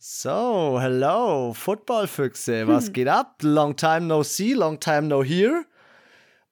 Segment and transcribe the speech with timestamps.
[0.00, 3.40] So, hello, Footballfüchse, was geht ab?
[3.42, 5.64] Long time no see, long time no hear.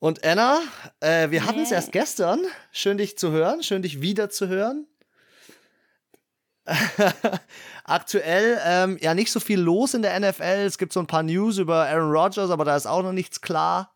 [0.00, 0.58] Und Anna,
[0.98, 2.40] äh, wir hatten es erst gestern.
[2.72, 4.88] Schön, dich zu hören, schön, dich wieder zu hören.
[7.84, 10.64] Aktuell ähm, ja nicht so viel los in der NFL.
[10.66, 13.42] Es gibt so ein paar News über Aaron Rodgers, aber da ist auch noch nichts
[13.42, 13.94] klar.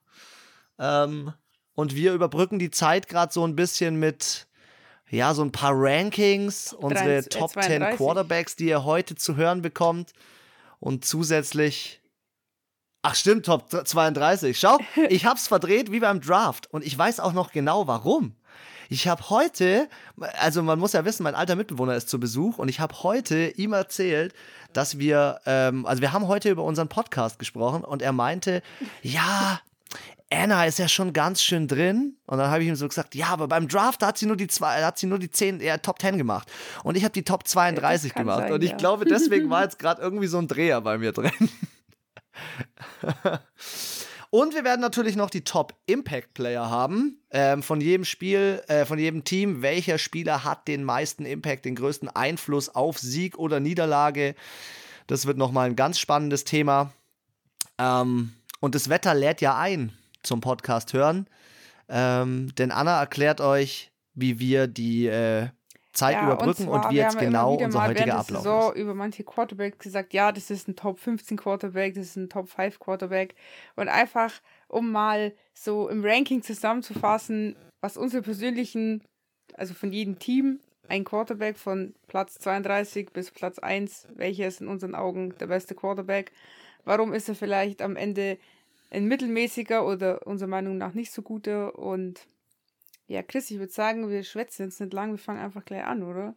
[0.78, 1.32] Ähm,
[1.74, 4.46] und wir überbrücken die Zeit gerade so ein bisschen mit
[5.10, 7.96] ja, so ein paar Rankings, unsere 33, Top 10 32.
[7.96, 10.12] Quarterbacks, die ihr heute zu hören bekommt.
[10.78, 12.00] Und zusätzlich.
[13.02, 14.58] Ach stimmt, Top 32.
[14.58, 16.72] Schau, ich hab's verdreht wie beim Draft.
[16.72, 18.36] Und ich weiß auch noch genau warum.
[18.92, 19.88] Ich habe heute,
[20.40, 23.50] also man muss ja wissen, mein alter Mitbewohner ist zu Besuch und ich habe heute
[23.50, 24.34] ihm erzählt,
[24.72, 28.62] dass wir, ähm, also wir haben heute über unseren Podcast gesprochen und er meinte,
[29.00, 29.60] ja,
[30.32, 32.16] Anna ist ja schon ganz schön drin.
[32.26, 34.46] Und dann habe ich ihm so gesagt, ja, aber beim Draft hat sie nur die
[34.46, 36.50] zwei, hat sie nur die 10, ja, Top 10 gemacht.
[36.84, 38.38] Und ich habe die Top 32 kann gemacht.
[38.38, 38.76] sein, und ich ja.
[38.76, 41.32] glaube, deswegen war jetzt gerade irgendwie so ein Dreher bei mir drin.
[44.32, 47.20] Und wir werden natürlich noch die Top Impact Player haben.
[47.32, 49.60] Ähm, von jedem Spiel, äh, von jedem Team.
[49.60, 54.36] Welcher Spieler hat den meisten Impact, den größten Einfluss auf Sieg oder Niederlage?
[55.08, 56.92] Das wird nochmal ein ganz spannendes Thema.
[57.76, 61.26] Ähm, und das Wetter lädt ja ein zum Podcast hören.
[61.88, 65.48] Ähm, denn Anna erklärt euch, wie wir die äh,
[65.92, 68.78] Zeit Ja, überbrücken und, zwar, wie jetzt genau unser heutiger Ablauf Saison ist.
[68.78, 72.48] über manche Quarterbacks gesagt, ja, das ist ein Top 15 Quarterback, das ist ein Top
[72.48, 73.34] 5 Quarterback.
[73.76, 74.32] Und einfach,
[74.68, 79.02] um mal so im Ranking zusammenzufassen, was unsere persönlichen,
[79.54, 84.68] also von jedem Team, ein Quarterback von Platz 32 bis Platz 1, welcher ist in
[84.68, 86.32] unseren Augen der beste Quarterback?
[86.84, 88.38] Warum ist er vielleicht am Ende
[88.90, 91.78] ein mittelmäßiger oder unserer Meinung nach nicht so guter?
[91.78, 92.26] Und
[93.06, 96.02] ja, Chris, ich würde sagen, wir schwätzen jetzt nicht lang, wir fangen einfach gleich an,
[96.02, 96.34] oder?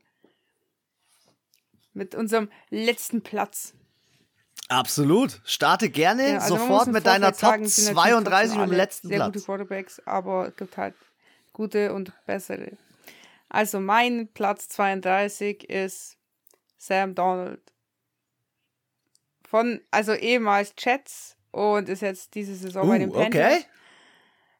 [1.94, 3.74] Mit unserem letzten Platz.
[4.70, 5.42] Absolut.
[5.46, 8.62] Starte gerne Ja, also sofort im mit deiner Top sagen, natürlich 32 trotzdem mit dem
[8.62, 9.34] alle letzten sehr Platz.
[9.34, 10.96] gute Quarterbacks, aber es gibt halt
[11.52, 12.78] gute und bessere.
[13.50, 16.18] Also mein Platz 32 ist
[16.78, 17.62] Sam Donald.
[19.44, 23.54] Von, also ehemals Jets und ist jetzt diese Saison bei den Uh, Panthers.
[23.54, 23.66] okay.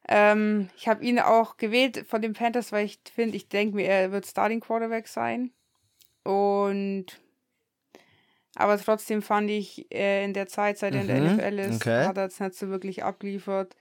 [0.08, 3.86] Ähm, ich habe ihn auch gewählt von den Panthers, weil ich finde, ich denke mir,
[3.88, 5.52] er wird Starting Quarterback sein.
[6.24, 7.20] Und
[8.56, 11.76] aber trotzdem fand ich, äh, in der Zeit, seit er in der Mhm, NFL ist,
[11.76, 12.06] okay.
[12.06, 13.76] hat er es nicht so wirklich abgeliefert.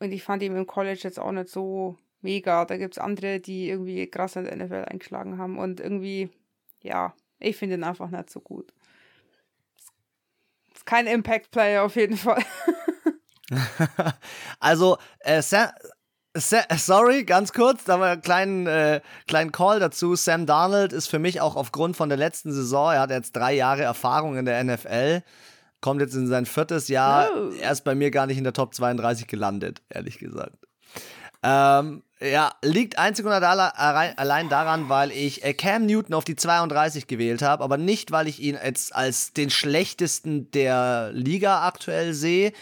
[0.00, 2.64] Und ich fand ihn im College jetzt auch nicht so mega.
[2.64, 5.58] Da gibt es andere, die irgendwie krass in der NFL eingeschlagen haben.
[5.58, 6.30] Und irgendwie,
[6.82, 8.72] ja, ich finde ihn einfach nicht so gut.
[10.82, 12.42] Ist kein Impact-Player auf jeden Fall.
[14.60, 15.68] Also, äh, Sam,
[16.34, 20.14] Sa sorry, ganz kurz, da war einen kleinen, äh, kleinen Call dazu.
[20.16, 23.52] Sam Darnold ist für mich auch aufgrund von der letzten Saison, er hat jetzt drei
[23.52, 25.22] Jahre Erfahrung in der NFL,
[25.82, 27.28] kommt jetzt in sein viertes Jahr.
[27.36, 27.50] Oh.
[27.60, 30.56] Er ist bei mir gar nicht in der Top 32 gelandet, ehrlich gesagt.
[31.42, 37.08] Ähm, ja, liegt einzig und allein daran, weil ich äh, Cam Newton auf die 32
[37.08, 42.52] gewählt habe, aber nicht, weil ich ihn jetzt als den schlechtesten der Liga aktuell sehe.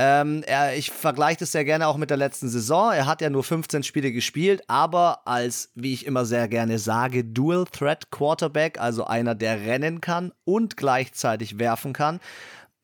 [0.00, 2.92] Ähm, er, ich vergleiche das sehr gerne auch mit der letzten Saison.
[2.92, 7.24] Er hat ja nur 15 Spiele gespielt, aber als, wie ich immer sehr gerne sage,
[7.24, 12.20] Dual Threat Quarterback, also einer, der rennen kann und gleichzeitig werfen kann,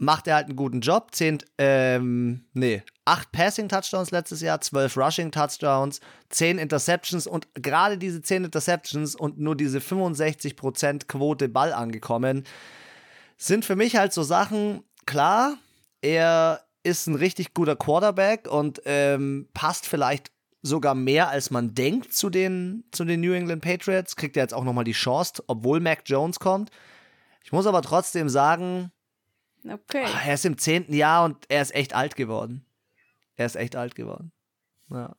[0.04, 1.08] macht er halt einen guten Job.
[1.12, 6.00] Zehn, ähm, nee, acht Passing Touchdowns letztes Jahr, zwölf Rushing Touchdowns,
[6.30, 12.44] zehn Interceptions und gerade diese zehn Interceptions und nur diese 65% Quote Ball angekommen,
[13.36, 15.58] sind für mich halt so Sachen, klar,
[16.00, 20.30] er ist ein richtig guter Quarterback und ähm, passt vielleicht
[20.62, 24.16] sogar mehr, als man denkt zu den, zu den New England Patriots.
[24.16, 26.70] Kriegt er jetzt auch nochmal die Chance, obwohl Mac Jones kommt.
[27.44, 28.90] Ich muss aber trotzdem sagen,
[29.68, 30.04] Okay.
[30.06, 32.64] ah, er ist im zehnten Jahr und er ist echt alt geworden.
[33.36, 34.30] Er ist echt alt geworden.
[34.90, 35.14] Ja.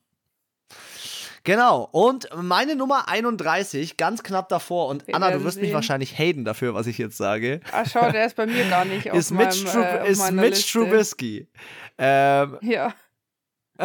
[1.44, 5.74] Genau, und meine Nummer 31, ganz knapp davor, und Wir Anna, du wirst mich sehen.
[5.74, 9.08] wahrscheinlich haten dafür, was ich jetzt sage, Ah, schau, der ist bei mir gar nicht
[9.10, 10.78] auf ist Mitch, meinem, Trub äh, ist Mitch Liste.
[10.78, 11.48] Trubisky.
[11.98, 12.94] Ähm, Ja,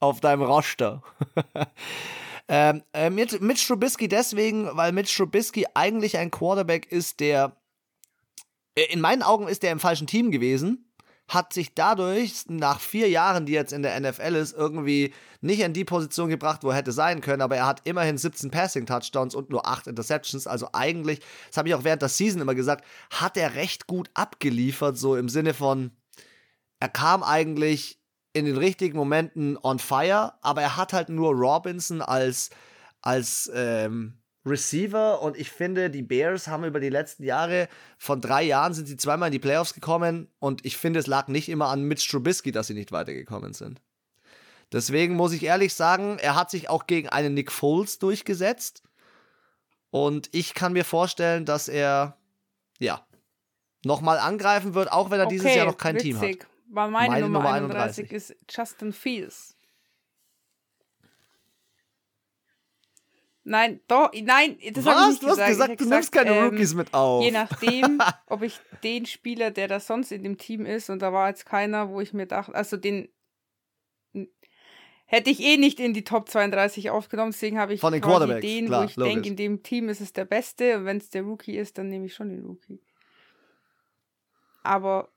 [0.00, 1.02] auf deinem Roster.
[2.48, 7.50] ähm, äh, Mitch, Mitch Trubisky deswegen, weil Mitch Trubisky eigentlich ein Quarterback ist, der äh,
[8.74, 10.90] in meinen Augen ist der im falschen Team gewesen,
[11.28, 15.72] hat sich dadurch nach vier Jahren, die jetzt in der NFL ist, irgendwie nicht in
[15.72, 19.34] die Position gebracht, wo er hätte sein können, aber er hat immerhin 17 Passing Touchdowns
[19.34, 22.84] und nur 8 Interceptions, also eigentlich, das habe ich auch während der Season immer gesagt,
[23.10, 25.92] hat er recht gut abgeliefert, so im Sinne von,
[26.78, 27.98] er kam eigentlich
[28.34, 32.50] in den richtigen Momenten on fire, aber er hat halt nur Robinson als,
[33.00, 37.68] als, ähm, Receiver und ich finde, die Bears haben über die letzten Jahre,
[37.98, 41.28] von drei Jahren sind sie zweimal in die Playoffs gekommen und ich finde, es lag
[41.28, 43.80] nicht immer an Mitch Trubisky, dass sie nicht weitergekommen sind.
[44.72, 48.82] Deswegen muss ich ehrlich sagen, er hat sich auch gegen einen Nick Foles durchgesetzt
[49.90, 52.18] und ich kann mir vorstellen, dass er,
[52.80, 53.06] ja,
[53.84, 56.18] nochmal angreifen wird, auch wenn er okay, dieses Jahr noch kein witzig.
[56.18, 56.46] Team hat.
[56.70, 58.12] Weil meine, Meine Nummer, Nummer 31 31.
[58.12, 59.53] ist Justin Fields.
[63.46, 65.50] Nein, doch, nein, das habe ich nicht Du hast gesagt.
[65.72, 67.22] Ich gesagt, du nimmst keine ähm, Rookies mit auf.
[67.22, 71.12] Je nachdem, ob ich den Spieler, der da sonst in dem Team ist, und da
[71.12, 73.08] war jetzt keiner, wo ich mir dachte, also den
[75.04, 78.40] hätte ich eh nicht in die Top 32 aufgenommen, deswegen habe ich Von den quasi
[78.40, 81.10] den, klar, wo ich denke, in dem Team ist es der Beste, und wenn es
[81.10, 82.80] der Rookie ist, dann nehme ich schon den Rookie.
[84.62, 85.10] Aber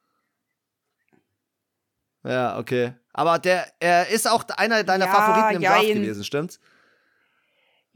[2.24, 2.94] Ja, okay.
[3.14, 6.02] Aber der, er ist auch einer deiner Ja, Favoriten im Draft jein.
[6.02, 6.60] gewesen, stimmt's?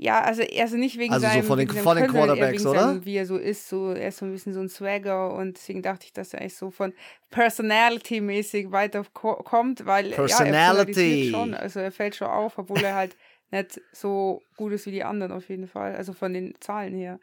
[0.03, 2.87] Ja, also, also nicht wegen Also so seinem, von den- von den eher Quarterbacks, oder?
[2.87, 5.57] Seinem, wie er so ist, so, er ist so ein bisschen so ein Swagger und
[5.57, 6.91] deswegen dachte ich, dass er eigentlich so von
[7.29, 11.29] Personality-mäßig weiter ko kommt, weil ja, er Personality.
[11.29, 13.15] schon, also er fällt schon auf, obwohl er halt
[13.51, 17.19] nicht so gut ist wie die anderen auf jeden Fall, also von den Zahlen her.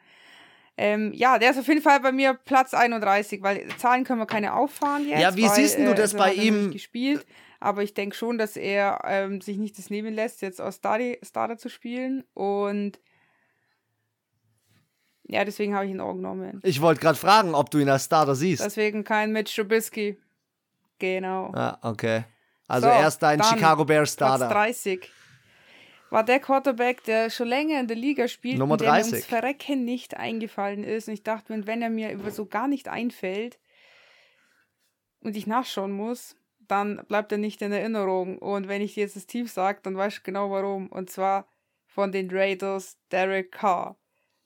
[0.77, 4.25] Ähm, ja, der ist auf jeden Fall bei mir Platz 31, weil Zahlen können wir
[4.25, 5.19] keine auffahren jetzt.
[5.19, 6.71] Ja, wie weil, siehst du äh, das also bei ihm?
[6.71, 7.25] gespielt,
[7.59, 11.17] aber ich denke schon, dass er ähm, sich nicht das nehmen lässt, jetzt aus Starter,
[11.23, 12.99] Starter zu spielen und
[15.31, 16.59] ja, deswegen habe ich ihn auch genommen.
[16.63, 18.65] Ich wollte gerade fragen, ob du ihn als Starter siehst.
[18.65, 20.17] Deswegen kein Mitch Trubisky.
[20.97, 21.51] Genau.
[21.53, 22.23] ah, okay.
[22.67, 24.53] Also So, er ist dein Chicago Bears Platz Starter.
[24.53, 25.11] 30.
[26.09, 29.13] War der Quarterback, der schon länger in der Liga spielt Nummer und der mir 30.
[29.13, 31.07] ums Verrecken nicht eingefallen ist.
[31.07, 33.59] Und ich dachte mir, wenn er mir über so gar nicht einfällt
[35.21, 36.35] und ich nachschauen muss,
[36.69, 38.37] dann bleibt er nicht in Erinnerung.
[38.37, 40.87] Und wenn ich dir jetzt das Team sage, dann weißt du genau warum.
[40.87, 41.47] Und zwar
[41.87, 43.97] von den Raiders Derek Carr.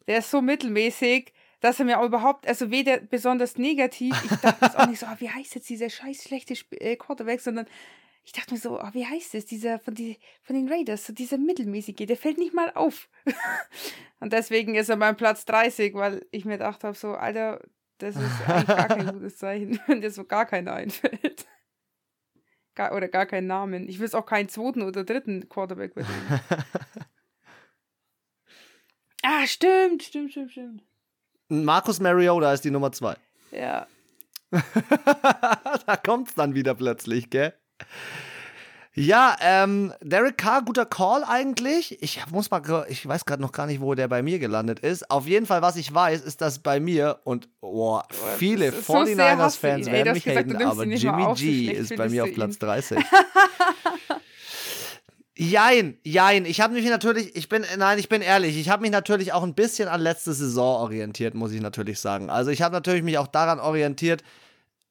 [0.08, 4.66] Der ist so mittelmäßig, dass er mir auch überhaupt, also weder besonders negativ, ich dachte
[4.66, 7.68] jetzt auch nicht so, ah, wie heißt jetzt dieser scheiß schlechte Sp äh, Quarterback, sondern
[8.26, 11.14] ich dachte mir so, ah, wie heißt es, dieser von, die, von den Raiders, so
[11.14, 13.10] dieser mittelmäßige, der fällt nicht mal auf.
[14.20, 17.62] Und deswegen ist er mein Platz 30, weil ich mir gedacht habe, so, Alter,
[17.98, 21.46] das ist eigentlich gar kein gutes Zeichen, wenn dir so gar keiner einfällt.
[22.76, 23.88] Gar, oder gar keinen Namen.
[23.88, 26.42] Ich will auch keinen zweiten oder dritten Quarterback bei denen.
[29.24, 30.84] Ah, stimmt, stimmt, stimmt, stimmt.
[31.48, 33.16] Marcus Mariota ist die Nummer zwei.
[33.52, 33.88] Ja.
[34.52, 37.54] da kommt's dann wieder plötzlich, gell?
[38.96, 42.00] Ja, ähm, Derek Carr, guter Call eigentlich.
[42.04, 45.10] Ich muss mal, ich weiß gerade noch gar nicht, wo der bei mir gelandet ist.
[45.10, 48.06] Auf jeden Fall, was ich weiß, ist, dass bei mir und boah,
[48.38, 49.74] viele das ist so sehr 49ers-Fans hasst du ihn.
[49.74, 52.54] Ey, du werden mich gesagt, haten, aber Jimmy auf, G ist bei mir auf Platz
[52.54, 52.60] ihn.
[52.60, 52.98] 30.
[55.36, 56.46] Jein, jein.
[56.46, 59.42] Ich habe mich natürlich, ich bin, nein, ich bin ehrlich, ich habe mich natürlich auch
[59.42, 62.30] ein bisschen an letzte Saison orientiert, muss ich natürlich sagen.
[62.30, 64.24] Also ich habe natürlich mich auch daran orientiert,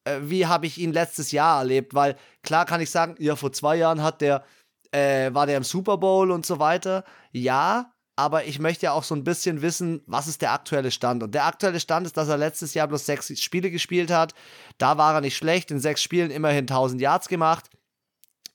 [0.05, 3.53] äh, wie habe ich ihn letztes Jahr erlebt, weil klar kann ich sagen, ja, vor
[3.53, 4.45] zwei Jahren hat der,
[4.91, 7.05] äh, war der im Super Bowl und so weiter.
[7.33, 11.23] Ja, aber ich möchte ja auch so ein bisschen wissen, was ist der aktuelle Stand.
[11.23, 14.35] Und der aktuelle Stand ist, dass er letztes Jahr bloß sechs Spiele gespielt hat.
[14.79, 17.71] Da war er nicht schlecht, in sechs Spielen immerhin 1000 Yards gemacht.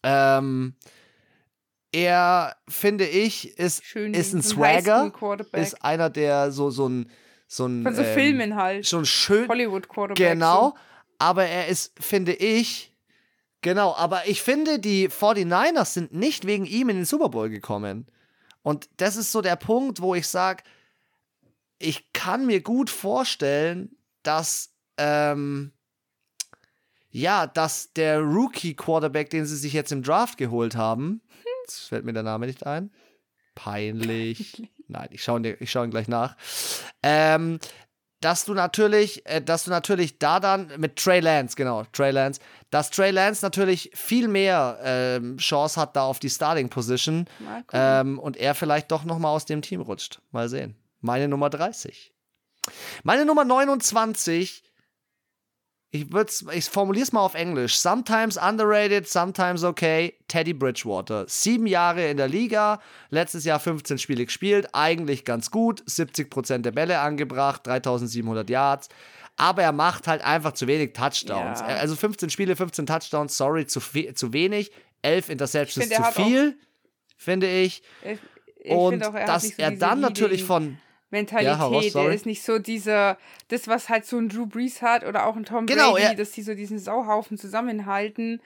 [0.04, 0.76] Ähm,
[1.92, 4.14] er, finde ich, ist, Schön.
[4.14, 5.12] ist ein so Swagger,
[5.54, 7.10] ist einer, der so, so ein,
[7.48, 8.86] so ein Von so ähm, Filmen halt.
[8.86, 10.34] schon schön, Hollywood-Quarterback.
[10.34, 10.76] Genau,
[11.20, 12.94] aber er ist, finde ich,
[13.62, 18.08] genau, aber ich finde, die 49ers sind nicht wegen ihm in den Super Bowl gekommen.
[18.62, 20.64] Und das ist so der Punkt, wo ich sage,
[21.80, 25.72] ich kann mir gut vorstellen, dass, ähm,
[27.10, 31.22] ja, dass der Rookie-Quarterback, den sie sich jetzt im Draft geholt haben,
[31.64, 32.92] jetzt fällt mir der Name nicht ein,
[33.56, 36.36] peinlich, nein, ich schaue ihn, schau ihn gleich nach,
[37.04, 37.60] ähm,
[38.22, 42.42] dass du natürlich, äh, dass du natürlich da dann mit Trey Lance, genau, Trey Lance,
[42.72, 47.26] dass Trey Lance natürlich viel mehr ähm, Chance hat da auf die Starting Position
[47.72, 50.20] ähm, und er vielleicht doch noch mal aus dem Team rutscht.
[50.32, 50.76] Mal sehen.
[51.02, 52.14] Meine Nummer 30.
[53.04, 54.64] Meine Nummer 29.
[55.90, 56.06] Ich,
[56.52, 57.78] ich formuliere es mal auf Englisch.
[57.78, 60.16] Sometimes underrated, sometimes okay.
[60.28, 61.26] Teddy Bridgewater.
[61.28, 66.72] Sieben Jahre in der Liga, letztes Jahr 15 Spiele gespielt, eigentlich ganz gut, 70% der
[66.72, 68.90] Bälle angebracht, 3700 Yards.
[69.38, 71.62] Aber er macht halt einfach zu wenig Touchdowns.
[71.62, 71.68] Ja.
[71.68, 74.72] Also 15 Spiele, 15 Touchdowns, sorry, zu, zu wenig.
[75.04, 76.58] 11 Interceptions find, zu viel,
[77.16, 77.84] finde ich.
[78.04, 78.20] ich
[78.68, 80.78] ich Und find auch, dass so er dann natürlich von.
[81.10, 81.94] Mentalität.
[81.94, 85.26] Ja, er ist nicht so dieser, das, was halt so ein Drew Brees hat oder
[85.26, 88.42] auch ein Tom Genau, Brady, er- dass die so diesen Sauhaufen zusammenhalten.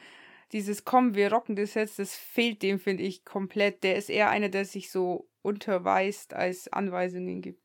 [0.51, 3.83] Dieses Komm, wir rocken das jetzt, das fehlt dem, finde ich, komplett.
[3.83, 7.61] Der ist eher einer, der sich so unterweist als Anweisungen gibt.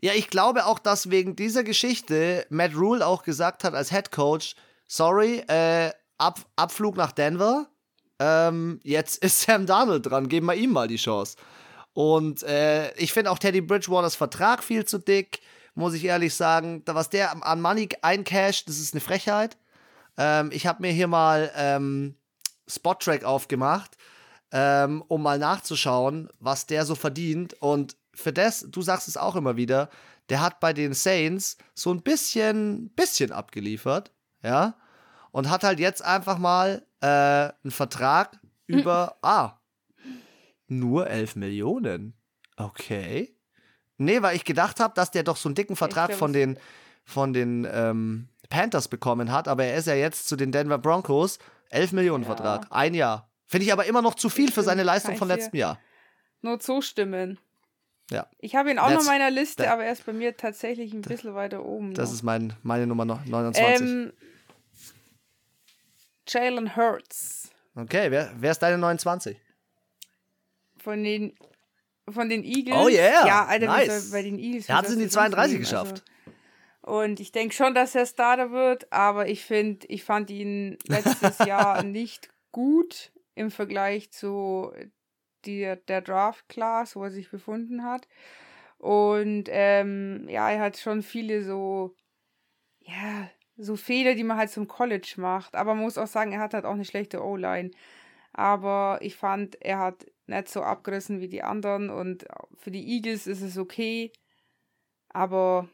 [0.00, 4.10] Ja, ich glaube auch, dass wegen dieser Geschichte Matt Rule auch gesagt hat als Head
[4.10, 4.54] Coach,
[4.86, 7.66] sorry, äh, Ab Abflug nach Denver,
[8.18, 11.36] ähm, jetzt ist Sam Darnold dran, geben wir ihm mal die Chance.
[11.92, 15.40] Und äh, ich finde auch Teddy Bridgewaters Vertrag viel zu dick,
[15.74, 16.82] muss ich ehrlich sagen.
[16.86, 19.56] Was der an Money eincasht, das ist eine Frechheit.
[20.16, 22.16] Ähm, ich habe mir hier mal ähm,
[22.68, 23.96] Spot-Track aufgemacht,
[24.52, 27.54] ähm, um mal nachzuschauen, was der so verdient.
[27.60, 29.88] Und für das, du sagst es auch immer wieder,
[30.28, 34.76] der hat bei den Saints so ein bisschen, bisschen abgeliefert, ja,
[35.32, 39.58] und hat halt jetzt einfach mal äh, einen Vertrag über, ah,
[40.68, 42.14] nur 11 Millionen.
[42.56, 43.36] Okay.
[43.98, 46.58] Nee, weil ich gedacht habe, dass der doch so einen dicken Vertrag von den,
[47.04, 51.38] von den ähm, Panthers bekommen hat, aber er ist ja jetzt zu den Denver Broncos.
[51.70, 52.28] 11 Millionen ja.
[52.28, 53.30] Vertrag, ein Jahr.
[53.46, 55.78] Finde ich aber immer noch zu viel für seine Leistung von letztem Jahr.
[56.40, 57.38] Nur zustimmen.
[58.10, 58.26] Ja.
[58.38, 61.02] Ich habe ihn auch noch in meiner Liste, aber er ist bei mir tatsächlich ein
[61.02, 61.94] bisschen weiter oben.
[61.94, 62.14] Das noch.
[62.16, 63.86] ist mein, meine Nummer 29.
[63.86, 64.12] Ähm,
[66.26, 67.50] Jalen Hurts.
[67.76, 69.36] Okay, wer, wer ist deine 29?
[70.78, 71.34] Von den,
[72.08, 72.76] von den Eagles.
[72.76, 73.26] Oh yeah.
[73.26, 74.10] Ja, Alter, nice.
[74.10, 74.68] bei den Eagles.
[74.68, 76.02] Er hat es in die 32 geschafft.
[76.02, 76.14] Also,
[76.84, 81.38] und ich denke schon, dass er Starter wird, aber ich finde, ich fand ihn letztes
[81.46, 84.70] Jahr nicht gut im Vergleich zu
[85.46, 88.06] die, der Draft Class, wo er sich befunden hat.
[88.78, 91.94] Und ähm, ja, er hat schon viele so,
[92.80, 95.54] ja, so Fehler, die man halt zum College macht.
[95.54, 97.70] Aber man muss auch sagen, er hat halt auch eine schlechte O-Line.
[98.32, 103.26] Aber ich fand, er hat nicht so abgerissen wie die anderen und für die Eagles
[103.26, 104.12] ist es okay.
[105.10, 105.68] Aber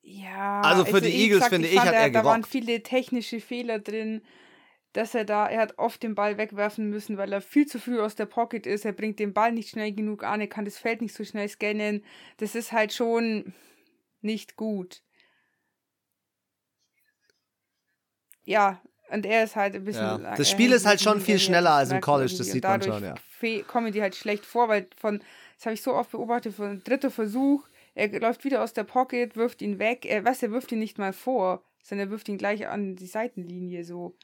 [0.00, 0.62] ja.
[0.62, 3.40] Also für die Eagles gesagt, finde ich, ich hat er, er Da waren viele technische
[3.40, 4.22] Fehler drin
[4.92, 8.00] dass er da, er hat oft den Ball wegwerfen müssen, weil er viel zu früh
[8.00, 8.84] aus der Pocket ist.
[8.84, 11.48] Er bringt den Ball nicht schnell genug an, er kann das Feld nicht so schnell
[11.48, 12.04] scannen.
[12.38, 13.54] Das ist halt schon
[14.20, 15.02] nicht gut.
[18.44, 20.22] Ja, und er ist halt ein bisschen.
[20.22, 20.36] Ja.
[20.36, 23.14] Das Spiel ist halt schon viel schneller als im College, das sieht man schon, ja.
[23.66, 25.20] kommen die halt schlecht vor, weil von,
[25.56, 29.36] das habe ich so oft beobachtet, von dritter Versuch, er läuft wieder aus der Pocket,
[29.36, 32.38] wirft ihn weg, er weiß, er wirft ihn nicht mal vor, sondern er wirft ihn
[32.38, 34.16] gleich an die Seitenlinie so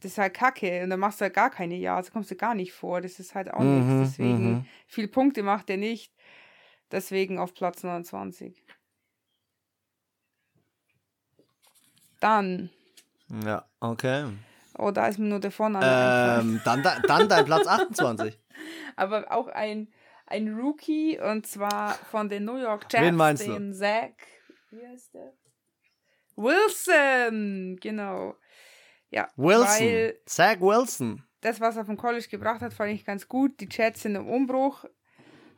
[0.00, 2.54] das ist halt kacke und dann machst du halt gar keine Yards, kommst du gar
[2.54, 3.00] nicht vor.
[3.00, 4.16] Das ist halt auch mhm, nichts.
[4.16, 4.66] Deswegen, mhm.
[4.86, 6.12] viele Punkte macht er nicht.
[6.90, 8.62] Deswegen auf Platz 29.
[12.24, 12.70] Dann.
[13.44, 14.24] Ja, okay.
[14.78, 16.40] Oh, da ist mir nur der Vorname.
[16.40, 18.40] Ähm, dann, dann dein Platz 28.
[18.96, 19.92] Aber auch ein,
[20.24, 23.04] ein Rookie und zwar von den New York Jets.
[23.04, 23.76] Wen meinst den du?
[23.76, 24.14] Zach.
[24.70, 25.34] Wie heißt der?
[26.36, 28.36] Wilson, genau.
[29.10, 29.66] Ja, Wilson.
[29.66, 31.22] Weil Zach Wilson.
[31.42, 33.60] Das, was er vom College gebracht hat, fand ich ganz gut.
[33.60, 34.86] Die Chats sind im Umbruch.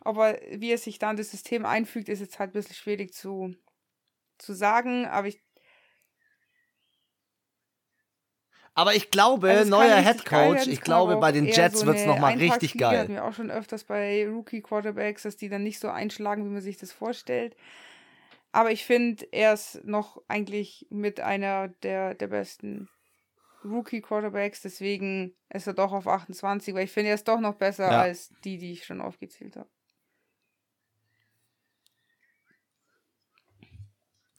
[0.00, 3.54] Aber wie er sich dann das System einfügt, ist jetzt halt ein bisschen schwierig zu,
[4.38, 5.06] zu sagen.
[5.06, 5.45] Aber ich.
[8.76, 12.04] Aber ich glaube, also neuer Head Coach, ich glaube, bei den Jets so wird es
[12.04, 12.98] nochmal richtig geil.
[12.98, 16.50] hatten wir auch schon öfters bei Rookie Quarterbacks, dass die dann nicht so einschlagen, wie
[16.50, 17.56] man sich das vorstellt.
[18.52, 22.88] Aber ich finde, er ist noch eigentlich mit einer der, der besten
[23.64, 27.90] Rookie-Quarterbacks, deswegen ist er doch auf 28, weil ich finde, er ist doch noch besser
[27.90, 28.00] ja.
[28.02, 29.68] als die, die ich schon aufgezählt habe.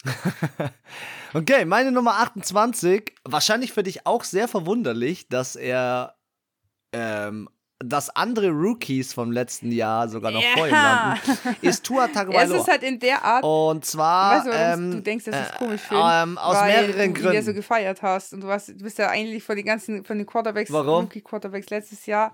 [1.33, 3.13] okay, meine Nummer 28.
[3.23, 6.15] Wahrscheinlich für dich auch sehr verwunderlich, dass er
[6.93, 7.49] ähm,
[7.79, 10.49] dass andere Rookies vom letzten Jahr sogar noch ja.
[10.55, 11.21] vor ihm landen,
[11.61, 12.55] ist Tua Tagovailoa.
[12.55, 13.43] Es ist halt in der Art.
[13.43, 14.37] Und zwar.
[14.37, 16.03] Weißt du, ähm, du denkst, dass ich es äh, komisch finde?
[16.11, 17.27] Ähm, aus mehreren du Gründen.
[17.27, 20.03] Ihn ja so gefeiert hast und du, warst, du bist ja eigentlich von den ganzen,
[20.03, 20.71] von den Quarterbacks?
[20.71, 22.31] Rookie Quarterbacks letztes Jahr,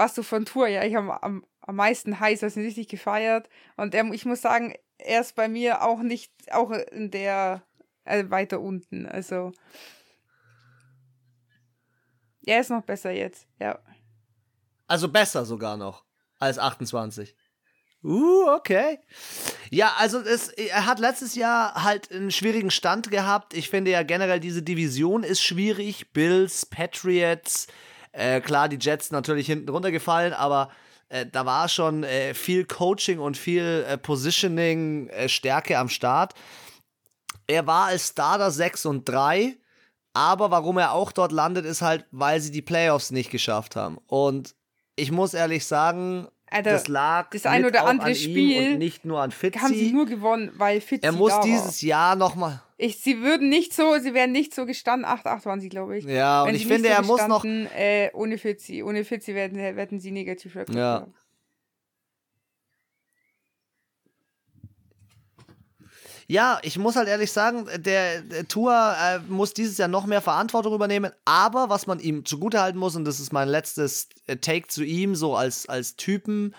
[0.00, 3.48] warst du von Tour ja ich habe am, am meisten heiß, hast ihn richtig gefeiert
[3.76, 7.62] und er, ich muss sagen, er ist bei mir auch nicht, auch in der
[8.04, 9.52] äh, weiter unten, also.
[12.46, 13.78] Er ist noch besser jetzt, ja.
[14.86, 16.04] Also besser sogar noch
[16.38, 17.36] als 28.
[18.02, 18.98] Uh, okay.
[19.70, 23.52] Ja, also es, er hat letztes Jahr halt einen schwierigen Stand gehabt.
[23.52, 26.12] Ich finde ja generell, diese Division ist schwierig.
[26.12, 27.66] Bills, Patriots,
[28.12, 30.70] äh, klar, die Jets natürlich hinten runtergefallen, aber
[31.08, 36.34] äh, da war schon äh, viel Coaching und viel äh, Positioning, äh, Stärke am Start.
[37.46, 39.56] Er war als Starter 6 und 3,
[40.12, 43.98] aber warum er auch dort landet, ist halt, weil sie die Playoffs nicht geschafft haben.
[44.06, 44.54] Und
[44.96, 49.20] ich muss ehrlich sagen, Alter, das lag das ein oder andere Spiel und nicht nur
[49.20, 49.58] an Fitzy.
[49.60, 51.88] haben sie nur gewonnen, weil Fitzy er muss da dieses war.
[51.88, 52.60] Jahr nochmal.
[52.76, 55.06] Ich, sie würden nicht so, sie wären nicht so gestanden.
[55.06, 56.04] 8-8 waren sie, glaube ich.
[56.06, 57.44] Ja, und Wenn ich sie finde, so er muss noch.
[57.44, 58.82] Äh, ohne Fitzy.
[58.82, 61.00] Ohne Fitzy werden, werden sie negativ Rekord Ja.
[61.02, 61.14] haben.
[66.30, 70.20] Ja, ich muss halt ehrlich sagen, der, der Tour äh, muss dieses Jahr noch mehr
[70.20, 71.10] Verantwortung übernehmen.
[71.24, 75.16] Aber was man ihm zugutehalten muss, und das ist mein letztes äh, Take zu ihm,
[75.16, 76.54] so als, als Typen,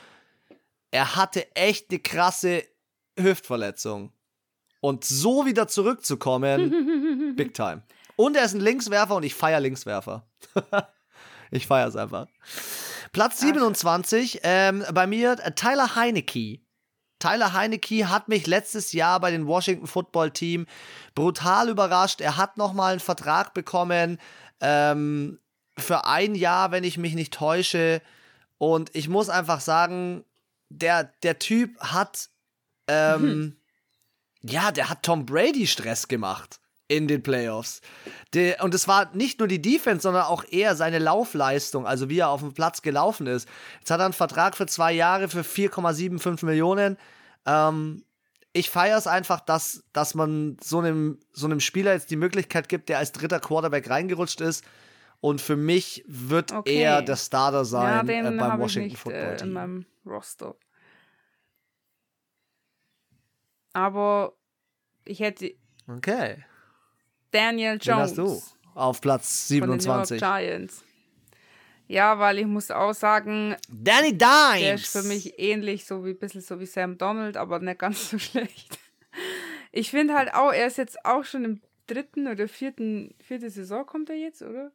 [0.91, 2.65] er hatte echt eine krasse
[3.17, 4.11] Hüftverletzung.
[4.81, 7.83] Und so wieder zurückzukommen, big time.
[8.17, 10.27] Und er ist ein Linkswerfer und ich feiere Linkswerfer.
[11.49, 12.27] ich feiere es einfach.
[13.13, 16.59] Platz 27, ähm, bei mir äh, Tyler Heinecke.
[17.21, 20.65] Tyler Heinecke hat mich letztes Jahr bei den Washington Football Team
[21.15, 22.19] brutal überrascht.
[22.19, 24.19] Er hat nochmal einen Vertrag bekommen
[24.59, 25.39] ähm,
[25.77, 28.01] für ein Jahr, wenn ich mich nicht täusche.
[28.57, 30.25] Und ich muss einfach sagen,
[30.69, 32.29] der, der Typ hat,
[32.87, 33.55] ähm,
[34.41, 36.60] ja, der hat Tom Brady Stress gemacht
[36.91, 37.81] in den Playoffs.
[38.33, 42.19] Der, und es war nicht nur die Defense, sondern auch eher seine Laufleistung, also wie
[42.19, 43.47] er auf dem Platz gelaufen ist.
[43.79, 46.97] Jetzt hat er einen Vertrag für zwei Jahre für 4,75 Millionen.
[47.45, 48.03] Ähm,
[48.51, 52.67] ich feiere es einfach, dass, dass man so einem, so einem Spieler jetzt die Möglichkeit
[52.67, 54.65] gibt, der als dritter Quarterback reingerutscht ist.
[55.21, 56.81] Und für mich wird Okay.
[56.81, 59.53] er der Starter Ja, sein äh, den beim Washington nicht Football äh, in Team.
[59.53, 60.55] meinem Roster.
[63.73, 64.33] Aber
[65.05, 65.53] ich hätte
[65.87, 66.43] Okay.
[67.31, 68.41] Daniel Jones hast du?
[68.73, 70.19] Auf Platz von den New York 27.
[70.19, 70.83] Giants.
[71.87, 74.91] Ja, weil ich muss auch sagen, Danny der ist Dimes.
[74.91, 78.17] für mich ähnlich, so wie ein bisschen so wie Sam Donald, aber nicht ganz so
[78.19, 78.79] schlecht.
[79.73, 83.85] Ich finde halt auch, er ist jetzt auch schon im dritten oder vierten, vierte Saison
[83.85, 84.71] kommt er jetzt, oder?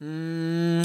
[0.00, 0.82] Mm.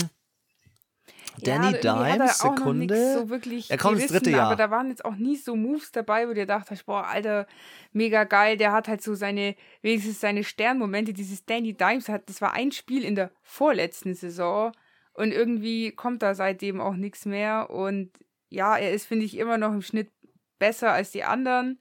[1.42, 3.14] Danny ja, er Dimes, auch noch Sekunde.
[3.14, 4.46] So wirklich Er kommt ins dritte Jahr.
[4.46, 7.46] Aber da waren jetzt auch nie so Moves dabei, wo du gedacht hast, boah, Alter,
[7.92, 8.56] mega geil.
[8.56, 11.12] Der hat halt so seine, wenigstens seine Sternmomente.
[11.12, 14.72] Dieses Danny Dimes hat, das war ein Spiel in der vorletzten Saison.
[15.12, 17.70] Und irgendwie kommt da seitdem auch nichts mehr.
[17.70, 18.12] Und
[18.48, 20.10] ja, er ist, finde ich, immer noch im Schnitt
[20.58, 21.80] besser als die anderen.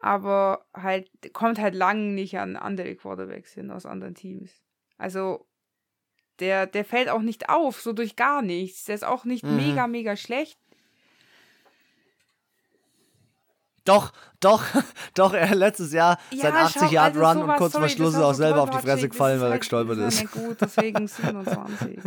[0.00, 4.62] Aber halt, kommt halt lang nicht an andere Quarterbacks hin aus anderen Teams.
[4.96, 5.47] Also,
[6.40, 8.84] der, der fällt auch nicht auf, so durch gar nichts.
[8.84, 9.56] Der ist auch nicht Mhm.
[9.56, 10.58] mega, mega schlecht.
[13.84, 14.62] Doch, doch,
[15.14, 17.72] doch, er hat letztes Jahr Ja, sein schau, 80 Yard also Run und sowas, kurz
[17.72, 20.14] vor Schluss ist auch so selber auf die Fresse gefallen, weil er halt- gestolpert das
[20.14, 20.20] ist.
[20.22, 21.98] nicht gut, deswegen 27.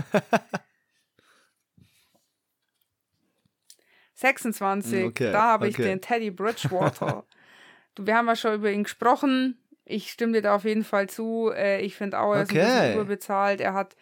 [4.15, 5.83] 26, Okay, da habe ich okay.
[5.83, 7.25] den Teddy Bridgewater.
[7.95, 9.57] du, wir haben ja schon über ihn gesprochen.
[9.91, 11.51] Ich stimme dir da auf jeden Fall zu.
[11.53, 12.65] Äh, ich finde auch, er ist ein Okay.
[12.65, 13.61] bisschen überbezahlt.
[13.61, 13.95] Er hat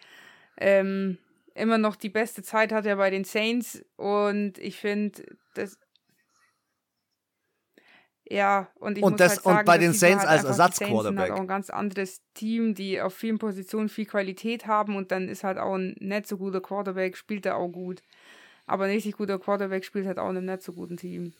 [0.58, 1.18] ähm,
[1.54, 5.22] immer noch die beste Zeit hat er bei den Saints und ich finde,
[5.54, 5.78] das
[8.32, 10.44] ja, und ich Und muss das- halt und sagen, bei das den Saints halt als
[10.44, 11.18] Ersatzquarterback.
[11.20, 15.28] halt auch ein ganz anderes Team, die auf vielen Positionen viel Qualität haben und dann
[15.28, 18.02] ist halt auch ein nicht so guter Quarterback, spielt er auch gut.
[18.66, 21.32] Aber ein richtig guter Quarterback spielt halt auch in einem nicht so guten Team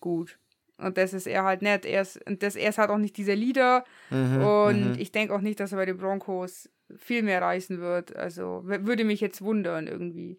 [0.00, 0.38] gut.
[0.78, 1.84] Und das ist er halt nicht.
[1.84, 3.84] Er ist, und das, er ist halt auch nicht dieser Leader.
[4.10, 8.14] Mhm, und ich denke auch nicht, dass er bei den Broncos viel mehr reißen wird.
[8.14, 10.36] Also würde mich jetzt wundern irgendwie.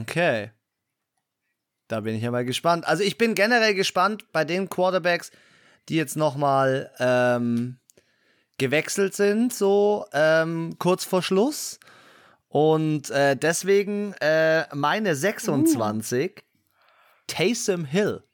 [0.00, 0.50] Okay.
[1.88, 2.86] Da bin ich ja mal gespannt.
[2.86, 5.30] Also ich bin generell gespannt bei den Quarterbacks,
[5.88, 7.78] die jetzt nochmal ähm,
[8.58, 11.78] gewechselt sind, so ähm, kurz vor Schluss.
[12.52, 16.44] Und äh, deswegen äh, meine 26,
[17.26, 18.24] Taysom Hill.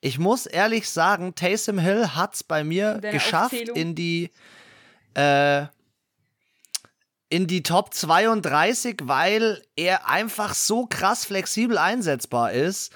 [0.00, 3.76] Ich muss ehrlich sagen, Taysom Hill hat es bei mir In deiner geschafft Aufzählung?
[3.76, 4.30] in die
[5.14, 5.66] äh,
[7.28, 12.92] in die Top 32, weil er einfach so krass flexibel einsetzbar ist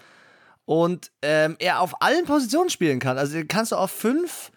[0.67, 3.19] und ähm, er auf allen Positionen spielen kann.
[3.19, 4.53] Also den kannst du auf fünf,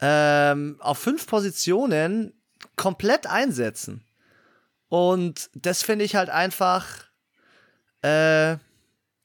[0.00, 2.32] ähm, auf fünf Positionen
[2.76, 4.02] komplett einsetzen.
[4.94, 6.86] Und das finde ich halt einfach,
[8.04, 8.52] äh,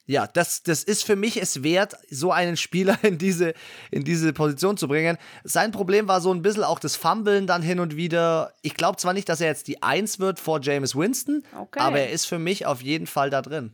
[0.06, 3.54] ja, das, das ist für mich es wert, so einen Spieler in diese,
[3.92, 5.16] in diese Position zu bringen.
[5.44, 8.52] Sein Problem war so ein bisschen auch das Fumblen dann hin und wieder.
[8.62, 11.78] Ich glaube zwar nicht, dass er jetzt die Eins wird vor James Winston, Okay.
[11.78, 13.72] aber er ist für mich auf jeden Fall da drin.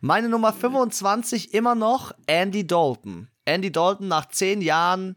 [0.00, 3.28] Meine Nummer 25 immer noch Andy Dalton.
[3.44, 5.16] Andy Dalton nach zehn Jahren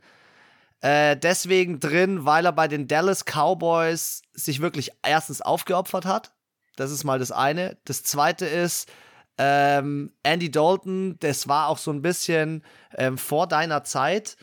[0.81, 6.33] äh, deswegen drin, weil er bei den Dallas Cowboys sich wirklich erstens aufgeopfert hat.
[6.75, 7.77] Das ist mal das eine.
[7.85, 8.89] Das zweite ist,
[9.41, 12.61] Ähm, Andy Dalton, das war auch so ein bisschen
[12.97, 14.35] ähm, vor deiner Zeit.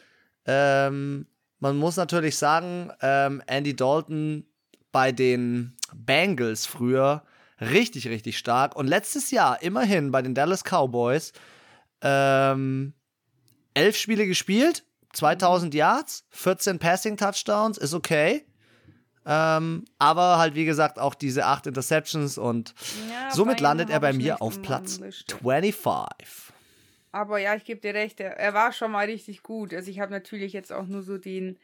[0.47, 1.27] Ähm,
[1.59, 4.47] man muss natürlich sagen, ähm, Andy Dalton
[4.93, 7.25] bei den Bengals früher
[7.61, 8.75] richtig, richtig stark.
[8.75, 11.35] Und letztes Jahr immerhin bei den Dallas Cowboys
[12.01, 12.95] ähm,
[13.75, 14.83] elf Spiele gespielt,
[15.17, 18.45] 2000 Yards, 14 Passing Touchdowns, ist okay.
[19.25, 22.75] Ähm, aber halt, wie gesagt, auch diese acht Interceptions und
[23.11, 26.55] ja, somit landet er bei mir auf Platz 25.
[27.11, 29.75] Aber ja, ich gebe dir recht, er, er, war schon mal richtig gut.
[29.75, 31.59] Also ich habe natürlich jetzt auch nur so den,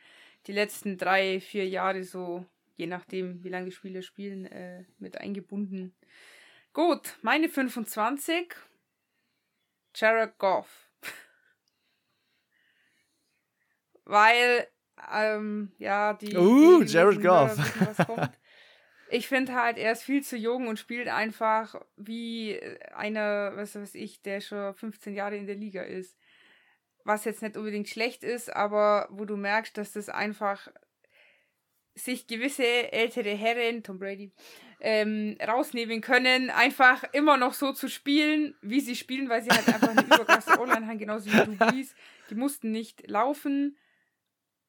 [0.47, 2.45] die letzten drei, vier Jahre so,
[2.77, 5.95] je nachdem, wie lange die Spieler spielen, äh, mit eingebunden.
[6.73, 8.55] Gut, meine 25.
[9.95, 10.82] Jared Goff.
[14.05, 14.67] Weil
[15.13, 16.37] ähm, ja, die.
[16.37, 17.57] Uh, die Jared Goff.
[19.11, 22.61] ich finde halt, er ist viel zu jung und spielt einfach wie
[22.95, 26.17] einer, was weiß ich, der schon 15 Jahre in der Liga ist.
[27.05, 30.69] Was jetzt nicht unbedingt schlecht ist, aber wo du merkst, dass das einfach
[31.95, 34.33] sich gewisse ältere Herren, Tom Brady,
[34.81, 39.69] ähm, rausnehmen können, einfach immer noch so zu spielen, wie sie spielen, weil sie halt
[39.69, 41.95] einfach eine überkrasse Online haben, genauso wie du Brees.
[42.31, 43.77] Die mussten nicht laufen,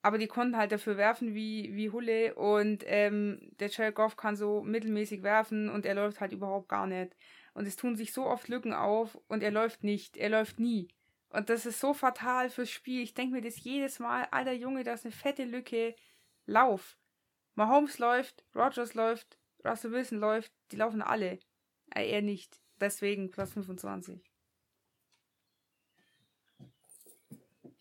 [0.04, 4.36] aber die konnten halt dafür werfen wie, wie Hulle und ähm, der Jared Goff kann
[4.36, 7.16] so mittelmäßig werfen und er läuft halt überhaupt gar nicht.
[7.54, 10.90] Und es tun sich so oft Lücken auf und er läuft nicht, er läuft nie.
[11.30, 13.02] Und das ist so fatal fürs Spiel.
[13.02, 15.96] Ich denke mir das jedes Mal, alter Junge, da ist eine fette Lücke,
[16.46, 16.98] lauf.
[17.56, 21.40] Mahomes läuft, Rogers läuft, Russell Wilson läuft, die laufen alle.
[21.96, 22.60] Äh, er nicht.
[22.82, 24.33] Deswegen Platz 25.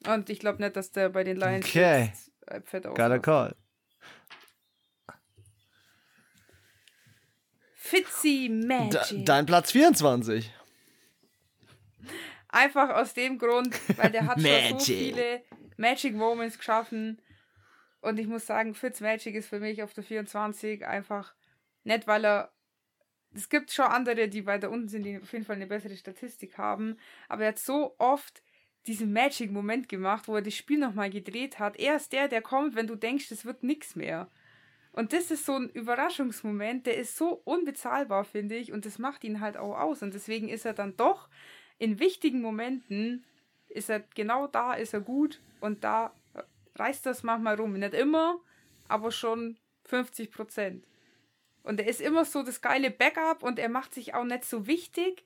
[0.07, 2.07] Und ich glaube nicht, dass der bei den Lions okay.
[2.07, 3.55] jetzt, äh, fett Geiler Call.
[7.75, 9.27] Fitzy Magic.
[9.27, 10.51] dein Platz 24.
[12.49, 15.43] Einfach aus dem Grund, weil der hat schon so viele
[15.77, 17.21] Magic Moments geschaffen.
[18.01, 21.35] Und ich muss sagen, Fitz Magic ist für mich auf der 24 einfach
[21.85, 22.53] nicht, weil er.
[23.35, 26.59] Es gibt schon andere, die weiter unten sind, die auf jeden Fall eine bessere Statistik
[26.59, 26.99] haben.
[27.29, 28.43] Aber er hat so oft
[28.87, 31.79] diesen Magic-Moment gemacht, wo er das Spiel nochmal gedreht hat.
[31.79, 34.29] Er ist der, der kommt, wenn du denkst, es wird nichts mehr.
[34.93, 39.25] Und das ist so ein Überraschungsmoment, der ist so unbezahlbar, finde ich, und das macht
[39.25, 40.03] ihn halt auch aus.
[40.03, 41.29] Und deswegen ist er dann doch
[41.79, 43.25] in wichtigen Momenten,
[43.69, 46.13] ist er genau da, ist er gut und da
[46.77, 47.73] reißt das manchmal rum.
[47.73, 48.39] Nicht immer,
[48.89, 50.87] aber schon 50 Prozent.
[51.63, 54.67] Und er ist immer so das geile Backup und er macht sich auch nicht so
[54.67, 55.25] wichtig,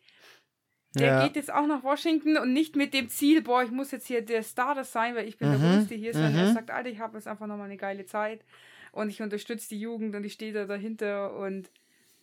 [0.98, 1.24] der ja.
[1.24, 4.22] geht jetzt auch nach Washington und nicht mit dem Ziel, boah, ich muss jetzt hier
[4.22, 5.60] der Starter sein, weil ich bin mhm.
[5.60, 6.38] der Größte hier, sondern mhm.
[6.38, 8.44] er sagt, Alter, ich habe jetzt einfach nochmal eine geile Zeit
[8.92, 11.70] und ich unterstütze die Jugend und ich stehe da dahinter und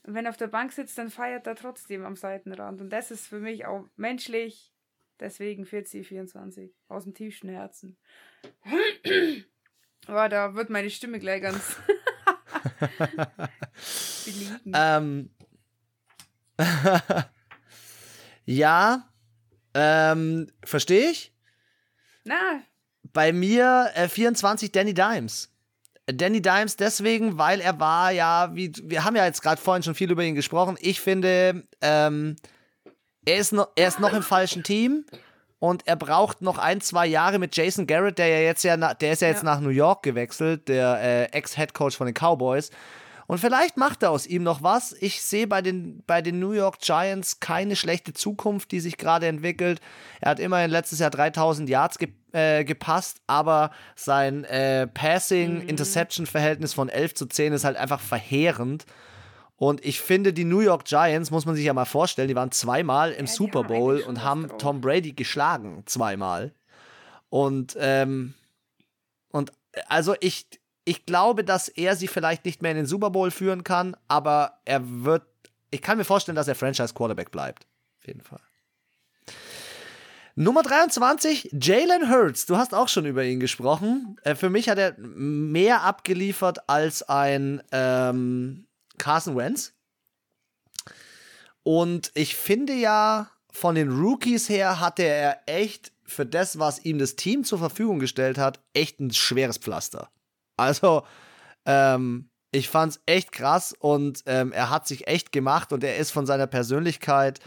[0.03, 3.27] wenn er auf der Bank sitzt, dann feiert er trotzdem am Seitenrand und das ist
[3.27, 4.73] für mich auch menschlich,
[5.19, 7.97] deswegen 40, 24, aus dem tiefsten Herzen.
[10.07, 11.77] Aber da wird meine Stimme gleich ganz
[14.25, 14.71] belegen.
[14.73, 15.29] Ähm.
[18.45, 19.09] Ja,
[19.73, 21.33] ähm, verstehe ich.
[22.23, 22.61] Na.
[23.11, 25.49] Bei mir äh, 24 Danny Dimes.
[26.05, 29.95] Danny Dimes deswegen, weil er war ja, wie wir haben ja jetzt gerade vorhin schon
[29.95, 30.77] viel über ihn gesprochen.
[30.81, 32.35] Ich finde, ähm,
[33.25, 35.05] er ist noch, er ist noch im falschen Team
[35.59, 39.13] und er braucht noch ein, zwei Jahre mit Jason Garrett, der ja jetzt ja, der
[39.13, 39.45] ist ja jetzt ja.
[39.45, 42.69] nach New York gewechselt, der äh, Ex-Head-Coach von den Cowboys.
[43.33, 44.95] Und vielleicht macht er aus ihm noch was.
[44.99, 49.25] Ich sehe bei den, bei den New York Giants keine schlechte Zukunft, die sich gerade
[49.25, 49.81] entwickelt.
[50.21, 56.89] Er hat immerhin letztes Jahr 3000 Yards ge äh, gepasst, aber sein äh, Passing-Interception-Verhältnis von
[56.89, 58.85] 11 zu 10 ist halt einfach verheerend.
[59.55, 62.51] Und ich finde, die New York Giants, muss man sich ja mal vorstellen, die waren
[62.51, 64.47] zweimal im ja, Super Bowl und haben.
[64.59, 66.53] Tom Brady geschlagen, zweimal.
[67.29, 68.35] Und, ähm,
[69.31, 69.51] und
[69.87, 70.45] also ich,
[70.85, 74.59] ich glaube, dass er sie vielleicht nicht mehr in den Super Bowl führen kann, aber
[74.65, 75.23] er wird.
[75.71, 77.65] Ich kann mir vorstellen, dass er Franchise Quarterback bleibt.
[77.99, 78.39] Auf jeden Fall.
[80.35, 82.47] Nummer 23, Jalen Hurts.
[82.47, 84.17] Du hast auch schon über ihn gesprochen.
[84.23, 88.65] Äh, für mich hat er mehr abgeliefert als ein ähm,
[88.97, 89.73] Carson Wentz.
[91.61, 96.97] Und ich finde ja, von den Rookies her hatte er echt für das, was ihm
[96.97, 100.09] das Team zur Verfügung gestellt hat, echt ein schweres Pflaster.
[100.57, 101.03] Also,
[101.65, 106.11] ähm, ich fand's echt krass und ähm, er hat sich echt gemacht und er ist
[106.11, 107.39] von seiner Persönlichkeit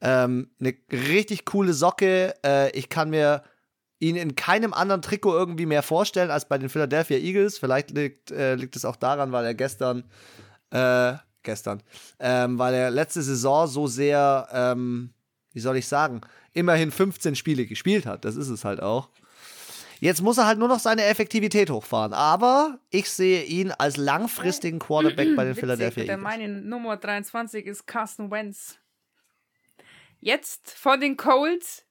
[0.00, 2.34] ähm, eine richtig coole Socke.
[2.44, 3.42] Äh, ich kann mir
[3.98, 7.58] ihn in keinem anderen Trikot irgendwie mehr vorstellen als bei den Philadelphia Eagles.
[7.58, 10.04] Vielleicht liegt, äh, liegt es auch daran, weil er gestern,
[10.70, 11.82] äh, gestern,
[12.20, 15.12] ähm, weil er letzte Saison so sehr ähm,
[15.58, 16.20] wie soll ich sagen,
[16.52, 18.24] immerhin 15 Spiele gespielt hat.
[18.24, 19.08] Das ist es halt auch.
[20.00, 22.12] Jetzt muss er halt nur noch seine Effektivität hochfahren.
[22.12, 26.20] Aber ich sehe ihn als langfristigen Quarterback bei den Witzig, Philadelphia Eagles.
[26.20, 28.78] Meine Nummer 23 ist Carson Wentz.
[30.20, 31.84] Jetzt von den Colts.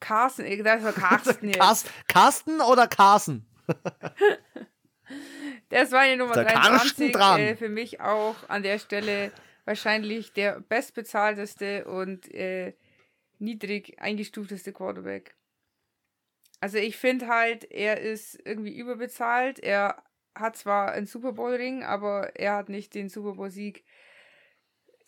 [0.00, 1.58] Carson, äh, das war Carsten jetzt.
[1.58, 1.76] Car
[2.08, 3.46] Carsten oder Carson?
[5.70, 7.12] Der ist meine Nummer Der Karsten 23.
[7.12, 7.40] dran.
[7.40, 9.32] Äh, für mich auch an der Stelle
[9.64, 12.74] wahrscheinlich der bestbezahlteste und äh,
[13.38, 15.34] niedrig eingestufteste Quarterback.
[16.62, 19.58] Also ich finde halt, er ist irgendwie überbezahlt.
[19.58, 20.00] Er
[20.32, 23.82] hat zwar einen Super Bowl Ring, aber er hat nicht den Super Bowl Sieg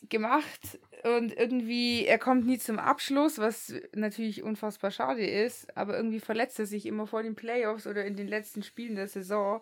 [0.09, 6.19] gemacht und irgendwie er kommt nie zum Abschluss, was natürlich unfassbar schade ist, aber irgendwie
[6.19, 9.61] verletzt er sich immer vor den Playoffs oder in den letzten Spielen der Saison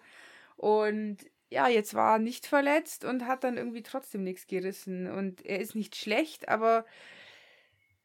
[0.57, 1.17] und
[1.51, 5.59] ja, jetzt war er nicht verletzt und hat dann irgendwie trotzdem nichts gerissen und er
[5.59, 6.85] ist nicht schlecht, aber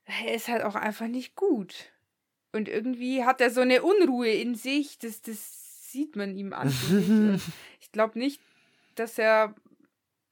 [0.05, 1.90] er ist halt auch einfach nicht gut.
[2.52, 6.68] Und irgendwie hat er so eine Unruhe in sich, das, das sieht man ihm an.
[7.80, 8.40] ich glaube nicht,
[8.94, 9.54] dass er,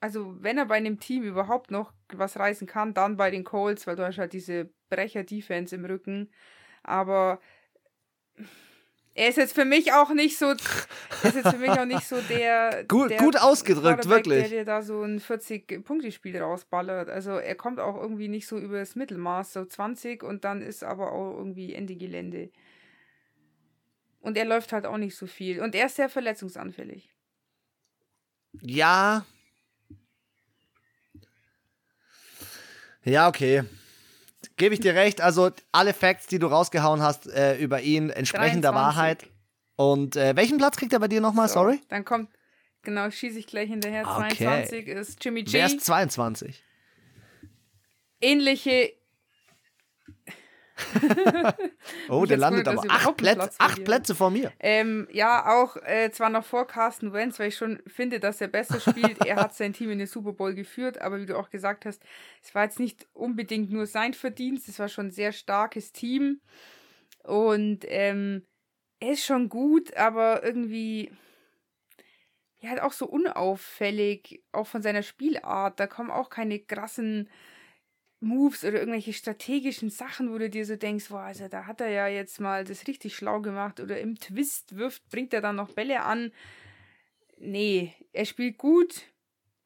[0.00, 3.86] also wenn er bei einem Team überhaupt noch was reißen kann, dann bei den Colts,
[3.86, 6.30] weil du hast halt diese Brecher-Defense im Rücken.
[6.82, 7.40] Aber
[9.16, 10.54] er ist jetzt für mich auch nicht so, er
[11.28, 12.84] ist jetzt für mich auch nicht so der.
[12.88, 14.40] Gut- der gut ausgedrückt, wirklich.
[14.40, 17.08] Der dir da so ein 40-Punkte-Spiel rausballert.
[17.08, 20.84] Also er kommt auch irgendwie nicht so über das Mittelmaß, so 20 und dann ist
[20.84, 22.50] aber auch irgendwie Ende Gelände.
[24.20, 25.60] Und er läuft halt auch nicht so viel.
[25.62, 27.10] Und er ist sehr verletzungsanfällig.
[28.60, 29.24] Ja.
[33.04, 33.62] Ja, okay.
[34.56, 35.20] Gebe ich dir recht.
[35.20, 38.74] Also alle Facts, die du rausgehauen hast äh, über ihn, entsprechen der 23.
[38.96, 39.26] Wahrheit.
[39.76, 41.48] Und äh, welchen Platz kriegt er bei dir nochmal?
[41.48, 41.80] So, Sorry?
[41.88, 42.30] Dann kommt,
[42.82, 44.06] genau, schieße ich gleich hinterher.
[44.06, 44.44] Okay.
[44.44, 45.52] 22 ist Jimmy G.
[45.52, 46.64] Wer ist 22?
[48.20, 48.92] Ähnliche.
[52.08, 54.52] Oh, der landet aber acht Plätze, acht Plätze vor mir.
[54.60, 58.48] Ähm, ja, auch äh, zwar noch vor Carsten Wentz, weil ich schon finde, dass er
[58.48, 59.24] besser spielt.
[59.24, 62.02] er hat sein Team in den Super Bowl geführt, aber wie du auch gesagt hast,
[62.42, 66.40] es war jetzt nicht unbedingt nur sein Verdienst, es war schon ein sehr starkes Team.
[67.22, 68.42] Und ähm,
[69.00, 71.10] er ist schon gut, aber irgendwie
[72.60, 75.78] ja halt auch so unauffällig, auch von seiner Spielart.
[75.80, 77.28] Da kommen auch keine krassen
[78.20, 81.90] Moves oder irgendwelche strategischen Sachen, wo du dir so denkst, boah, also da hat er
[81.90, 85.72] ja jetzt mal das richtig schlau gemacht oder im Twist wirft, bringt er dann noch
[85.72, 86.32] Bälle an.
[87.38, 89.02] Nee, er spielt gut,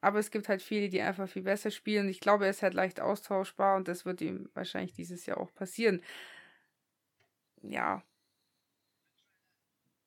[0.01, 2.09] aber es gibt halt viele, die einfach viel besser spielen.
[2.09, 5.53] Ich glaube, er ist halt leicht austauschbar und das wird ihm wahrscheinlich dieses Jahr auch
[5.53, 6.01] passieren.
[7.61, 8.03] Ja.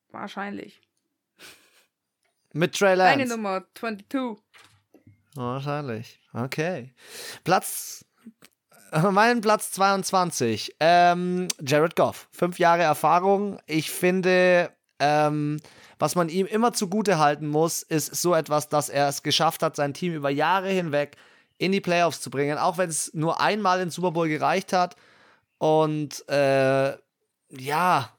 [0.09, 0.81] Wahrscheinlich.
[2.53, 3.35] Mit Trey Deine Lance.
[3.35, 4.43] Nummer 22.
[5.33, 6.19] Wahrscheinlich.
[6.31, 6.93] Okay.
[7.43, 8.05] Platz.
[9.11, 10.75] Mein Platz 22.
[10.79, 12.27] Ähm, Jared Goff.
[12.31, 13.59] Fünf Jahre Erfahrung.
[13.65, 15.59] Ich finde, ähm,
[15.99, 19.75] was man ihm immer zugute halten muss, ist so etwas, dass er es geschafft hat,
[19.75, 21.15] sein Team über Jahre hinweg
[21.57, 22.57] in die Playoffs zu bringen.
[22.57, 24.95] Auch wenn es nur einmal in Super Bowl gereicht hat.
[25.57, 26.93] Und äh,
[27.49, 28.09] ja,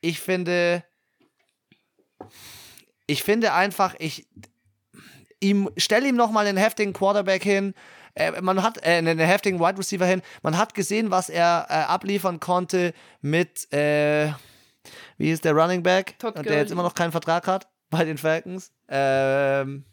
[0.00, 0.84] ich finde,
[3.06, 4.26] ich finde einfach, ich
[5.40, 7.74] ihm stell ihm noch mal einen heftigen Quarterback hin.
[8.14, 10.22] Äh, man hat äh, einen heftigen Wide Receiver hin.
[10.42, 14.32] Man hat gesehen, was er äh, abliefern konnte mit äh,
[15.16, 16.58] wie ist der Running Back, Todd der Gurley.
[16.58, 18.72] jetzt immer noch keinen Vertrag hat bei den Falcons.
[18.88, 19.84] Ähm,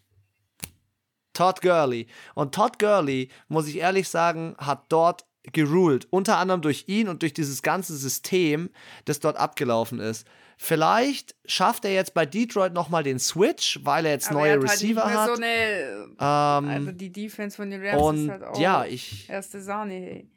[1.33, 2.07] Todd Gurley.
[2.35, 6.07] Und Todd Gurley, muss ich ehrlich sagen, hat dort geruled.
[6.09, 8.69] Unter anderem durch ihn und durch dieses ganze System,
[9.05, 10.27] das dort abgelaufen ist.
[10.63, 14.53] Vielleicht schafft er jetzt bei Detroit nochmal den Switch, weil er jetzt Aber neue er
[14.57, 15.27] hat halt Receiver mehr hat.
[15.27, 15.47] So eine,
[16.19, 19.27] ähm, also die Defense von den Rams und ist halt auch ja, ich.
[19.27, 19.93] erste Sahne.
[19.93, 20.29] Hey.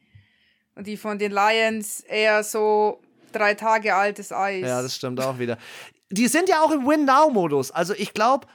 [0.76, 4.62] Und die von den Lions eher so drei Tage altes Eis.
[4.62, 5.58] Ja, das stimmt auch wieder.
[6.08, 7.70] Die sind ja auch im Win-Now-Modus.
[7.70, 8.46] Also ich glaube,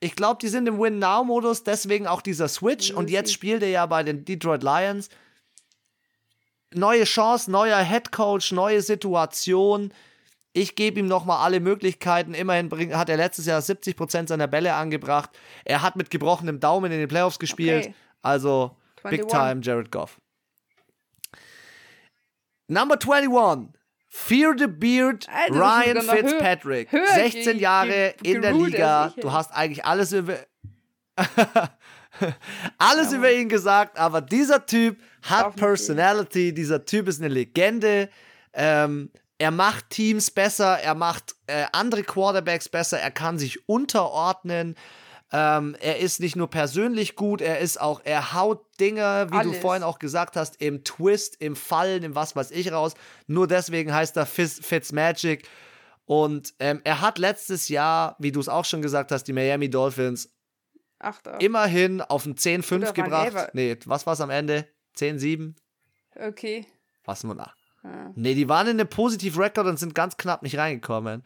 [0.00, 2.90] ich glaube, die sind im Win-Now-Modus, deswegen auch dieser Switch.
[2.90, 5.10] Und jetzt spielt er ja bei den Detroit Lions.
[6.72, 9.92] Neue Chance, neuer Head Coach, neue Situation.
[10.56, 12.32] Ich gebe ihm nochmal alle Möglichkeiten.
[12.32, 15.30] Immerhin bring, hat er letztes Jahr 70% seiner Bälle angebracht.
[15.64, 17.86] Er hat mit gebrochenem Daumen in den Playoffs gespielt.
[17.86, 17.94] Okay.
[18.22, 19.30] Also, Big 21.
[19.30, 20.18] Time Jared Goff.
[22.68, 23.68] Number 21.
[24.08, 26.92] Fear the Beard, Alter, Ryan noch höher- Fitzpatrick.
[26.92, 29.12] höher 16 ge- Jahre in der Liga.
[29.20, 30.38] Du hast eigentlich alles über.
[32.78, 38.08] alles Ja, über ihn gesagt, aber dieser Typ hat Personality, dieser Typ ist eine Legende.
[38.52, 44.76] Ähm, er macht Teams besser, er macht äh, andere Quarterbacks besser, er kann sich unterordnen.
[45.32, 49.54] Ähm, er ist nicht nur persönlich gut, er ist auch, er haut Dinge, wie Alles.
[49.54, 52.94] du vorhin auch gesagt hast, im Twist, im Fallen, im was weiß ich raus.
[53.26, 55.48] Nur deswegen heißt er Fitz, Fitzmagic.
[56.04, 59.70] Und ähm, er hat letztes Jahr, wie du es auch schon gesagt hast, die Miami
[59.70, 60.30] Dolphins
[61.00, 61.40] Achter.
[61.40, 63.54] immerhin auf ein 10-5 Oder waren gebracht.
[63.54, 64.68] Nee, was war es am Ende?
[64.96, 65.54] 10-7?
[66.14, 66.66] Okay.
[67.02, 67.56] Fassen wir nach.
[67.84, 68.12] Ja.
[68.14, 71.22] Nee, die waren in einem positiv Record und sind ganz knapp nicht reingekommen.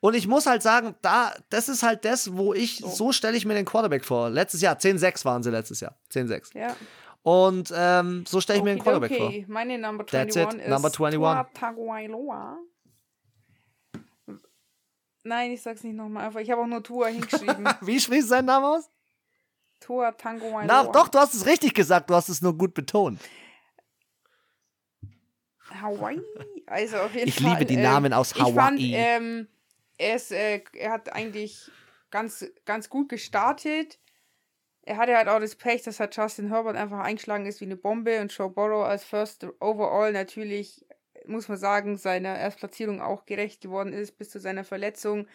[0.00, 2.88] Und ich muss halt sagen, da, das ist halt das, wo ich, So.
[2.88, 4.30] so stelle ich mir den Quarterback vor.
[4.30, 5.96] Letztes Jahr, 10-6 waren sie letztes Jahr.
[6.12, 6.56] 10-6.
[6.56, 6.76] Ja.
[7.22, 9.26] Und ähm, so stelle ich mir den Quarterback vor.
[9.26, 11.14] Okay, meine Number That's 21 it, ist number 21.
[11.18, 12.58] Tua Tagovailoa.
[15.24, 16.40] Nein, ich sag's nicht nochmal einfach.
[16.40, 17.68] Ich habe auch nur Tua hingeschrieben.
[17.80, 18.90] Wie sprichst du seinen Namen aus?
[19.80, 20.64] Tua Tagovailoa.
[20.66, 23.20] Na, doch, du hast es richtig gesagt, du hast es nur gut betont.
[25.80, 26.20] Hawaii.
[26.66, 27.50] Also auf jeden Ich Fall.
[27.52, 28.94] liebe die ähm, Namen aus Ich fand, Hawaii.
[28.94, 29.48] ähm,
[29.98, 31.70] er, ist, äh, er hat eigentlich
[32.10, 33.98] ganz, ganz gut gestartet.
[34.84, 37.76] Er hatte halt auch das Pech, dass halt Justin Herbert einfach eingeschlagen ist wie eine
[37.76, 40.84] Bombe und Joe Burrow als First Overall natürlich,
[41.26, 45.26] muss man sagen, seiner Erstplatzierung auch gerecht geworden ist bis zu seiner Verletzung.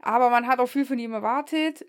[0.00, 1.86] Aber man hat auch viel von ihm erwartet.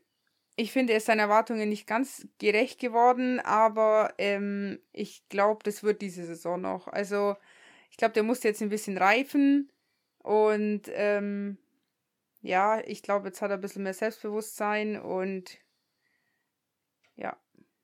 [0.57, 5.83] Ich finde, er ist seinen Erwartungen nicht ganz gerecht geworden, aber ähm, ich glaube, das
[5.83, 6.87] wird diese Saison noch.
[6.87, 7.35] Also,
[7.95, 9.71] ich glaube, der muss jetzt ein bisschen reifen
[10.17, 11.57] und ähm,
[12.41, 15.57] ja, ich glaube, jetzt hat er ein bisschen mehr Selbstbewusstsein und
[17.15, 17.37] ja,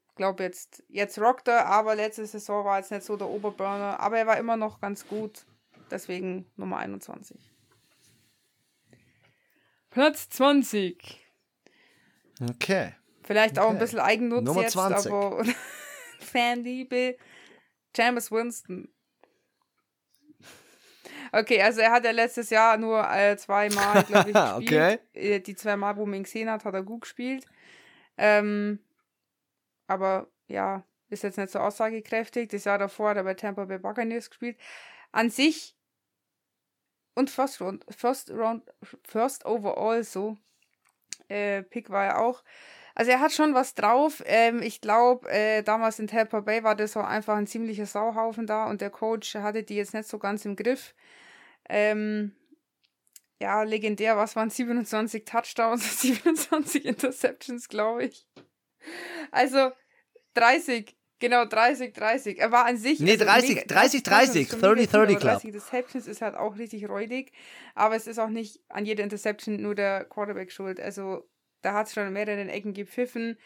[0.10, 4.02] ich glaube jetzt, jetzt rockt er, aber letzte Saison war jetzt nicht so der Oberburner,
[4.02, 5.45] aber er war immer noch ganz gut.
[5.89, 7.39] Deswegen Nummer 21.
[9.91, 11.26] Platz 20.
[12.50, 12.95] Okay.
[13.24, 15.10] Vielleicht auch ein bisschen Eigennutz Nummer jetzt, 20.
[15.10, 15.45] aber
[16.19, 17.15] Fanliebe.
[17.95, 18.93] James Winston.
[21.32, 24.67] Okay, also er hat ja letztes Jahr nur äh, zweimal, glaube ich, gespielt.
[24.67, 25.00] Okay.
[25.13, 27.46] Äh, Die zwei Mal, wo man ihn gesehen hat, hat er gut gespielt.
[28.17, 28.80] Ähm,
[29.88, 32.50] aber ja, ist jetzt nicht so aussagekräftig.
[32.50, 34.58] Das Jahr davor hat er bei Tampa Bay Buccaneers gespielt.
[35.12, 35.76] An sich
[37.13, 38.63] und First Round, First Round,
[39.04, 40.38] First Overall so.
[41.28, 42.44] Äh, Pick war er auch.
[42.94, 44.22] Also er hat schon was drauf.
[44.26, 48.48] Ähm, ich glaube, äh, damals in Tampa Bay war das auch einfach ein ziemlicher Sauhaufen
[48.48, 50.94] da und der Coach hatte die jetzt nicht so ganz im Griff.
[51.73, 52.36] Ähm,
[53.41, 58.27] ja, legendär, was waren 27 Touchdowns, 27 Interceptions, glaube ich.
[59.31, 59.71] Also
[60.34, 62.39] 30, genau 30, 30.
[62.39, 62.99] Er war an sich.
[62.99, 65.31] Nee, also 30, mega- 30, 30, Touchdowns ist schon 30, mega viel, 30 aber Club.
[65.34, 67.31] 30 Interceptions ist halt auch richtig räudig.
[67.73, 70.79] Aber es ist auch nicht an jeder Interception nur der Quarterback schuld.
[70.79, 71.27] Also
[71.62, 73.38] da hat es schon an mehreren Ecken gepfiffen.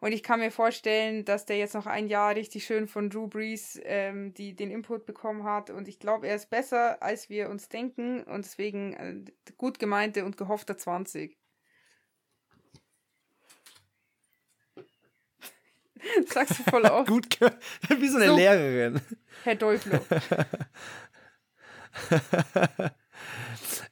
[0.00, 3.28] Und ich kann mir vorstellen, dass der jetzt noch ein Jahr richtig schön von Drew
[3.28, 5.70] Brees ähm, die, den Input bekommen hat.
[5.70, 8.22] Und ich glaube, er ist besser, als wir uns denken.
[8.24, 11.36] Und deswegen äh, gut gemeinte und gehoffter 20.
[15.94, 17.08] Das sagst du voll oft,
[17.38, 17.38] Gut,
[17.88, 18.36] wie so eine So.
[18.36, 19.00] Lehrerin.
[19.44, 20.00] Herr Teuflo.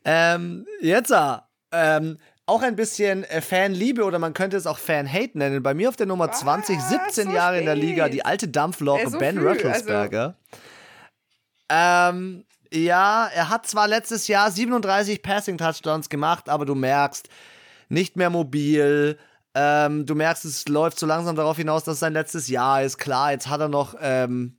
[0.04, 1.36] Ähm, jetzt äh,
[1.72, 5.62] ähm, auch ein bisschen äh, Fanliebe oder man könnte es auch Fan-Hate nennen.
[5.62, 6.40] Bei mir auf der Nummer Was?
[6.40, 8.14] 20, 17 So Jahre in der Liga, spät?
[8.14, 10.34] die alte Dampflok Äh, so Ben früh, also.
[11.70, 17.28] Ähm, ja, er hat zwar letztes Jahr 37 Passing-Touchdowns gemacht, aber du merkst,
[17.90, 19.18] nicht mehr mobil.
[19.54, 22.96] Ähm, du merkst, es läuft so langsam darauf hinaus, dass es sein letztes Jahr ist.
[22.96, 24.56] Klar, jetzt hat er noch ähm,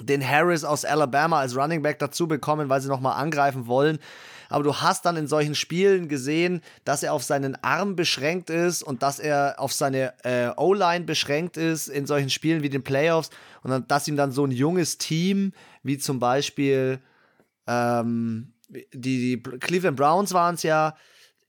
[0.00, 3.98] den Harris aus Alabama als Running Back dazu bekommen, weil sie nochmal angreifen wollen.
[4.50, 8.82] Aber du hast dann in solchen Spielen gesehen, dass er auf seinen Arm beschränkt ist
[8.82, 13.30] und dass er auf seine äh, O-Line beschränkt ist in solchen Spielen wie den Playoffs
[13.62, 16.98] und dann, dass ihm dann so ein junges Team wie zum Beispiel
[17.66, 20.96] ähm, die, die Cleveland Browns waren es ja,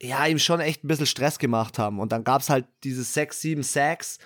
[0.01, 1.99] ja, ihm schon echt ein bisschen Stress gemacht haben.
[1.99, 4.17] Und dann gab es halt diese 6, 7 Sacks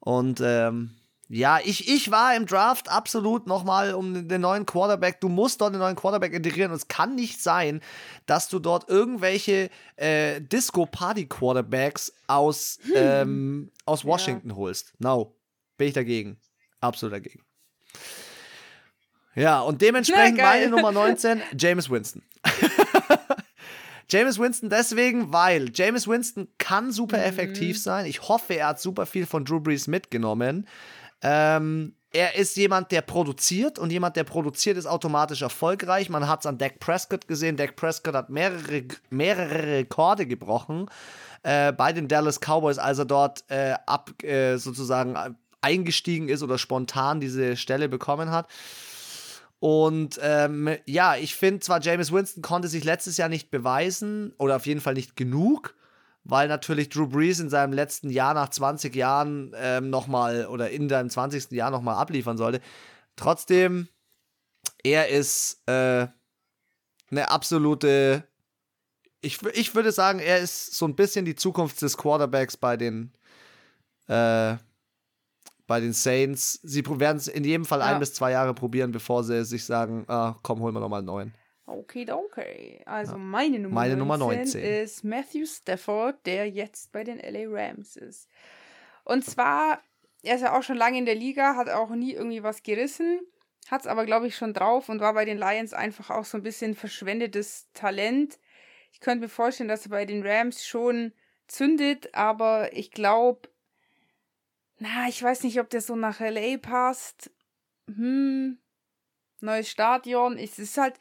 [0.00, 0.90] und ähm,
[1.34, 5.18] ja, ich, ich war im Draft absolut nochmal um den neuen Quarterback.
[5.20, 6.70] Du musst dort den neuen Quarterback integrieren.
[6.72, 7.80] Und es kann nicht sein,
[8.26, 14.92] dass du dort irgendwelche äh, Disco-Party-Quarterbacks aus, ähm, aus Washington holst.
[14.98, 15.34] No,
[15.78, 16.36] bin ich dagegen.
[16.80, 17.40] Absolut dagegen.
[19.34, 20.68] Ja, und dementsprechend geil.
[20.68, 22.22] meine Nummer 19, James Winston.
[24.08, 27.22] James Winston deswegen, weil James Winston kann super Mhm.
[27.24, 28.04] effektiv sein.
[28.04, 30.66] Ich hoffe, er hat super viel von Drew Brees mitgenommen.
[31.22, 36.10] Ähm, er ist jemand, der produziert und jemand, der produziert, ist automatisch erfolgreich.
[36.10, 37.56] Man hat es an Dak Prescott gesehen.
[37.56, 40.90] Dak Prescott hat mehrere, mehrere Rekorde gebrochen
[41.42, 45.16] äh, bei den Dallas Cowboys, als er dort äh, ab, äh, sozusagen
[45.62, 48.48] eingestiegen ist oder spontan diese Stelle bekommen hat.
[49.58, 54.56] Und ähm, ja, ich finde zwar, James Winston konnte sich letztes Jahr nicht beweisen oder
[54.56, 55.74] auf jeden Fall nicht genug,
[56.24, 60.88] weil natürlich Drew Brees in seinem letzten Jahr nach 20 Jahren ähm, nochmal oder in
[60.88, 61.50] seinem 20.
[61.52, 62.60] Jahr nochmal abliefern sollte.
[63.16, 63.88] Trotzdem,
[64.82, 66.06] er ist äh,
[67.10, 68.24] eine absolute.
[69.20, 73.12] Ich, ich würde sagen, er ist so ein bisschen die Zukunft des Quarterbacks bei den,
[74.08, 74.56] äh,
[75.66, 76.58] bei den Saints.
[76.62, 77.86] Sie werden es in jedem Fall ja.
[77.86, 81.06] ein bis zwei Jahre probieren, bevor sie sich sagen: ah, komm, holen wir nochmal einen
[81.06, 81.34] neuen.
[81.66, 82.82] Okay, okay.
[82.86, 87.44] Also meine Nummer, meine 19 Nummer 19 ist Matthew Stafford, der jetzt bei den LA
[87.48, 88.28] Rams ist.
[89.04, 89.80] Und zwar,
[90.22, 93.20] er ist ja auch schon lange in der Liga, hat auch nie irgendwie was gerissen,
[93.68, 96.36] hat es aber, glaube ich, schon drauf und war bei den Lions einfach auch so
[96.36, 98.38] ein bisschen verschwendetes Talent.
[98.92, 101.12] Ich könnte mir vorstellen, dass er bei den Rams schon
[101.46, 103.48] zündet, aber ich glaube,
[104.78, 107.30] na, ich weiß nicht, ob der so nach LA passt.
[107.86, 108.58] Hm,
[109.40, 110.36] neues Stadion.
[110.36, 110.98] Es ist halt,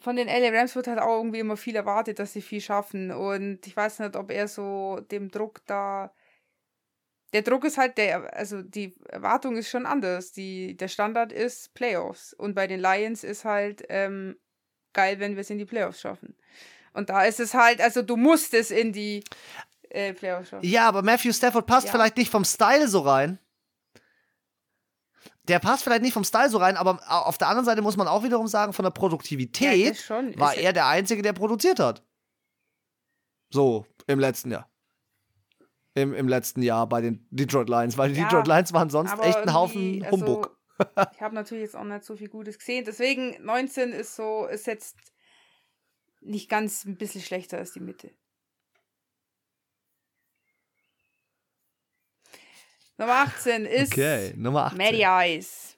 [0.00, 3.10] von den LA Rams wird halt auch irgendwie immer viel erwartet, dass sie viel schaffen.
[3.10, 6.12] Und ich weiß nicht, ob er so dem Druck da.
[7.32, 10.32] Der Druck ist halt der, also die Erwartung ist schon anders.
[10.32, 12.32] Die, der Standard ist Playoffs.
[12.32, 14.36] Und bei den Lions ist halt ähm,
[14.92, 16.36] geil, wenn wir es in die Playoffs schaffen.
[16.92, 19.24] Und da ist es halt, also du musst es in die
[19.90, 20.66] äh, Playoffs schaffen.
[20.66, 21.92] Ja, aber Matthew Stafford passt ja.
[21.92, 23.38] vielleicht nicht vom Style so rein
[25.48, 28.08] der passt vielleicht nicht vom Style so rein, aber auf der anderen Seite muss man
[28.08, 32.02] auch wiederum sagen, von der Produktivität ja, schon, war er der Einzige, der produziert hat.
[33.50, 34.70] So, im letzten Jahr.
[35.94, 39.16] Im, Im letzten Jahr bei den Detroit Lions, weil die ja, Detroit Lions waren sonst
[39.22, 40.58] echt ein Haufen also, Humbug.
[41.12, 44.66] ich habe natürlich jetzt auch nicht so viel Gutes gesehen, deswegen 19 ist so, ist
[44.66, 44.96] jetzt
[46.20, 48.10] nicht ganz ein bisschen schlechter als die Mitte.
[52.96, 54.78] Nummer 18 ist okay, Nummer 18.
[54.78, 55.74] Matty Ice.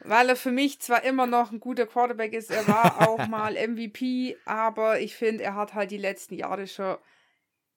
[0.00, 3.54] Weil er für mich zwar immer noch ein guter Quarterback ist, er war auch mal
[3.54, 6.96] MVP, aber ich finde, er hat halt die letzten Jahre schon,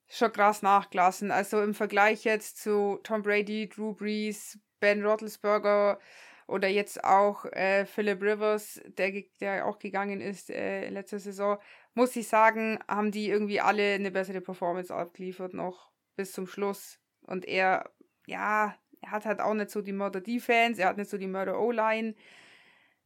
[0.07, 1.30] schon krass nachgelassen.
[1.30, 5.99] Also im Vergleich jetzt zu Tom Brady, Drew Brees, Ben Roethlisberger
[6.47, 11.59] oder jetzt auch äh, Philip Rivers, der, der auch gegangen ist äh, letzte Saison,
[11.93, 17.00] muss ich sagen, haben die irgendwie alle eine bessere Performance abgeliefert noch bis zum Schluss.
[17.32, 17.89] Und er,
[18.27, 21.27] ja, er hat halt auch nicht so die Murder Defense, er hat nicht so die
[21.27, 22.13] Murder O-Line.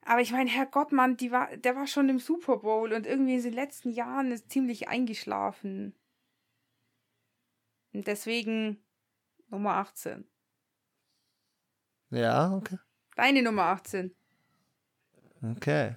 [0.02, 3.36] Aber ich meine, Herr Gottmann, die war, der war schon im Super Bowl und irgendwie
[3.36, 5.96] in den letzten Jahren ist ziemlich eingeschlafen.
[7.94, 8.84] Und deswegen
[9.50, 10.28] Nummer 18.
[12.10, 12.78] Ja, okay.
[13.16, 14.16] Deine Nummer 18.
[15.56, 15.96] Okay.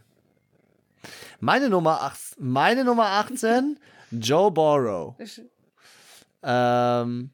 [1.40, 5.16] Meine Nummer, ach, meine Nummer 18, Joe Borrow.
[6.42, 7.32] Ähm,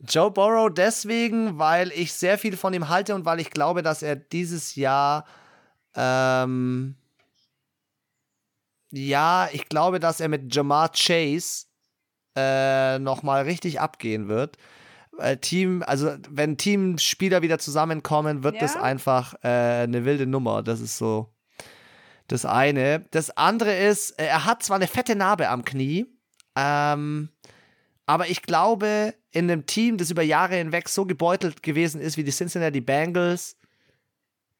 [0.00, 4.02] Joe Burrow deswegen, weil ich sehr viel von ihm halte und weil ich glaube, dass
[4.02, 5.24] er dieses Jahr
[5.94, 6.94] ähm,
[8.92, 11.66] ja, ich glaube, dass er mit Jamar Chase
[12.36, 14.56] äh, nochmal richtig abgehen wird.
[15.40, 18.60] Team, also wenn Teamspieler wieder zusammenkommen, wird ja.
[18.60, 20.62] das einfach äh, eine wilde Nummer.
[20.62, 21.34] Das ist so
[22.28, 23.04] das eine.
[23.10, 26.06] Das andere ist, er hat zwar eine fette Narbe am Knie,
[26.54, 27.30] ähm,
[28.06, 32.24] aber ich glaube, in einem Team, das über Jahre hinweg so gebeutelt gewesen ist wie
[32.24, 33.56] die Cincinnati Bengals,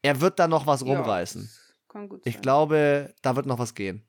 [0.02, 1.50] er wird da noch was rumreißen.
[1.94, 2.08] Ja.
[2.24, 4.04] Ich glaube, da wird noch was gehen.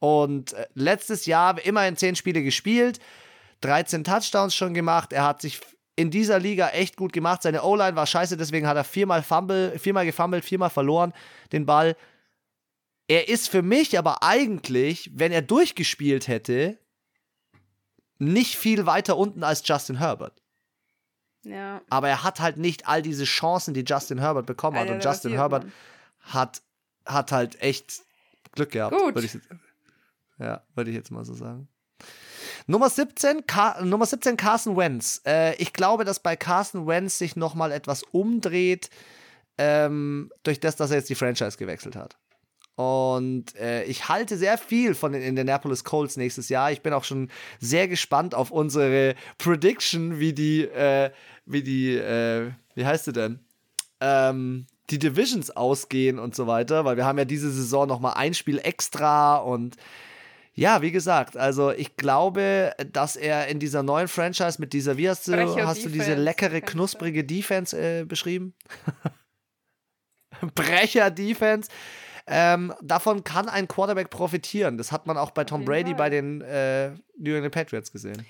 [0.00, 2.98] Und äh, letztes Jahr immerhin 10 Spiele gespielt,
[3.60, 5.12] 13 Touchdowns schon gemacht.
[5.12, 5.60] Er hat sich
[5.94, 7.42] in dieser Liga echt gut gemacht.
[7.42, 11.12] Seine O-Line war scheiße, deswegen hat er viermal Fumble, viermal gefummelt, viermal verloren
[11.52, 11.96] den Ball.
[13.06, 16.78] Er ist für mich aber eigentlich, wenn er durchgespielt hätte,
[18.22, 20.40] nicht viel weiter unten als Justin Herbert.
[21.44, 21.82] Ja.
[21.90, 24.88] Aber er hat halt nicht all diese Chancen, die Justin Herbert bekommen hat.
[24.88, 25.66] Und Justin Herbert
[26.20, 26.62] hat,
[27.04, 28.02] hat halt echt
[28.52, 28.96] Glück gehabt.
[28.96, 29.14] Gut.
[29.14, 29.38] Würde ich,
[30.38, 31.68] ja, würde ich jetzt mal so sagen.
[32.68, 35.20] Nummer 17, Car Nummer 17 Carson Wentz.
[35.26, 38.88] Äh, ich glaube, dass bei Carson Wentz sich nochmal etwas umdreht,
[39.58, 42.16] ähm, durch das, dass er jetzt die Franchise gewechselt hat.
[42.74, 46.72] Und äh, ich halte sehr viel von den Indianapolis Colts nächstes Jahr.
[46.72, 47.28] Ich bin auch schon
[47.60, 51.10] sehr gespannt auf unsere Prediction, wie die, äh,
[51.44, 53.40] wie die, äh, wie heißt sie denn?
[54.00, 58.12] Ähm, die Divisions ausgehen und so weiter, weil wir haben ja diese Saison noch mal
[58.12, 59.76] ein Spiel extra und
[60.54, 65.08] ja, wie gesagt, also ich glaube, dass er in dieser neuen Franchise mit dieser, wie
[65.08, 68.52] hast du, hast du diese leckere, knusprige Defense äh, beschrieben?
[70.54, 71.70] Brecher-Defense
[72.26, 74.78] ähm, davon kann ein Quarterback profitieren.
[74.78, 78.24] Das hat man auch bei Tom Brady bei den äh, New England Patriots gesehen.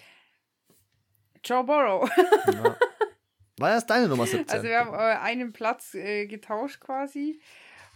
[1.45, 2.09] Joe Burrow.
[2.47, 2.77] ja.
[3.59, 4.49] War das deine Nummer 17?
[4.49, 7.41] Also wir haben äh, einen Platz äh, getauscht quasi.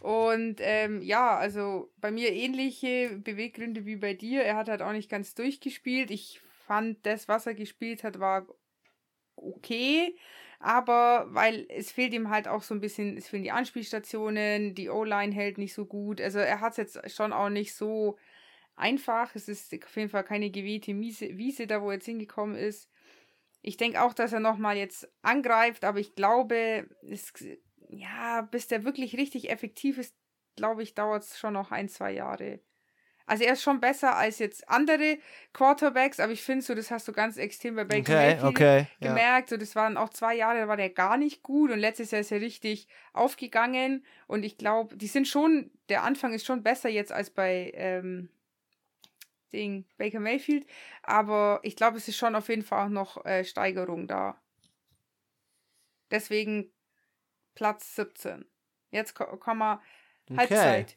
[0.01, 4.43] Und ähm, ja, also bei mir ähnliche Beweggründe wie bei dir.
[4.43, 6.11] Er hat halt auch nicht ganz durchgespielt.
[6.11, 8.47] Ich fand, das, was er gespielt hat, war
[9.37, 10.17] okay.
[10.59, 14.91] Aber weil es fehlt ihm halt auch so ein bisschen, es fehlen die Anspielstationen, die
[14.91, 16.21] O-Line hält nicht so gut.
[16.21, 18.19] Also er hat es jetzt schon auch nicht so
[18.75, 19.35] einfach.
[19.35, 22.91] Es ist auf jeden Fall keine gewählte Wiese da, wo er jetzt hingekommen ist.
[23.63, 27.33] Ich denke auch, dass er nochmal jetzt angreift, aber ich glaube, es,
[27.89, 30.15] ja, bis der wirklich richtig effektiv ist,
[30.55, 32.61] glaube ich, dauert es schon noch ein, zwei Jahre.
[33.29, 35.19] Also er ist schon besser als jetzt andere
[35.53, 38.87] Quarterbacks, aber ich finde so, das hast du ganz extrem bei Baker Okay, Mayfield okay,
[39.01, 39.09] ja.
[39.09, 39.49] gemerkt.
[39.49, 42.21] So, das waren auch zwei Jahre, da war der gar nicht gut und letztes Jahr
[42.21, 46.89] ist er richtig aufgegangen und ich glaube, die sind schon, der Anfang ist schon besser
[46.89, 48.29] jetzt als bei ähm,
[49.53, 50.67] Ding Baker Mayfield,
[51.03, 54.41] aber ich glaube, es ist schon auf jeden Fall auch noch äh, Steigerung da.
[56.11, 56.73] Deswegen
[57.55, 58.45] Platz 17.
[58.91, 59.83] Jetzt ko- kommen wir
[60.29, 60.39] Okay.
[60.39, 60.97] Halbzeit.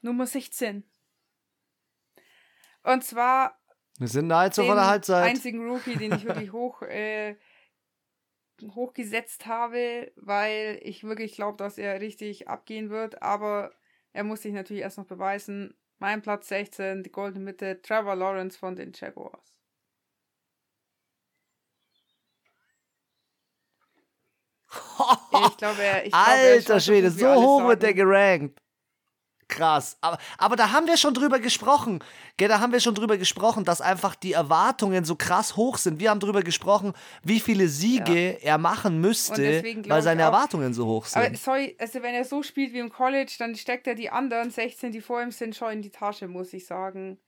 [0.00, 0.84] Nummer 16.
[2.82, 3.58] Und zwar
[3.98, 5.24] Wir sind nahezu den vor der Halbzeit.
[5.24, 7.36] einzigen Rookie, den ich wirklich hoch, äh,
[8.62, 13.22] hochgesetzt habe, weil ich wirklich glaube, dass er richtig abgehen wird.
[13.22, 13.72] Aber
[14.12, 15.76] er muss sich natürlich erst noch beweisen.
[15.98, 19.54] Mein Platz 16, die goldene Mitte, Trevor Lawrence von den Jaguars.
[25.50, 28.60] Ich glaube, er, ich er Alter Schwede, so hoch wird der gerankt.
[29.48, 29.96] Krass.
[30.02, 32.04] Aber, aber da haben wir schon drüber gesprochen.
[32.36, 35.98] Gell, da haben wir schon drüber gesprochen, dass einfach die Erwartungen so krass hoch sind.
[36.00, 36.92] Wir haben drüber gesprochen,
[37.22, 41.22] wie viele Siege er machen müsste, weil seine auch- Erwartungen so hoch sind.
[41.24, 44.50] Aber sorry, also wenn er so spielt wie im College, dann steckt er die anderen
[44.50, 47.18] 16, die vor ihm sind, schon in die Tasche, muss ich sagen.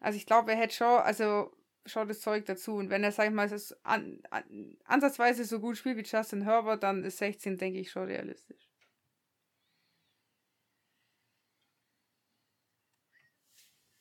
[0.00, 1.50] Also ich glaube, er hätte schon, also
[1.86, 2.74] schon das Zeug dazu.
[2.74, 6.02] Und wenn er, sag ich mal, es ist an, an, ansatzweise so gut spielt wie
[6.16, 8.69] Justin Herbert, dann ist 16, denke ich, schon realistisch.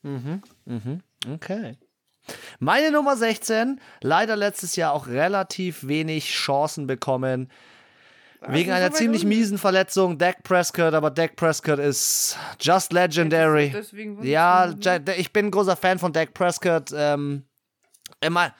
[0.03, 1.01] Mhm, mhm,
[1.33, 1.77] okay.
[2.59, 7.49] Meine Nummer 16, leider letztes Jahr auch relativ wenig Chancen bekommen.
[8.47, 9.35] Wegen einer ziemlich unten.
[9.37, 13.69] miesen Verletzung, Dak Prescott, aber Dak Prescott ist just legendary.
[14.23, 14.73] Ja.
[14.79, 16.91] Ja- ich bin ein großer Fan von Dak Prescott.
[16.95, 17.43] Ähm,
[18.21, 18.53] immer,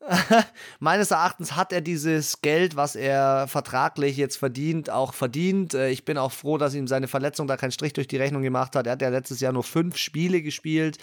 [0.78, 5.74] meines Erachtens hat er dieses Geld, was er vertraglich jetzt verdient, auch verdient.
[5.74, 8.42] Äh, Ich bin auch froh, dass ihm seine Verletzung da keinen Strich durch die Rechnung
[8.42, 8.86] gemacht hat.
[8.86, 10.98] Er hat ja letztes Jahr nur fünf Spiele gespielt.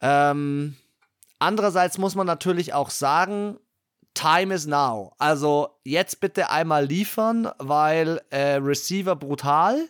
[0.00, 0.76] Ähm,
[1.38, 3.58] andererseits muss man natürlich auch sagen,
[4.14, 5.12] Time is now.
[5.18, 9.88] Also jetzt bitte einmal liefern, weil äh, Receiver brutal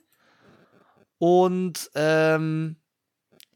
[1.19, 2.77] und ähm,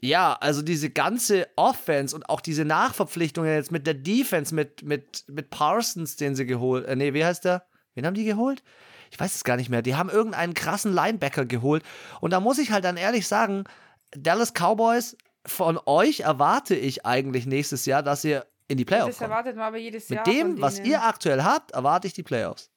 [0.00, 5.24] ja, also diese ganze Offense und auch diese Nachverpflichtungen jetzt mit der Defense, mit, mit,
[5.28, 7.66] mit Parsons, den sie geholt, äh, nee, wie heißt der?
[7.94, 8.62] Wen haben die geholt?
[9.10, 9.82] Ich weiß es gar nicht mehr.
[9.82, 11.84] Die haben irgendeinen krassen Linebacker geholt.
[12.20, 13.64] Und da muss ich halt dann ehrlich sagen,
[14.10, 15.16] Dallas Cowboys,
[15.46, 19.30] von euch erwarte ich eigentlich nächstes Jahr, dass ihr in die Playoffs Das kommt.
[19.30, 20.24] erwartet man aber jedes Mit Jahr.
[20.24, 22.70] dem, von was ihr aktuell habt, erwarte ich die Playoffs.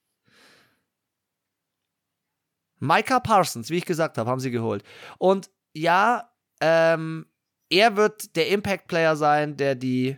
[2.79, 4.83] Micah Parsons, wie ich gesagt habe, haben sie geholt.
[5.17, 6.29] Und ja,
[6.61, 7.25] ähm,
[7.69, 10.17] er wird der Impact-Player sein, der die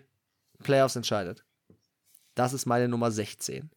[0.64, 1.44] Playoffs entscheidet.
[2.36, 3.70] Das ist meine Nummer 16.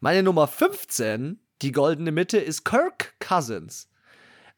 [0.00, 3.88] Meine Nummer 15, die goldene Mitte, ist Kirk Cousins.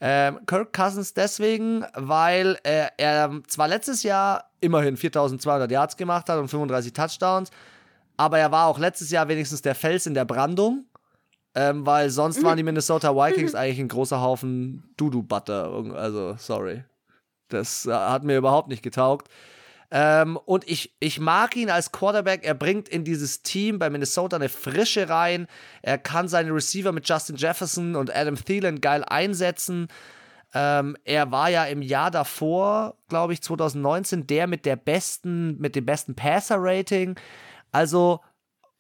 [0.00, 6.38] Ähm, Kirk Cousins deswegen, weil äh, er zwar letztes Jahr immerhin 4200 Yards gemacht hat
[6.38, 7.50] und 35 Touchdowns,
[8.16, 10.86] aber er war auch letztes Jahr wenigstens der Fels in der Brandung,
[11.54, 15.94] ähm, weil sonst waren die Minnesota Vikings eigentlich ein großer Haufen Dudu-Butter.
[15.94, 16.84] Also, sorry.
[17.52, 19.28] Das äh, hat mir überhaupt nicht getaugt.
[19.94, 22.44] Ähm, und ich, ich mag ihn als Quarterback.
[22.44, 25.46] Er bringt in dieses Team bei Minnesota eine Frische rein.
[25.82, 29.88] Er kann seine Receiver mit Justin Jefferson und Adam Thielen geil einsetzen.
[30.54, 35.76] Ähm, er war ja im Jahr davor, glaube ich, 2019, der mit der besten, mit
[35.76, 37.18] dem besten Passer-Rating.
[37.70, 38.20] Also,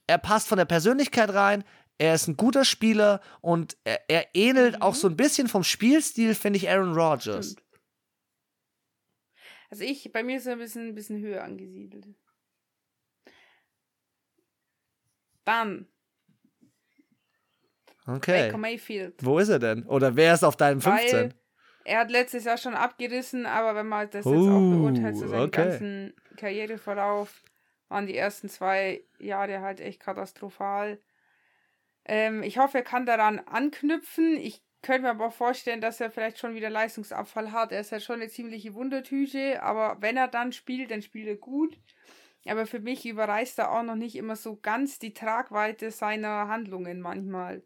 [0.06, 1.62] er passt von der Persönlichkeit rein.
[1.98, 6.34] Er ist ein guter Spieler und er, er ähnelt auch so ein bisschen vom Spielstil,
[6.34, 7.52] finde ich, Aaron Rodgers.
[7.52, 7.62] Stimmt.
[9.72, 12.06] Also ich, bei mir ist er ein bisschen, ein bisschen höher angesiedelt.
[15.46, 15.86] Dann
[18.06, 18.48] Okay.
[18.48, 19.14] Baker Mayfield.
[19.24, 19.86] Wo ist er denn?
[19.86, 21.12] Oder wer ist auf deinem 15?
[21.14, 21.34] Weil
[21.84, 25.26] er hat letztes Jahr schon abgerissen, aber wenn man das jetzt Uh, auch beurteilt, so
[25.26, 25.64] seinen okay.
[25.64, 27.42] ganzen Karriereverlauf,
[27.88, 31.00] waren die ersten zwei Jahre halt echt katastrophal.
[32.04, 34.36] Ähm, ich hoffe, er kann daran anknüpfen.
[34.36, 37.72] Ich könnte mir aber auch vorstellen, dass er vielleicht schon wieder Leistungsabfall hat.
[37.72, 41.36] Er ist ja schon eine ziemliche Wundertüte, aber wenn er dann spielt, dann spielt er
[41.36, 41.78] gut.
[42.46, 47.00] Aber für mich überreißt er auch noch nicht immer so ganz die Tragweite seiner Handlungen
[47.00, 47.62] manchmal.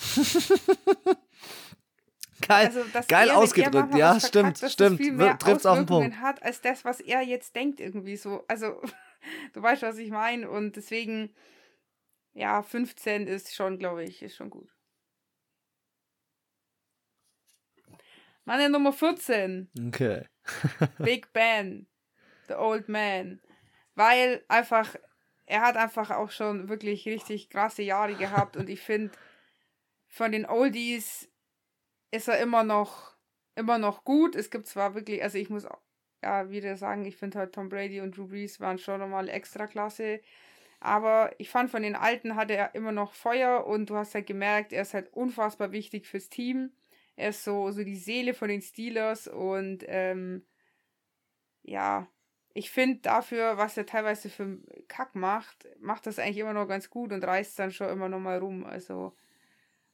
[2.46, 5.40] Geil, also, geil ausgedrückt, ja, stimmt, verkackt, stimmt.
[5.40, 6.20] Trifft auf den Punkt.
[6.20, 8.44] hat als das, was er jetzt denkt, irgendwie so.
[8.46, 8.80] Also,
[9.52, 10.48] du weißt, was ich meine.
[10.48, 11.34] Und deswegen,
[12.36, 14.70] ja, 15 ist schon, glaube ich, ist schon gut.
[18.44, 19.70] Meine Nummer 14.
[19.88, 20.28] Okay.
[20.98, 21.88] Big Ben.
[22.46, 23.40] The Old Man.
[23.94, 24.94] Weil einfach,
[25.46, 29.16] er hat einfach auch schon wirklich richtig krasse Jahre gehabt und ich finde,
[30.06, 31.30] von den Oldies
[32.10, 33.16] ist er immer noch,
[33.54, 34.36] immer noch gut.
[34.36, 35.66] Es gibt zwar wirklich, also ich muss
[36.22, 39.66] ja wieder sagen, ich finde halt Tom Brady und Drew Brees waren schon nochmal extra
[39.66, 40.20] klasse.
[40.80, 44.26] Aber ich fand, von den Alten hatte er immer noch Feuer und du hast halt
[44.26, 46.72] gemerkt, er ist halt unfassbar wichtig fürs Team.
[47.16, 50.44] Er ist so, so die Seele von den Steelers und ähm,
[51.62, 52.06] ja,
[52.52, 54.58] ich finde dafür, was er teilweise für
[54.88, 58.20] Kack macht, macht das eigentlich immer noch ganz gut und reißt dann schon immer noch
[58.20, 58.64] mal rum.
[58.64, 59.14] Also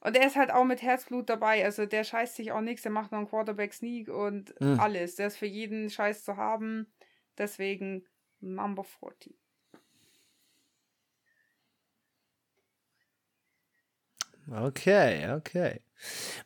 [0.05, 1.65] und er ist halt auch mit Herzblut dabei.
[1.65, 2.83] Also der scheißt sich auch nichts.
[2.83, 4.81] Der macht noch einen Quarterback Sneak und mhm.
[4.81, 5.15] alles.
[5.15, 6.93] Der ist für jeden Scheiß zu haben.
[7.39, 8.05] Deswegen
[8.41, 9.37] Number 40.
[14.55, 15.81] Okay, okay.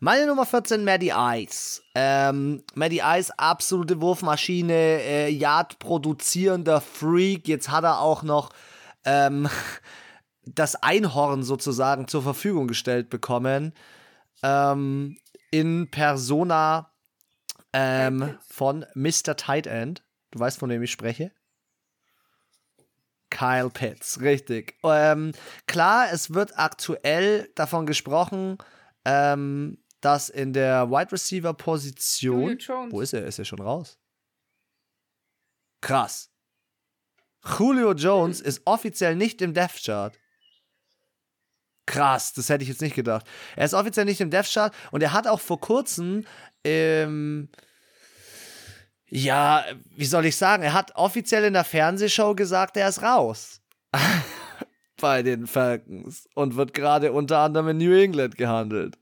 [0.01, 1.83] Meine Nummer 14, Maddie Ice.
[1.95, 7.49] Ähm, Maddie Ice, absolute Wurfmaschine, äh, Yard produzierender Freak.
[7.49, 8.51] Jetzt hat er auch noch
[9.05, 9.49] ähm,
[10.45, 13.73] das Einhorn sozusagen zur Verfügung gestellt bekommen.
[14.43, 15.19] Ähm,
[15.51, 16.93] in Persona
[17.73, 19.37] ähm, von Mr.
[19.37, 20.05] Tight End.
[20.31, 21.33] Du weißt, von wem ich spreche?
[23.37, 24.78] Kyle Pitts, richtig.
[24.82, 25.32] Ähm,
[25.66, 28.57] klar, es wird aktuell davon gesprochen,
[29.05, 32.59] ähm, dass in der Wide Receiver Position.
[32.91, 33.26] Wo ist er?
[33.26, 33.99] Ist er schon raus?
[35.82, 36.30] Krass.
[37.59, 40.18] Julio Jones ist offiziell nicht im Death Chart.
[41.87, 43.26] Krass, das hätte ich jetzt nicht gedacht.
[43.55, 46.24] Er ist offiziell nicht im Death Chart und er hat auch vor kurzem,
[46.64, 47.51] ähm,
[49.09, 53.61] ja, wie soll ich sagen, er hat offiziell in der Fernsehshow gesagt, er ist raus.
[55.01, 58.99] Bei den Falcons und wird gerade unter anderem in New England gehandelt.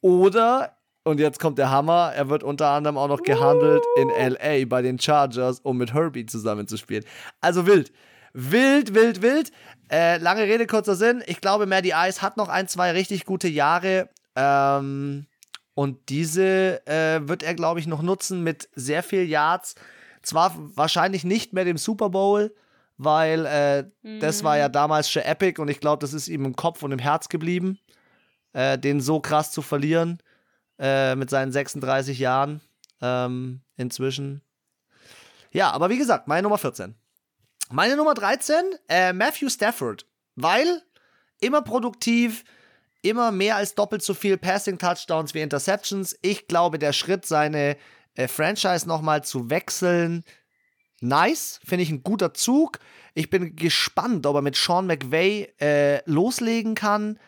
[0.00, 4.64] Oder, und jetzt kommt der Hammer, er wird unter anderem auch noch gehandelt in LA
[4.66, 7.04] bei den Chargers, um mit Herbie zusammenzuspielen.
[7.40, 7.92] Also wild.
[8.32, 9.52] Wild, wild, wild.
[9.90, 11.22] Äh, lange Rede, kurzer Sinn.
[11.26, 14.08] Ich glaube, Maddie Ice hat noch ein, zwei richtig gute Jahre.
[14.34, 15.26] Ähm,
[15.74, 19.74] und diese äh, wird er, glaube ich, noch nutzen mit sehr viel Yards.
[20.22, 22.54] Zwar wahrscheinlich nicht mehr dem Super Bowl,
[22.98, 24.20] weil äh, mhm.
[24.20, 24.72] das war ja mhm.
[24.72, 27.78] damals schon epic und ich glaube, das ist ihm im Kopf und im Herz geblieben,
[28.52, 30.18] äh, den so krass zu verlieren
[30.78, 32.60] äh, mit seinen 36 Jahren
[33.00, 34.42] ähm, inzwischen.
[35.50, 36.94] Ja, aber wie gesagt, meine Nummer 14.
[37.70, 38.56] Meine Nummer 13,
[38.88, 40.06] äh, Matthew Stafford.
[40.34, 40.82] Weil
[41.40, 42.44] immer produktiv,
[43.02, 46.16] immer mehr als doppelt so viel Passing-Touchdowns wie Interceptions.
[46.22, 47.76] Ich glaube, der Schritt, seine
[48.14, 50.24] äh, Franchise nochmal zu wechseln,
[51.00, 51.60] nice.
[51.64, 52.78] Finde ich ein guter Zug.
[53.14, 57.18] Ich bin gespannt, ob er mit Sean McVay äh, loslegen kann.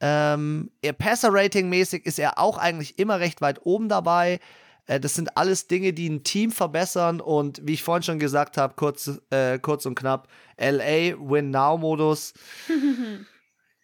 [0.00, 4.40] Ähm, Passer-Rating-mäßig ist er auch eigentlich immer recht weit oben dabei.
[4.86, 8.56] Äh, das sind alles Dinge, die ein Team verbessern und wie ich vorhin schon gesagt
[8.56, 12.34] habe, kurz, äh, kurz und knapp, LA Win Now Modus.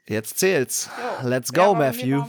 [0.07, 0.91] Jetzt zählt's.
[1.23, 1.29] Jo.
[1.29, 2.25] Let's go, Matthew.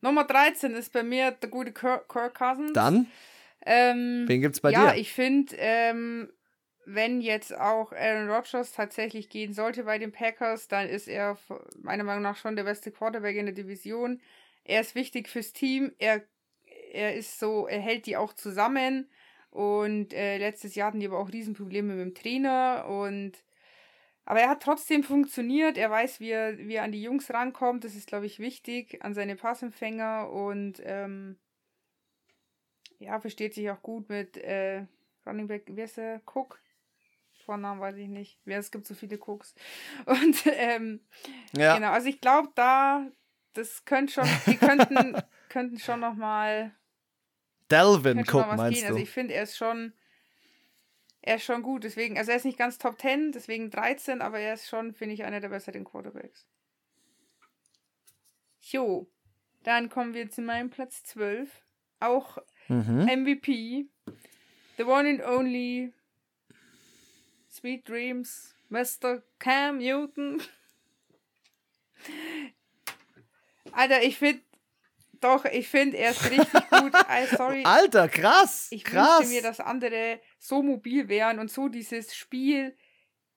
[0.00, 2.72] Nummer 13 ist bei mir der gute Kirk, Kirk Cousins.
[2.72, 3.06] Dann?
[3.64, 4.86] Ähm, Wen gibt's bei ja, dir?
[4.86, 6.32] Ja, ich finde, ähm,
[6.84, 11.38] wenn jetzt auch Aaron Rodgers tatsächlich gehen sollte bei den Packers, dann ist er
[11.80, 14.20] meiner Meinung nach schon der beste Quarterback in der Division
[14.64, 16.22] er ist wichtig fürs Team, er,
[16.92, 19.08] er ist so, er hält die auch zusammen.
[19.50, 23.32] Und äh, letztes Jahr hatten die aber auch Riesenprobleme mit dem Trainer und
[24.24, 25.76] aber er hat trotzdem funktioniert.
[25.76, 27.84] Er weiß, wie er, wie er an die Jungs rankommt.
[27.84, 31.36] Das ist, glaube ich, wichtig, an seine Passempfänger und ähm,
[32.98, 34.86] ja, versteht sich auch gut mit äh,
[35.26, 36.20] Running Back, wer ist der?
[36.32, 36.60] Cook?
[37.44, 38.38] Vornamen weiß ich nicht.
[38.46, 39.54] Es gibt so viele Cooks.
[40.06, 41.00] Und ähm,
[41.56, 41.74] ja.
[41.74, 43.06] genau, also ich glaube, da,
[43.52, 45.16] das könnte schon, die könnten,
[45.48, 46.72] könnten schon noch mal
[47.70, 48.88] Delvin gucken, meinst gehen.
[48.88, 48.94] du?
[48.94, 49.92] Also ich finde, er ist schon,
[51.22, 51.84] er ist schon gut.
[51.84, 55.14] Deswegen, also er ist nicht ganz Top 10, deswegen 13, aber er ist schon, finde
[55.14, 56.46] ich, einer der besseren Quarterbacks.
[58.60, 59.08] Jo,
[59.62, 61.48] dann kommen wir zu meinem Platz 12.
[62.00, 63.04] Auch mhm.
[63.04, 63.86] MVP.
[64.76, 65.92] The one and only
[67.48, 69.22] Sweet Dreams, Mr.
[69.38, 70.42] Cam Newton.
[73.72, 74.42] Alter, ich finde,
[75.22, 76.92] doch, ich finde, er ist richtig gut.
[76.94, 77.62] I, sorry.
[77.66, 78.68] Alter, krass.
[78.70, 79.20] Ich krass.
[79.20, 82.76] wünschte mir, dass andere so mobil wären und so dieses Spiel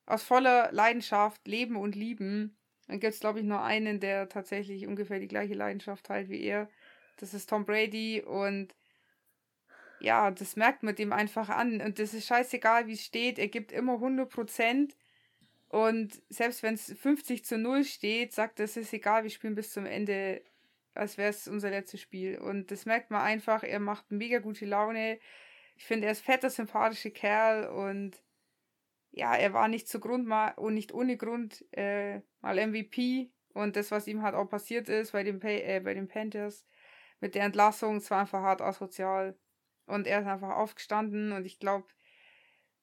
[0.05, 2.57] aus voller Leidenschaft leben und lieben.
[2.87, 6.43] Dann gibt es, glaube ich, nur einen, der tatsächlich ungefähr die gleiche Leidenschaft teilt wie
[6.43, 6.69] er.
[7.17, 8.75] Das ist Tom Brady und
[9.99, 11.81] ja, das merkt man dem einfach an.
[11.81, 13.39] Und das ist scheißegal, wie es steht.
[13.39, 14.95] Er gibt immer 100 Prozent.
[15.69, 19.55] Und selbst wenn es 50 zu 0 steht, sagt er, es ist egal, wir spielen
[19.55, 20.41] bis zum Ende,
[20.95, 22.39] als wäre es unser letztes Spiel.
[22.39, 23.63] Und das merkt man einfach.
[23.63, 25.19] Er macht mega gute Laune.
[25.75, 28.21] Ich finde, er ist fetter, sympathischer Kerl und
[29.11, 33.31] ja, er war nicht zu Grund mal und nicht ohne Grund äh, mal MVP.
[33.53, 36.65] Und das, was ihm halt auch passiert ist bei den, äh, bei den Panthers
[37.21, 39.37] mit der Entlassung, es war einfach hart asozial.
[39.85, 41.87] Und er ist einfach aufgestanden und ich glaube,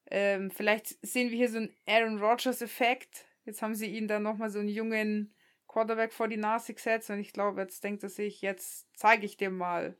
[0.09, 3.27] ähm, vielleicht sehen wir hier so einen Aaron Rodgers-Effekt.
[3.45, 5.35] Jetzt haben sie ihn dann nochmal so einen jungen
[5.73, 9.37] Quarterback vor die Nase gesetzt und ich glaube, jetzt denkt er sich, jetzt zeige ich
[9.37, 9.97] dir mal,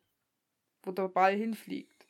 [0.84, 2.06] wo der Ball hinfliegt.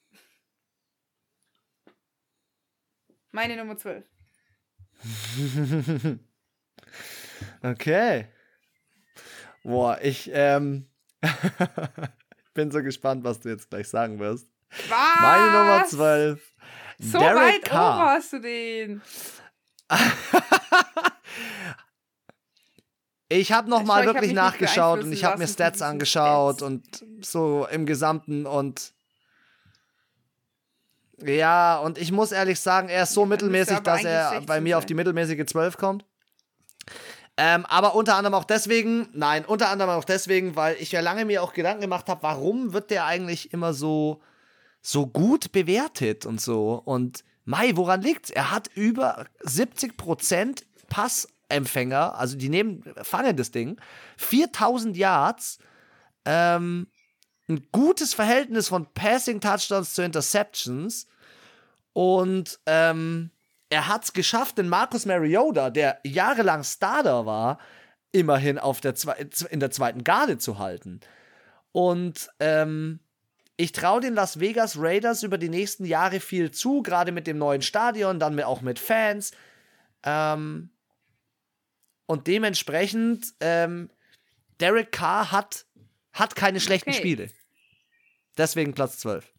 [3.31, 4.05] Meine Nummer 12.
[7.63, 8.27] okay.
[9.63, 10.89] Boah, ich ähm,
[12.53, 14.51] bin so gespannt, was du jetzt gleich sagen wirst.
[14.89, 15.21] Was?
[15.21, 16.53] Meine Nummer 12.
[16.99, 17.95] So Derek weit Carr.
[17.95, 19.01] oben hast du den.
[23.39, 26.63] ich habe nochmal wirklich nachgeschaut und ich habe mir Stats angeschaut Stats.
[26.63, 28.93] und so im Gesamten und
[31.25, 34.77] ja, und ich muss ehrlich sagen, er ist so ja, mittelmäßig, dass er bei mir
[34.77, 36.05] auf die mittelmäßige 12 kommt.
[37.37, 41.25] Ähm, aber unter anderem auch deswegen, nein, unter anderem auch deswegen, weil ich ja lange
[41.25, 44.21] mir auch Gedanken gemacht habe, warum wird der eigentlich immer so
[44.83, 46.73] so gut bewertet und so.
[46.73, 48.29] Und Mai, woran liegt's?
[48.29, 50.63] Er hat über 70%
[51.49, 53.79] Passempfänger, also die nehmen, fangen das Ding,
[54.17, 55.59] 4000 Yards,
[56.25, 56.87] ähm,
[57.49, 61.07] ein gutes Verhältnis von Passing Touchdowns zu Interceptions
[61.93, 63.31] und ähm,
[63.69, 67.59] er hat es geschafft, den Marcus Mariota, der jahrelang Starter war,
[68.11, 68.93] immerhin auf der
[69.49, 70.99] in der zweiten Garde zu halten.
[71.71, 72.99] Und ähm,
[73.57, 77.37] ich traue den Las Vegas Raiders über die nächsten Jahre viel zu, gerade mit dem
[77.37, 79.31] neuen Stadion, dann auch mit Fans.
[80.03, 80.69] Ähm,
[82.05, 83.89] und dementsprechend, ähm,
[84.59, 85.65] Derek Carr hat,
[86.11, 86.99] hat keine schlechten okay.
[86.99, 87.29] Spiele.
[88.37, 89.31] Deswegen Platz 12.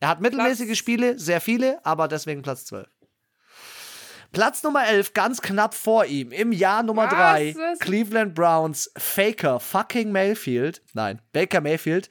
[0.00, 0.78] Er hat mittelmäßige Platz.
[0.78, 2.88] Spiele, sehr viele, aber deswegen Platz 12.
[4.30, 10.12] Platz Nummer 11, ganz knapp vor ihm, im Jahr Nummer 3, Cleveland Browns, Faker, fucking
[10.12, 12.10] Mayfield, nein, Baker Mayfield,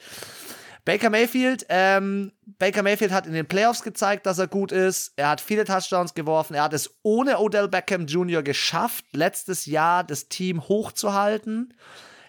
[0.88, 5.12] Baker Mayfield, ähm, Baker Mayfield hat in den Playoffs gezeigt, dass er gut ist.
[5.18, 6.54] Er hat viele Touchdowns geworfen.
[6.54, 8.42] Er hat es ohne Odell Beckham Jr.
[8.42, 11.74] geschafft, letztes Jahr das Team hochzuhalten.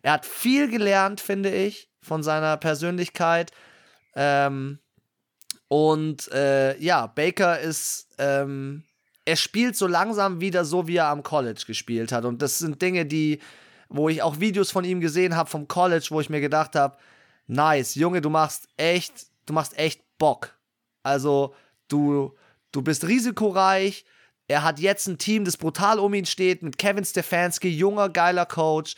[0.03, 3.53] Er hat viel gelernt, finde ich, von seiner Persönlichkeit.
[4.17, 4.81] Ähm,
[5.69, 8.83] und äh, ja, Baker ist, ähm,
[9.25, 12.25] er spielt so langsam wieder so, wie er am College gespielt hat.
[12.25, 13.39] Und das sind Dinge, die,
[13.89, 16.97] wo ich auch Videos von ihm gesehen habe vom College, wo ich mir gedacht habe,
[17.49, 20.57] nice, Junge, du machst echt, du machst echt Bock.
[21.03, 21.55] Also,
[21.89, 22.37] du,
[22.71, 24.05] du bist risikoreich.
[24.47, 28.47] Er hat jetzt ein Team, das brutal um ihn steht, mit Kevin Stefanski, junger, geiler
[28.47, 28.95] Coach.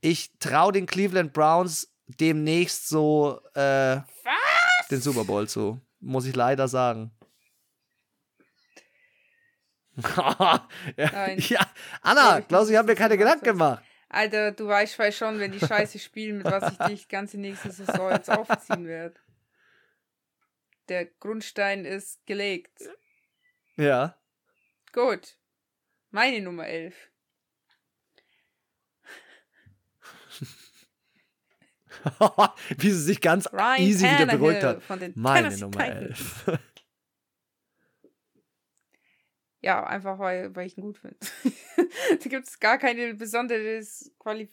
[0.00, 4.00] Ich traue den Cleveland Browns demnächst so äh,
[4.90, 5.80] den Super Bowl zu.
[6.00, 7.10] Muss ich leider sagen.
[10.96, 11.60] ja,
[12.02, 13.82] Anna, glaubst du, ich habe mir keine Gedanken gemacht.
[14.08, 17.70] Alter, du weißt vielleicht schon, wenn die Scheiße spielen, mit was ich dich ganze nächste
[17.70, 19.16] Saison jetzt aufziehen werde.
[20.88, 22.78] Der Grundstein ist gelegt.
[23.76, 24.16] Ja.
[24.92, 25.36] Gut.
[26.10, 26.94] Meine Nummer 11.
[32.78, 34.82] Wie sie sich ganz Ryan easy Tannehill wieder beruhigt hat.
[35.16, 36.58] Meine Tennessee Nummer 11.
[39.66, 41.16] Ja, einfach weil, weil ich ihn gut finde.
[42.22, 44.48] da gibt es gar kein besonderes Quali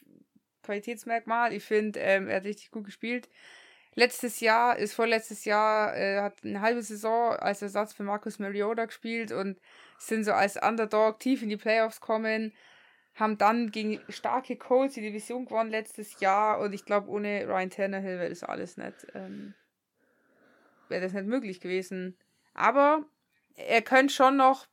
[0.63, 1.53] Qualitätsmerkmal.
[1.53, 3.29] Ich finde, ähm, er hat richtig gut gespielt.
[3.93, 8.85] Letztes Jahr, ist vorletztes Jahr, äh, hat eine halbe Saison als Ersatz für Marcus Mariota
[8.85, 9.59] gespielt und
[9.99, 12.51] sind so als Underdog tief in die Playoffs kommen.
[13.13, 17.69] Haben dann gegen starke Colts die Division gewonnen letztes Jahr und ich glaube, ohne Ryan
[17.69, 19.53] Tannehill wäre das alles nicht, ähm,
[20.89, 22.17] wäre das nicht möglich gewesen.
[22.55, 23.05] Aber
[23.55, 24.65] er könnte schon noch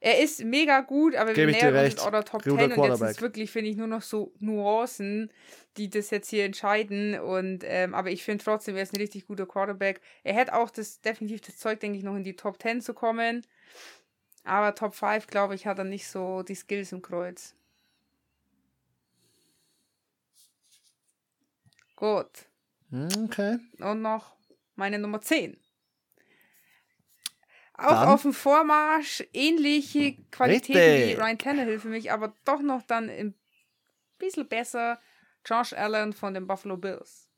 [0.00, 3.20] er ist mega gut, aber Gebe wir nähern uns oder Top 10 und jetzt ist
[3.20, 5.32] wirklich, finde ich, nur noch so Nuancen,
[5.76, 7.18] die das jetzt hier entscheiden.
[7.18, 10.00] Und ähm, aber ich finde trotzdem, er ist ein richtig guter Quarterback.
[10.22, 12.94] Er hätte auch das definitiv das Zeug, denke ich, noch in die Top 10 zu
[12.94, 13.44] kommen.
[14.44, 17.54] Aber Top 5, glaube ich, hat er nicht so die Skills im Kreuz.
[21.96, 22.46] Gut.
[22.92, 23.58] Okay.
[23.80, 24.36] Und noch
[24.76, 25.58] meine Nummer 10.
[27.78, 31.16] auch Dann- auf dem Vormarsch ähnliche Qualitäten Richtig.
[31.16, 33.34] wie Ryan Tannehill für mich, aber doch noch dann ein
[34.18, 35.00] bisschen besser
[35.46, 37.30] Josh Allen von den Buffalo Bills.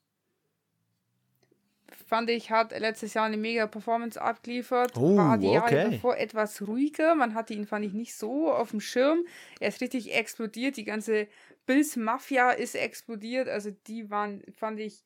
[2.06, 4.96] Fand ich, hat letztes Jahr eine mega Performance abgeliefert.
[4.96, 5.90] Oh, war die Jahre okay.
[5.92, 7.14] davor etwas ruhiger.
[7.14, 9.24] Man hatte ihn, fand ich, nicht so auf dem Schirm.
[9.60, 10.76] Er ist richtig explodiert.
[10.76, 11.28] Die ganze
[11.66, 13.48] Bills Mafia ist explodiert.
[13.48, 15.04] Also die waren, fand ich,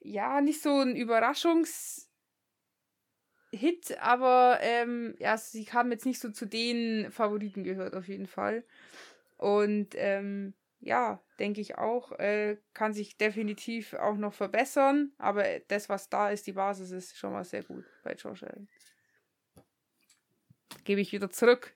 [0.00, 2.05] ja, nicht so ein Überraschungs-
[3.52, 8.26] Hit, aber ähm, ja, sie haben jetzt nicht so zu den Favoriten gehört, auf jeden
[8.26, 8.64] Fall.
[9.36, 15.88] Und ähm, ja, denke ich auch, äh, kann sich definitiv auch noch verbessern, aber das,
[15.88, 18.68] was da ist, die Basis ist schon mal sehr gut bei Josh Allen.
[20.84, 21.74] Gebe ich wieder zurück.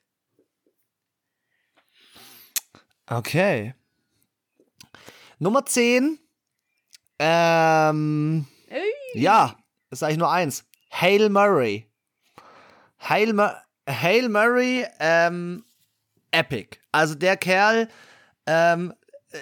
[3.07, 3.75] Okay.
[5.39, 6.19] Nummer 10.
[7.19, 8.83] Ähm, Ey.
[9.15, 9.57] ja,
[9.91, 10.70] ist eigentlich nur eins.
[10.91, 11.87] Hail Murray.
[12.99, 13.49] Hail, Mu
[13.89, 15.65] Hail Murray, ähm,
[16.31, 16.79] epic.
[16.93, 17.89] Also der Kerl,
[18.47, 18.93] ähm,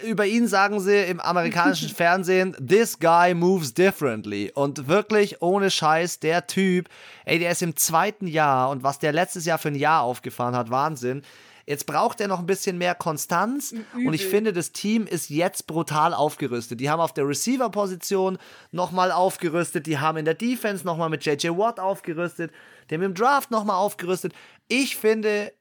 [0.05, 4.53] über ihn sagen sie im amerikanischen Fernsehen, this guy moves differently.
[4.55, 6.88] Und wirklich ohne Scheiß, der Typ,
[7.24, 10.55] ey, der ist im zweiten Jahr und was der letztes Jahr für ein Jahr aufgefahren
[10.55, 11.22] hat, Wahnsinn.
[11.69, 14.31] Jetzt braucht er noch ein bisschen mehr Konstanz und ich Übel.
[14.31, 16.81] finde, das Team ist jetzt brutal aufgerüstet.
[16.81, 18.39] Die haben auf der Receiver-Position
[18.71, 22.53] nochmal aufgerüstet, die haben in der Defense nochmal mit JJ Watt aufgerüstet,
[22.89, 24.33] die haben im Draft nochmal aufgerüstet.
[24.69, 25.53] Ich finde,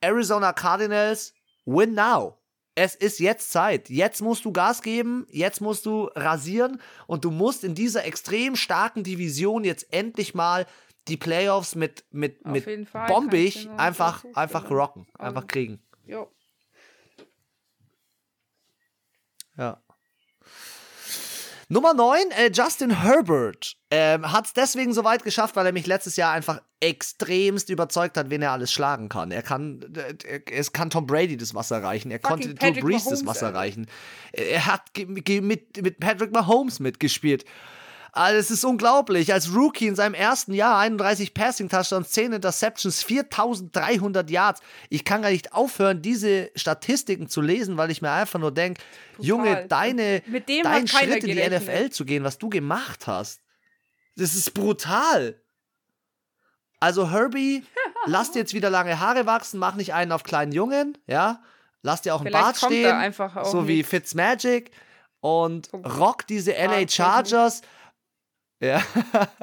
[0.00, 1.34] Arizona Cardinals
[1.66, 2.38] win now.
[2.74, 3.90] Es ist jetzt Zeit.
[3.90, 8.56] Jetzt musst du Gas geben, jetzt musst du rasieren und du musst in dieser extrem
[8.56, 10.64] starken Division jetzt endlich mal
[11.08, 15.80] die Playoffs mit, mit, Auf mit Fall, bombig einfach, einfach rocken, einfach kriegen.
[16.06, 16.30] Jo.
[19.56, 19.82] Ja.
[21.68, 23.76] Nummer 9, äh, Justin Herbert.
[23.90, 28.18] Ähm, hat es deswegen so weit geschafft, weil er mich letztes Jahr einfach extremst überzeugt
[28.18, 29.30] hat, wen er alles schlagen kann.
[29.30, 32.10] Er kann, äh, es kann Tom Brady das Wasser reichen.
[32.10, 33.58] Er Fucking konnte Drew Patrick Brees das Mahomes, Wasser Alter.
[33.58, 33.86] reichen.
[34.32, 37.46] Er hat mit, mit Patrick Mahomes mitgespielt.
[38.14, 39.32] Also es ist unglaublich.
[39.32, 44.60] Als Rookie in seinem ersten Jahr 31 Passing-Touchdowns, 10 Interceptions, 4300 Yards.
[44.90, 48.82] Ich kann gar nicht aufhören, diese Statistiken zu lesen, weil ich mir einfach nur denke,
[49.18, 51.48] Junge, deine, Mit dem dein Schritt in die.
[51.58, 53.40] NFL zu gehen, was du gemacht hast,
[54.16, 55.40] das ist brutal.
[56.80, 57.64] Also Herbie,
[58.06, 61.42] lass dir jetzt wieder lange Haare wachsen, mach nicht einen auf kleinen Jungen, ja?
[61.80, 63.88] Lass dir auch einen Vielleicht Bart kommt er stehen, so wie nicht.
[63.88, 64.70] Fitzmagic
[65.20, 66.94] und So rock diese LA Barttechnisch.
[66.94, 67.62] Chargers.
[68.62, 68.80] Ja.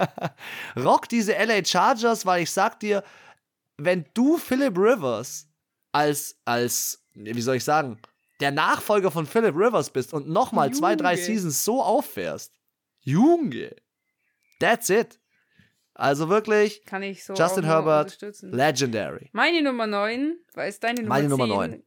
[0.78, 3.03] rock diese LA Chargers, weil ich sag dir,
[3.78, 5.47] wenn du Philip Rivers
[5.91, 7.99] als, als, wie soll ich sagen,
[8.39, 11.17] der Nachfolger von Philip Rivers bist und nochmal zwei, drei.
[11.17, 12.53] Seasons so auffährst,
[13.01, 13.76] Junge,
[14.59, 15.20] that's it.
[15.93, 19.30] Also wirklich, Kann ich so Justin Herbert, legendary.
[19.34, 21.53] Meine Nummer 9, weil es deine Nummer Meine Nummer 10.
[21.53, 21.84] neun.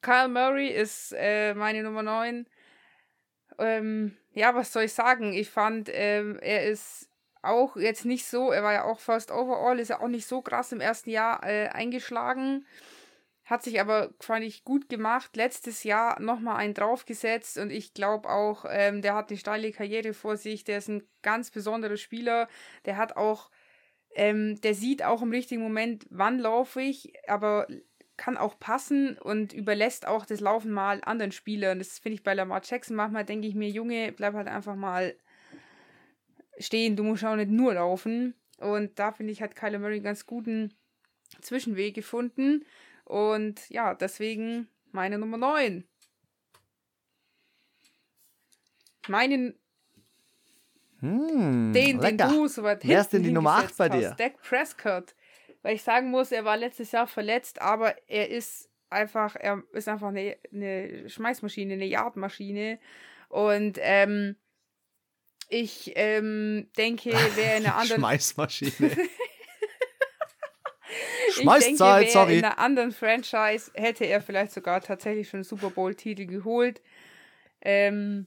[0.00, 2.48] Kyle Murray ist äh, meine Nummer 9.
[3.58, 5.32] Ähm, ja, was soll ich sagen?
[5.32, 7.08] Ich fand, ähm, er ist
[7.42, 10.42] auch jetzt nicht so, er war ja auch First Overall, ist ja auch nicht so
[10.42, 12.64] krass im ersten Jahr äh, eingeschlagen.
[13.44, 15.34] Hat sich aber, fand ich, gut gemacht.
[15.34, 20.12] Letztes Jahr nochmal einen draufgesetzt und ich glaube auch, ähm, der hat eine steile Karriere
[20.12, 20.64] vor sich.
[20.64, 22.48] Der ist ein ganz besonderer Spieler.
[22.84, 23.50] Der hat auch,
[24.14, 27.66] ähm, der sieht auch im richtigen Moment, wann laufe ich, aber
[28.18, 31.78] kann auch passen und überlässt auch das Laufen mal anderen Spielern.
[31.78, 35.16] Das finde ich bei Lamar Jackson manchmal, denke ich mir, Junge, bleib halt einfach mal
[36.58, 38.34] stehen, du musst auch nicht nur laufen.
[38.58, 40.74] Und da finde ich, hat Kyler Murray einen ganz guten
[41.40, 42.64] Zwischenweg gefunden.
[43.04, 45.84] Und ja, deswegen meine Nummer 9.
[49.06, 49.54] Meine,
[51.00, 52.28] Hm, den, den lecker.
[52.28, 54.14] du so weit Wer ist denn die Nummer acht hingesetzt bei hast, dir?
[54.16, 55.14] Dak Prescott.
[55.62, 59.88] Weil ich sagen muss, er war letztes Jahr verletzt, aber er ist einfach, er ist
[59.88, 62.78] einfach eine, eine Schmeißmaschine, eine Yardmaschine.
[63.28, 64.36] Und ähm,
[65.48, 68.70] ich ähm, denke, wer in einer anderen Schmeißmaschine.
[71.28, 72.38] ich denke, wer sorry.
[72.38, 76.80] in einer anderen Franchise hätte er vielleicht sogar tatsächlich schon einen Super Bowl-Titel geholt.
[77.60, 78.26] Ähm,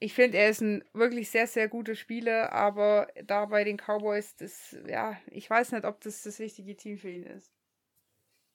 [0.00, 4.34] ich finde, er ist ein wirklich sehr, sehr guter Spieler, aber da bei den Cowboys,
[4.36, 7.52] das, ja, ich weiß nicht, ob das das richtige Team für ihn ist.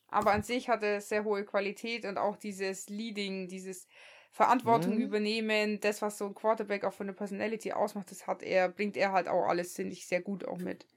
[0.07, 3.87] Aber an sich hat er sehr hohe Qualität und auch dieses Leading, dieses
[4.31, 4.99] Verantwortung Mhm.
[4.99, 8.97] übernehmen, das, was so ein Quarterback auch von der Personality ausmacht, das hat er, bringt
[8.97, 10.87] er halt auch alles, finde ich, sehr gut auch mit.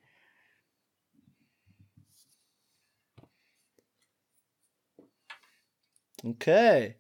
[6.25, 6.97] Okay.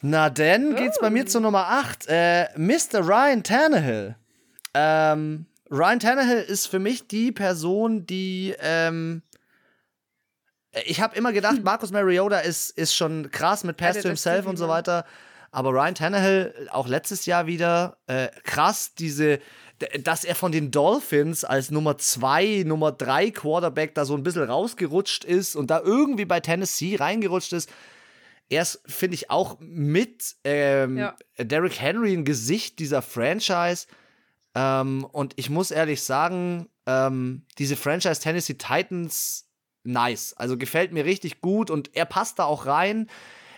[0.00, 1.26] Na denn, geht's bei mir Oh.
[1.26, 2.06] zur Nummer 8.
[2.08, 3.00] Äh, Mr.
[3.06, 4.16] Ryan Tannehill.
[4.74, 9.22] Ähm, Ryan Tannehill ist für mich die Person, die ähm,
[10.84, 14.46] ich habe immer gedacht, Marcus Mariota ist, ist schon krass mit Pass Ja, to himself
[14.46, 15.04] und so weiter.
[15.50, 19.38] Aber Ryan Tannehill, auch letztes Jahr wieder, äh, krass, diese,
[20.04, 24.44] dass er von den Dolphins als Nummer zwei, Nummer drei Quarterback da so ein bisschen
[24.44, 27.70] rausgerutscht ist und da irgendwie bei Tennessee reingerutscht ist.
[28.48, 31.16] Er ist, finde ich, auch mit ähm, Ja.
[31.38, 33.86] Derrick Henry ein Gesicht dieser Franchise.
[34.54, 39.46] Ähm, und ich muss ehrlich sagen, ähm, diese Franchise Tennessee Titans,
[39.84, 40.34] nice.
[40.34, 43.08] Also gefällt mir richtig gut und er passt da auch rein.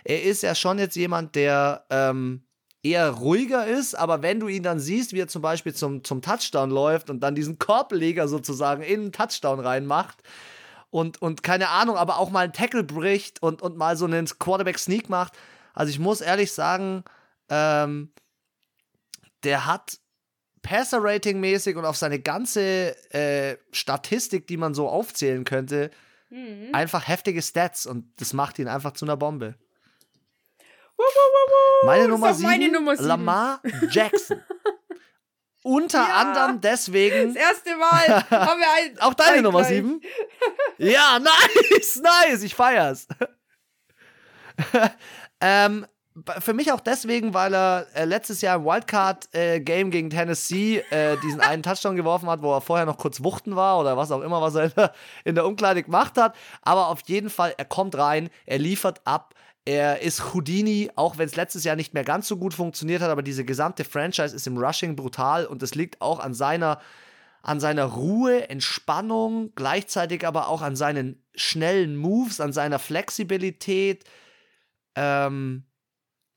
[0.03, 2.43] Er ist ja schon jetzt jemand, der ähm,
[2.83, 6.21] eher ruhiger ist, aber wenn du ihn dann siehst, wie er zum Beispiel zum, zum
[6.21, 10.17] Touchdown läuft und dann diesen Korbleger sozusagen in den Touchdown reinmacht
[10.91, 14.25] und, und keine Ahnung, aber auch mal einen Tackle bricht und, und mal so einen
[14.27, 15.33] Quarterback-Sneak macht.
[15.73, 17.03] Also ich muss ehrlich sagen,
[17.49, 18.11] ähm,
[19.43, 19.97] der hat
[20.61, 25.89] Passer-Rating-mäßig und auf seine ganze äh, Statistik, die man so aufzählen könnte,
[26.33, 26.69] Mhm.
[26.73, 29.55] einfach heftige Stats und das macht ihn einfach zu einer Bombe.
[31.83, 33.07] Meine Nummer auch meine sieben, Nummer sieben.
[33.07, 34.41] Lamar Jackson.
[35.63, 36.15] Unter Ja.
[36.15, 38.99] anderem deswegen, Das erste Mal haben wir ein.
[39.01, 39.73] auch deine ein Nummer gleich.
[39.75, 40.01] sieben.
[40.77, 41.19] Ja,
[41.71, 43.07] nice, nice, ich feier's.
[45.41, 45.85] ähm,
[46.39, 51.39] für mich auch deswegen, weil er äh, letztes Jahr im Wildcard-Game gegen Tennessee äh, diesen
[51.39, 54.41] einen Touchdown geworfen hat, wo er vorher noch kurz wuchten war oder was auch immer,
[54.41, 54.93] was er in der,
[55.23, 56.35] in der Umkleide gemacht hat.
[56.63, 59.33] Aber auf jeden Fall, er kommt rein, er liefert ab.
[59.65, 63.09] Er ist Houdini, auch wenn es letztes Jahr nicht mehr ganz so gut funktioniert hat,
[63.09, 66.81] aber diese gesamte Franchise ist im Rushing brutal und das liegt auch an seiner,
[67.43, 74.03] an seiner Ruhe, Entspannung, gleichzeitig aber auch an seinen schnellen Moves, an seiner Flexibilität.
[74.95, 75.65] Ähm,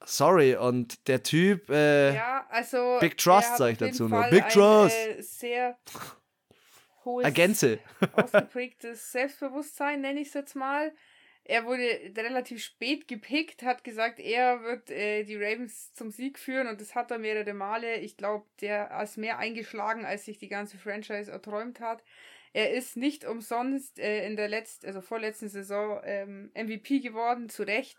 [0.05, 2.99] sorry, und der Typ, äh, Ja, also.
[3.01, 4.22] Big Trust, er hat sag ich dazu nur.
[4.25, 4.97] Big ein, Trust.
[4.97, 5.79] Äh, sehr
[7.07, 7.79] hohes, Ergänze.
[8.12, 10.93] ausgeprägtes Selbstbewusstsein, nenne ich es jetzt mal.
[11.47, 16.68] Er wurde relativ spät gepickt, hat gesagt, er wird äh, die Ravens zum Sieg führen
[16.68, 17.97] und das hat er mehrere Male.
[17.97, 22.03] Ich glaube, der ist mehr eingeschlagen, als sich die ganze Franchise erträumt hat.
[22.55, 27.64] Er ist nicht umsonst äh, in der letzten, also vorletzten Saison ähm, MVP geworden, zu
[27.64, 27.99] Recht.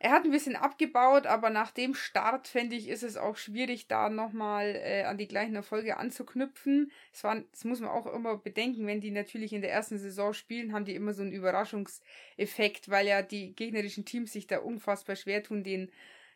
[0.00, 3.88] Er hat ein bisschen abgebaut, aber nach dem Start, finde ich, ist es auch schwierig,
[3.88, 6.90] da nochmal äh, an die gleichen Erfolge anzuknüpfen.
[7.12, 10.32] Es war, das muss man auch immer bedenken, wenn die natürlich in der ersten Saison
[10.32, 15.16] spielen, haben die immer so einen Überraschungseffekt, weil ja die gegnerischen Teams sich da unfassbar
[15.16, 15.90] schwer tun, den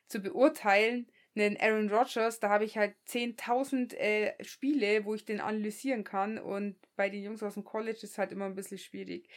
[0.07, 1.07] zu beurteilen.
[1.37, 6.39] Einen Aaron Rodgers, da habe ich halt 10.000 äh, Spiele, wo ich den analysieren kann
[6.39, 9.29] und bei den Jungs aus dem College ist es halt immer ein bisschen schwierig.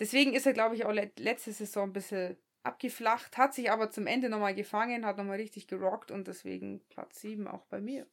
[0.00, 3.90] Deswegen ist er, glaube ich, auch le letzte Saison ein bisschen abgeflacht, hat sich aber
[3.90, 8.06] zum Ende nochmal gefangen, hat nochmal richtig gerockt und deswegen Platz 7 auch bei mir.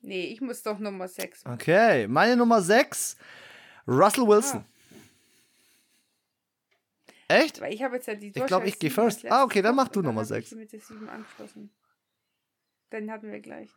[0.00, 1.46] Nee, ich muss doch Nummer 6.
[1.46, 3.16] Okay, meine Nummer 6,
[3.86, 4.64] Russell Wilson.
[7.28, 7.60] Echt?
[7.60, 9.24] Weil ich habe jetzt ja die Ich glaub, ich geh geh first.
[9.30, 10.50] Ah, okay, dann mach du Nummer sechs.
[10.52, 11.70] mit der 7 angeschlossen.
[12.92, 13.70] Den hatten wir gleich.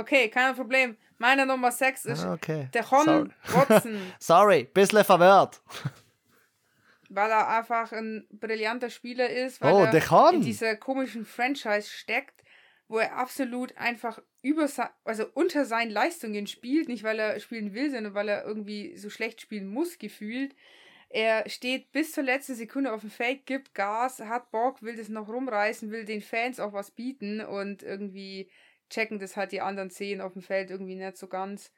[0.00, 0.96] Okay, kein Problem.
[1.18, 2.68] Meine Nummer 6 ist Ah, okay.
[2.72, 3.30] der Sorry.
[3.52, 5.60] Watson, Sorry, bisschen verwirrt.
[7.10, 12.42] weil er einfach ein brillanter Spieler ist, weil Oh, er in dieser komischen Franchise steckt,
[12.86, 14.66] wo er absolut einfach über
[15.04, 19.10] also unter seinen Leistungen spielt, nicht weil er spielen will, sondern weil er irgendwie so
[19.10, 20.54] schlecht spielen muss, gefühlt.
[21.10, 25.08] Er steht bis zur letzten Sekunde auf dem Feld, gibt Gas, hat Bock, will das
[25.08, 28.50] noch rumreißen, will den Fans auch was bieten und irgendwie
[28.90, 31.72] checken das halt die anderen zehn auf dem Feld irgendwie nicht so ganz.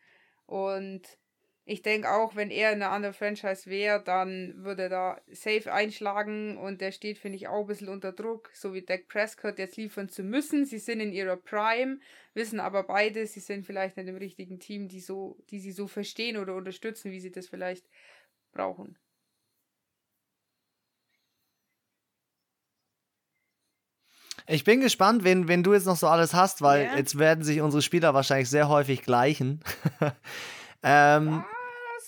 [0.47, 1.19] Und
[1.65, 5.73] ich denke auch, wenn er in einer anderen Franchise wäre, dann würde er da safe
[5.73, 9.59] einschlagen und der steht, finde ich, auch ein bisschen unter Druck, so wie Dak Prescott
[9.59, 10.65] jetzt liefern zu müssen.
[10.65, 12.01] Sie sind in ihrer Prime,
[12.35, 15.87] wissen aber beide, sie sind vielleicht nicht im richtigen Team, die so, die sie so
[15.87, 17.87] verstehen oder unterstützen, wie sie das vielleicht
[18.53, 18.99] brauchen.
[24.51, 26.97] Ich bin gespannt, wen, wen du jetzt noch so alles hast, weil Ja.
[26.97, 29.61] jetzt werden sich unsere Spieler wahrscheinlich sehr häufig gleichen.
[30.83, 31.45] ähm,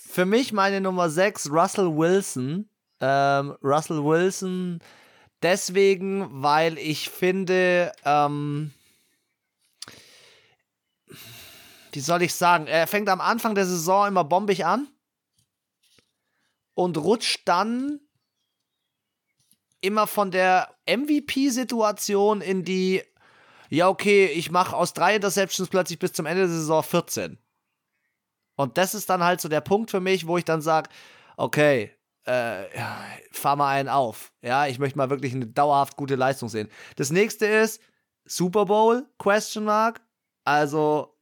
[0.09, 2.67] für mich meine Nummer 6, Russell Wilson.
[2.99, 4.79] Ähm, Russell Wilson
[5.43, 8.71] deswegen, weil ich finde, ähm,
[11.91, 14.87] wie soll ich sagen, er fängt am Anfang der Saison immer bombig an
[16.73, 17.99] und rutscht dann
[19.83, 23.03] immer von der MVP-Situation in die,
[23.69, 27.37] ja, okay, ich mache aus drei Interceptions plötzlich bis zum Ende der Saison 14.
[28.55, 30.89] Und das ist dann halt so der Punkt für mich, wo ich dann sage,
[31.37, 31.91] okay,
[32.25, 32.63] äh,
[33.31, 34.31] fahr mal einen auf.
[34.41, 36.69] Ja, ich möchte mal wirklich eine dauerhaft gute Leistung sehen.
[36.95, 37.81] Das nächste ist,
[38.25, 39.05] Super Bowl?
[39.17, 40.01] Question mark.
[40.45, 41.17] Also,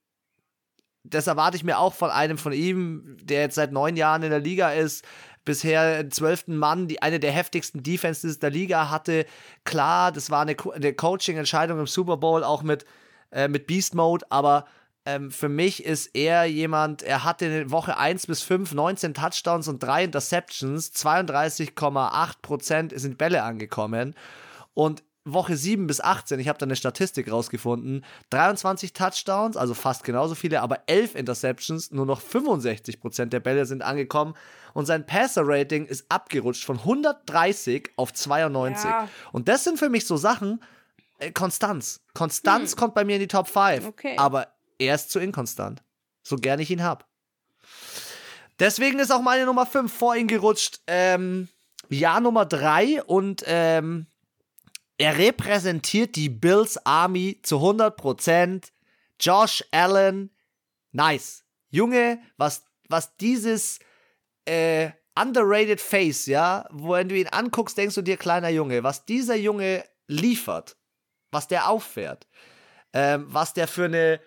[1.04, 4.30] das erwarte ich mir auch von einem von ihm, der jetzt seit neun Jahren in
[4.30, 5.04] der Liga ist,
[5.46, 9.26] bisher zwölften Mann, die eine der heftigsten Defenses der Liga hatte.
[9.64, 12.86] Klar, das war eine, eine Coaching-Entscheidung im Super Bowl, auch mit,
[13.32, 14.66] äh, mit Beast Mode, aber
[15.06, 19.68] ähm, für mich ist er jemand, er hatte in Woche 1 bis 5 19 Touchdowns
[19.68, 24.16] und 3 Interceptions, 32,8% sind Bälle angekommen.
[24.74, 30.04] Und Woche 7 bis 18, ich habe da eine Statistik rausgefunden, 23 Touchdowns, also fast
[30.04, 34.34] genauso viele, aber 11 Interceptions, nur noch 65% der Bälle sind angekommen
[34.74, 38.90] und sein Passer-Rating ist abgerutscht von 130 auf 92.
[38.90, 39.08] Ja.
[39.32, 40.64] Und das sind für mich so Sachen,
[41.20, 42.02] äh, Konstanz.
[42.16, 42.80] Konstanz hm.
[42.80, 44.16] kommt bei mir in die Top 5, okay.
[44.18, 44.48] aber
[44.80, 45.84] er ist zu inkonstant.
[46.24, 47.06] So gern ich ihn habe.
[48.60, 50.82] Deswegen ist auch meine Nummer 5 vor ihn gerutscht.
[50.88, 51.48] Ähm,
[51.90, 54.08] Jahr Nummer 3 und ähm,
[54.98, 58.72] er repräsentiert die Bills Army zu 100%.
[59.20, 60.32] Josh Allen,
[60.92, 61.44] nice.
[61.70, 63.80] Junge, was, was dieses
[64.46, 69.36] äh, underrated Face, ja, wenn du ihn anguckst, denkst du dir, kleiner Junge, was dieser
[69.36, 70.78] Junge liefert,
[71.32, 72.28] was der auffährt,
[72.94, 74.20] ähm, was der für eine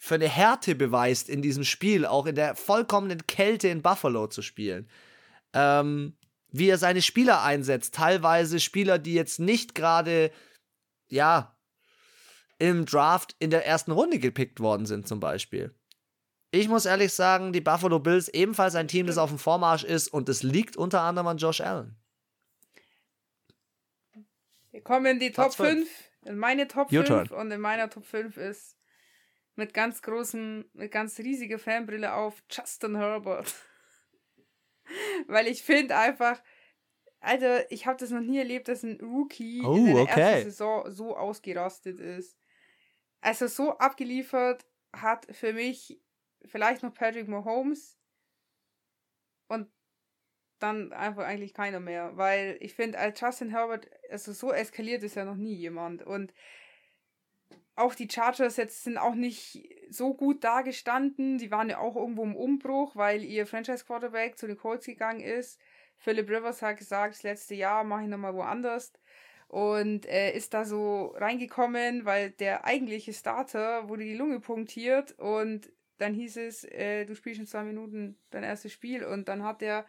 [0.00, 4.42] für eine Härte beweist in diesem Spiel, auch in der vollkommenen Kälte in Buffalo zu
[4.42, 4.88] spielen.
[5.52, 6.16] Ähm,
[6.50, 10.30] wie er seine Spieler einsetzt, teilweise Spieler, die jetzt nicht gerade,
[11.08, 11.56] ja,
[12.58, 15.74] im Draft in der ersten Runde gepickt worden sind, zum Beispiel.
[16.50, 20.08] Ich muss ehrlich sagen, die Buffalo Bills ebenfalls ein Team, das auf dem Vormarsch ist
[20.08, 21.96] und es liegt unter anderem an Josh Allen.
[24.70, 25.88] Wir kommen in die Top 5,
[26.24, 28.76] in meine Top 5 und in meiner Top 5 ist
[29.56, 33.54] mit ganz großem, mit ganz riesiger Fanbrille auf Justin Herbert.
[35.26, 36.42] Weil ich finde einfach,
[37.20, 40.20] Alter, ich habe das noch nie erlebt, dass ein Rookie oh, in der okay.
[40.20, 42.38] ersten Saison so ausgerastet ist.
[43.20, 46.00] Also so abgeliefert hat für mich
[46.44, 47.98] vielleicht noch Patrick Mahomes
[49.48, 49.68] und
[50.60, 55.16] dann einfach eigentlich keiner mehr, weil ich finde, als Justin Herbert, also so eskaliert ist
[55.16, 56.32] ja noch nie jemand und
[57.76, 61.38] auch die Chargers jetzt sind auch nicht so gut dagestanden.
[61.38, 65.60] Die waren ja auch irgendwo im Umbruch, weil ihr Franchise-Quarterback zu den Colts gegangen ist.
[65.96, 68.92] Philip Rivers hat gesagt, das letzte Jahr mache ich nochmal woanders.
[69.48, 75.72] Und er ist da so reingekommen, weil der eigentliche Starter wurde die Lunge punktiert und
[75.96, 79.62] dann hieß es, äh, du spielst in zwei Minuten dein erstes Spiel und dann hat
[79.62, 79.86] er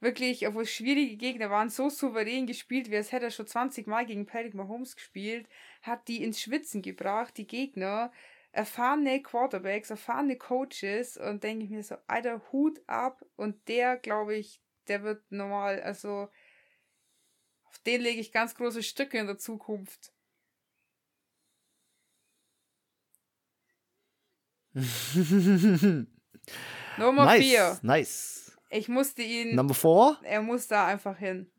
[0.00, 4.04] wirklich, obwohl schwierige Gegner waren, so souverän gespielt, wie als hätte er schon 20 Mal
[4.04, 5.48] gegen Patrick Mahomes gespielt,
[5.82, 8.10] hat die ins Schwitzen gebracht, die Gegner,
[8.52, 14.36] erfahrene Quarterbacks, erfahrene Coaches und denke ich mir so, alter, Hut ab und der, glaube
[14.36, 16.28] ich, der wird normal, also
[17.64, 20.12] auf den lege ich ganz große Stücke in der Zukunft.
[26.98, 27.60] Nummer 4.
[27.60, 28.58] Nice, nice.
[28.70, 29.54] Ich musste ihn.
[29.54, 30.18] Number four?
[30.22, 31.50] Er muss da einfach hin.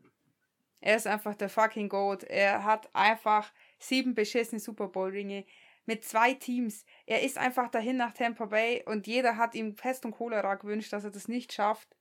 [0.80, 2.24] Er ist einfach der fucking Goat.
[2.24, 5.46] Er hat einfach sieben beschissene Super Bowl-Ringe
[5.86, 6.86] mit zwei Teams.
[7.06, 10.94] Er ist einfach dahin nach Tampa Bay und jeder hat ihm Pest und Cholera gewünscht,
[10.94, 11.96] dass er das nicht schafft.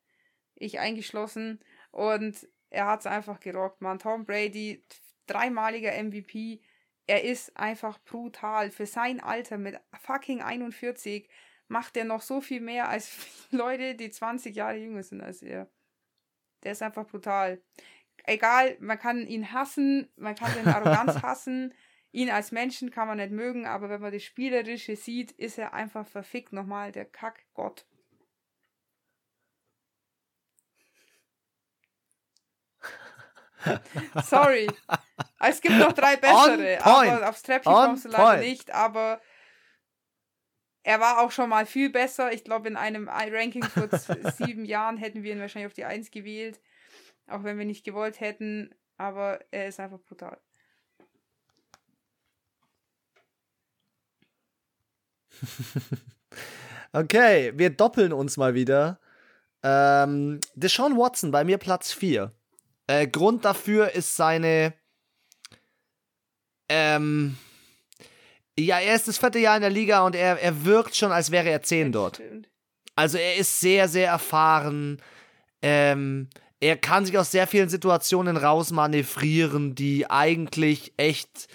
[0.54, 1.60] Ich eingeschlossen.
[1.90, 3.98] Und er hat es einfach gerockt, man.
[3.98, 4.84] Tom Brady,
[5.26, 6.60] dreimaliger MVP.
[7.06, 8.70] Er ist einfach brutal.
[8.70, 11.28] Für sein Alter mit fucking 41
[11.68, 13.10] macht er noch so viel mehr als
[13.50, 15.68] Leute, die 20 Jahre jünger sind als er.
[16.62, 17.60] Der ist einfach brutal.
[18.24, 21.74] Egal, man kann ihn hassen, man kann seine Arroganz hassen,
[22.12, 25.74] ihn als Menschen kann man nicht mögen, aber wenn man das Spielerische sieht, ist er
[25.74, 27.86] einfach verfickt nochmal der Kackgott.
[34.24, 34.68] Sorry.
[35.38, 38.40] Es gibt noch drei bessere, aber aufs Treppchen kommst du leider point.
[38.40, 39.20] nicht, aber
[40.84, 42.32] er war auch schon mal viel besser.
[42.32, 43.88] Ich glaube, in einem Ranking vor
[44.36, 46.60] sieben Jahren hätten wir ihn wahrscheinlich auf die Eins gewählt.
[47.28, 48.74] Auch wenn wir nicht gewollt hätten.
[48.96, 50.40] Aber er ist einfach brutal.
[56.92, 58.98] okay, wir doppeln uns mal wieder.
[59.62, 62.32] Ähm, Deshaun Watson bei mir Platz 4.
[62.86, 64.74] Äh, Grund dafür ist seine
[66.68, 67.36] ähm,
[68.58, 71.30] ja, er ist das vierte Jahr in der Liga und er, er wirkt schon, als
[71.30, 72.20] wäre er zehn dort.
[72.94, 75.00] Also er ist sehr, sehr erfahren.
[75.62, 76.28] Ähm,
[76.60, 81.48] er kann sich aus sehr vielen Situationen rausmanövrieren, die eigentlich echt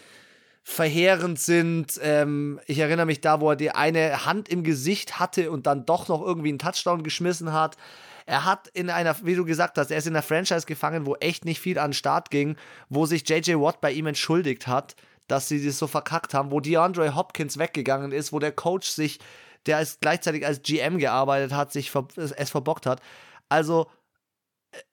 [0.69, 1.98] verheerend sind.
[2.03, 5.85] Ähm, ich erinnere mich da, wo er die eine Hand im Gesicht hatte und dann
[5.85, 7.77] doch noch irgendwie einen Touchdown geschmissen hat.
[8.26, 11.15] Er hat in einer, wie du gesagt hast, er ist in einer Franchise gefangen, wo
[11.15, 12.57] echt nicht viel an den Start ging,
[12.89, 14.95] wo sich JJ Watt bei ihm entschuldigt hat
[15.27, 19.19] dass sie das so verkackt haben, wo DeAndre Hopkins weggegangen ist, wo der Coach sich,
[19.65, 23.02] der als, gleichzeitig als GM gearbeitet hat, sich ver es verbockt hat.
[23.49, 23.88] Also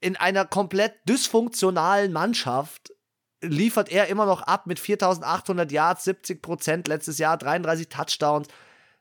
[0.00, 2.93] in einer komplett dysfunktionalen Mannschaft
[3.48, 8.48] liefert er immer noch ab mit 4800 Yards, 70 Prozent letztes Jahr, 33 Touchdowns.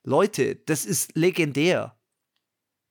[0.03, 1.95] Leute, das ist legendär.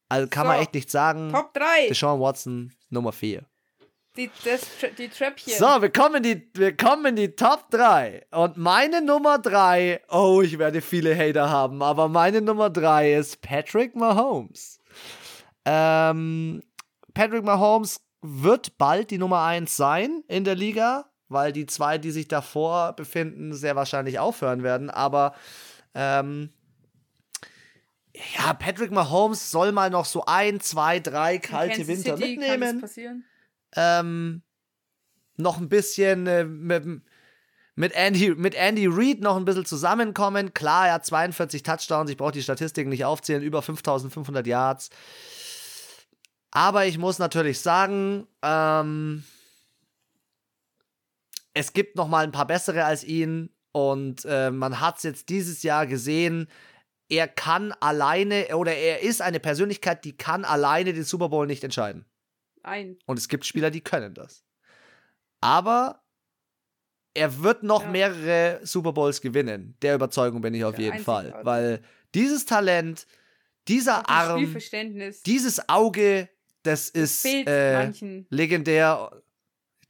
[0.08, 1.30] Also kann so, man echt nicht sagen.
[1.32, 1.88] Top 3.
[1.88, 3.44] Deshaun Watson Nummer 4.
[4.16, 4.66] Die, das,
[4.98, 5.54] die Tröpfchen.
[5.54, 8.26] So, wir kommen, in die, wir kommen in die Top 3.
[8.30, 13.40] Und meine Nummer 3, oh, ich werde viele Hater haben, aber meine Nummer 3 ist
[13.40, 14.80] Patrick Mahomes.
[15.64, 16.62] Ähm,
[17.14, 22.10] Patrick Mahomes wird bald die Nummer 1 sein in der Liga, weil die zwei, die
[22.10, 24.90] sich davor befinden, sehr wahrscheinlich aufhören werden.
[24.90, 25.34] Aber
[25.94, 26.50] ähm,
[28.14, 32.84] ja, Patrick Mahomes soll mal noch so ein, zwei, drei kalte Winter City mitnehmen.
[33.74, 34.42] Ähm,
[35.36, 36.84] noch ein bisschen äh, mit,
[37.74, 40.52] mit Andy, mit Andy Reid noch ein bisschen zusammenkommen.
[40.52, 44.90] Klar, er hat 42 Touchdowns, ich brauche die Statistiken nicht aufzählen, über 5500 Yards.
[46.50, 49.24] Aber ich muss natürlich sagen, ähm,
[51.54, 55.28] es gibt noch mal ein paar bessere als ihn und äh, man hat es jetzt
[55.28, 56.48] dieses Jahr gesehen.
[57.08, 61.64] Er kann alleine oder er ist eine Persönlichkeit, die kann alleine den Super Bowl nicht
[61.64, 62.06] entscheiden.
[62.62, 62.98] Ein.
[63.06, 64.44] Und es gibt Spieler, die können das.
[65.40, 66.02] Aber
[67.14, 67.90] er wird noch ja.
[67.90, 69.76] mehrere Super Bowls gewinnen.
[69.82, 71.34] Der Überzeugung bin ich auf Der jeden Fall.
[71.42, 71.82] Weil
[72.14, 73.06] dieses Talent,
[73.68, 74.56] dieser Arm,
[75.26, 76.28] dieses Auge,
[76.62, 77.90] das ist äh,
[78.30, 79.10] legendär.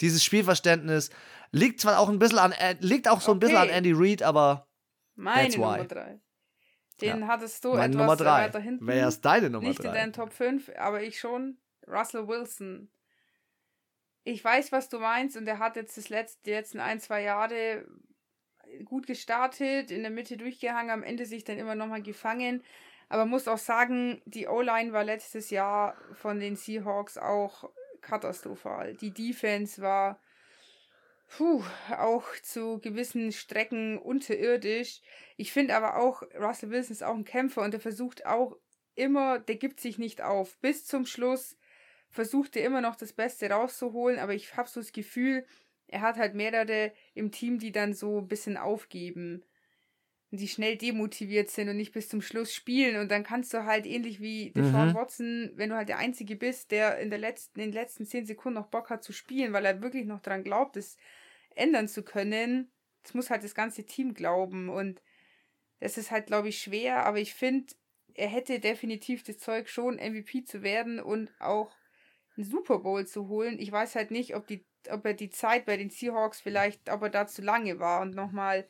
[0.00, 1.10] Dieses Spielverständnis
[1.52, 4.22] liegt zwar auch ein bisschen an, äh, liegt auch so ein bisschen an Andy Reid,
[4.22, 4.66] aber
[5.14, 6.20] meine Nummer 3.
[7.00, 7.26] Den ja.
[7.26, 8.44] hattest du Meine etwas Nummer drei.
[8.44, 8.86] weiter hinten.
[8.86, 9.88] Wer ist deine Nummer Nicht drei?
[9.88, 11.58] in deinen Top 5, aber ich schon.
[11.88, 12.90] Russell Wilson.
[14.24, 17.22] Ich weiß, was du meinst und er hat jetzt das letzte, die letzten ein, zwei
[17.22, 17.86] Jahre
[18.84, 22.62] gut gestartet, in der Mitte durchgehangen, am Ende sich dann immer nochmal gefangen.
[23.08, 27.68] Aber muss auch sagen, die O-Line war letztes Jahr von den Seahawks auch
[28.00, 28.94] katastrophal.
[28.94, 30.20] Die Defense war
[31.36, 31.64] puh,
[31.96, 35.00] auch zu gewissen Strecken unterirdisch.
[35.36, 38.56] Ich finde aber auch, Russell Wilson ist auch ein Kämpfer und er versucht auch
[38.94, 40.58] immer, der gibt sich nicht auf.
[40.58, 41.56] Bis zum Schluss
[42.10, 45.46] versucht er immer noch das Beste rauszuholen, aber ich habe so das Gefühl,
[45.86, 49.42] er hat halt mehrere im Team, die dann so ein bisschen aufgeben.
[50.30, 52.98] Die schnell demotiviert sind und nicht bis zum Schluss spielen.
[52.98, 54.94] Und dann kannst du halt ähnlich wie Deshaun mhm.
[54.94, 58.24] Watson, wenn du halt der Einzige bist, der in, der letzten, in den letzten zehn
[58.24, 60.96] Sekunden noch Bock hat zu spielen, weil er wirklich noch dran glaubt, es
[61.56, 62.70] ändern zu können,
[63.02, 64.68] das muss halt das ganze Team glauben.
[64.68, 65.02] Und
[65.80, 67.04] das ist halt, glaube ich, schwer.
[67.06, 67.74] Aber ich finde,
[68.14, 71.72] er hätte definitiv das Zeug schon, MVP zu werden und auch
[72.36, 73.58] einen Super Bowl zu holen.
[73.58, 77.02] Ich weiß halt nicht, ob, die, ob er die Zeit bei den Seahawks vielleicht, ob
[77.02, 78.66] er da zu lange war und nochmal,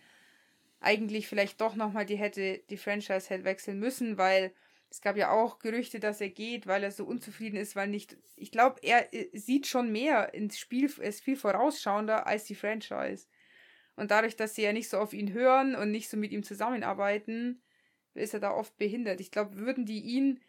[0.81, 4.53] eigentlich vielleicht doch nochmal die hätte, die Franchise hätte wechseln müssen, weil
[4.93, 8.19] es gab ja auch Gerüchte, dass er geht, weil er so unzufrieden ist, weil nicht,
[8.37, 13.27] ich glaube, er äh, sieht schon mehr ins Spiel, ist viel vorausschauender als die Franchise.
[13.97, 16.43] Und dadurch, dass sie ja nicht so auf ihn hören und nicht so mit ihm
[16.43, 17.63] zusammenarbeiten,
[18.13, 19.21] ist er da oft behindert.
[19.23, 20.41] Ich glaube, würden die ihn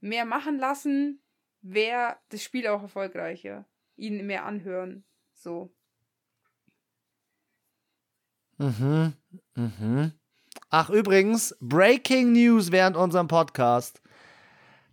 [0.00, 1.20] mehr machen lassen,
[1.60, 3.68] wäre das Spiel auch erfolgreicher.
[3.96, 5.04] Ihn mehr anhören.
[5.32, 5.74] So.
[8.58, 9.14] Mhm.
[9.56, 10.12] Mhm.
[10.76, 14.02] Ach, übrigens, Breaking News während unserem Podcast.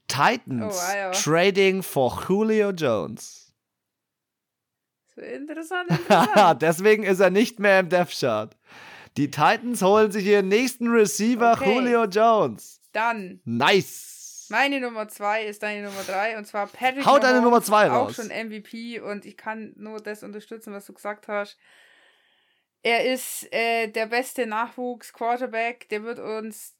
[0.07, 3.51] Titans oh, ah, trading for Julio Jones.
[5.15, 6.61] Interessant, interessant.
[6.61, 8.55] Deswegen ist er nicht mehr im Death Chart.
[9.17, 11.73] Die Titans holen sich ihren nächsten Receiver, okay.
[11.73, 12.79] Julio Jones.
[12.91, 13.41] Dann.
[13.45, 14.45] Nice.
[14.51, 18.11] Meine Nummer 2 ist deine Nummer 3 und zwar Patrick Hau deine Nummer 2 raus.
[18.11, 21.57] Auch schon MVP und ich kann nur das unterstützen, was du gesagt hast.
[22.83, 25.87] Er ist äh, der beste Nachwuchs-Quarterback.
[25.89, 26.75] Der wird uns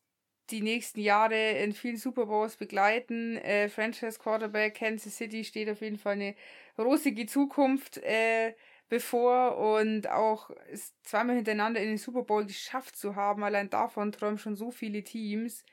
[0.49, 3.37] die nächsten Jahre in vielen Super Bowls begleiten.
[3.37, 6.35] Äh, Franchise Quarterback Kansas City steht auf jeden Fall eine
[6.77, 8.55] rosige Zukunft äh,
[8.89, 10.49] bevor und auch
[11.03, 13.43] zweimal hintereinander in den Super Bowl geschafft zu haben.
[13.43, 15.63] Allein davon träumen schon so viele Teams.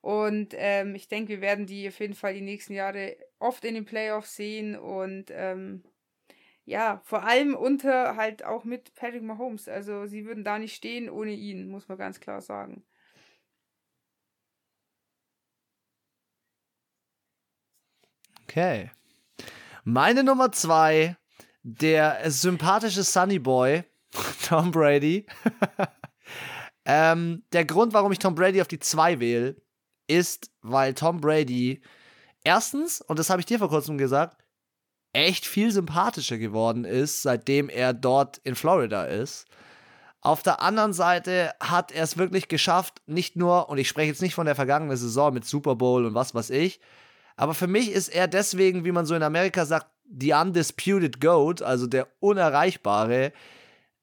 [0.00, 3.74] Und ähm, ich denke, wir werden die auf jeden Fall die nächsten Jahre oft in
[3.74, 5.84] den Playoffs sehen und ähm,
[6.66, 9.68] ja, vor allem unter halt auch mit Patrick Mahomes.
[9.68, 12.84] Also sie würden da nicht stehen ohne ihn, muss man ganz klar sagen.
[18.44, 18.90] Okay.
[19.84, 21.16] Meine Nummer zwei,
[21.62, 23.84] der sympathische Sunny Boy,
[24.46, 25.26] Tom Brady.
[26.86, 29.56] ähm, der Grund, warum ich Tom Brady auf die zwei wähle,
[30.06, 31.82] ist, weil Tom Brady
[32.44, 34.43] erstens, und das habe ich dir vor kurzem gesagt,
[35.14, 39.46] echt viel sympathischer geworden ist, seitdem er dort in Florida ist.
[40.20, 44.22] Auf der anderen Seite hat er es wirklich geschafft, nicht nur, und ich spreche jetzt
[44.22, 46.80] nicht von der vergangenen Saison mit Super Bowl und was weiß ich,
[47.36, 51.62] aber für mich ist er deswegen, wie man so in Amerika sagt, the undisputed GOAT,
[51.62, 53.32] also der Unerreichbare,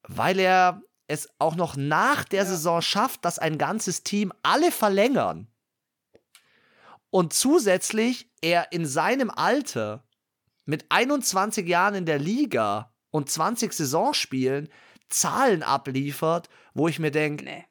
[0.02, 2.48] weil er es auch noch nach der ja.
[2.48, 5.48] Saison schafft, dass ein ganzes Team alle verlängern.
[7.10, 10.04] Und zusätzlich er in seinem Alter
[10.64, 14.68] mit 21 Jahren in der Liga und 20 Saisonspielen
[15.08, 17.64] Zahlen abliefert, wo ich mir denke, nee.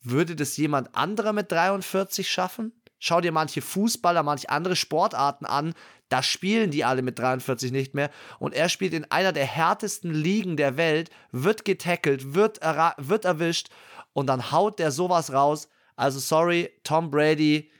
[0.00, 2.72] würde das jemand anderer mit 43 schaffen?
[2.98, 5.74] Schau dir manche Fußballer, manche andere Sportarten an,
[6.08, 8.10] da spielen die alle mit 43 nicht mehr.
[8.38, 13.68] Und er spielt in einer der härtesten Ligen der Welt, wird getackelt, wird, wird erwischt
[14.12, 15.68] und dann haut der sowas raus.
[15.96, 17.70] Also sorry, Tom Brady,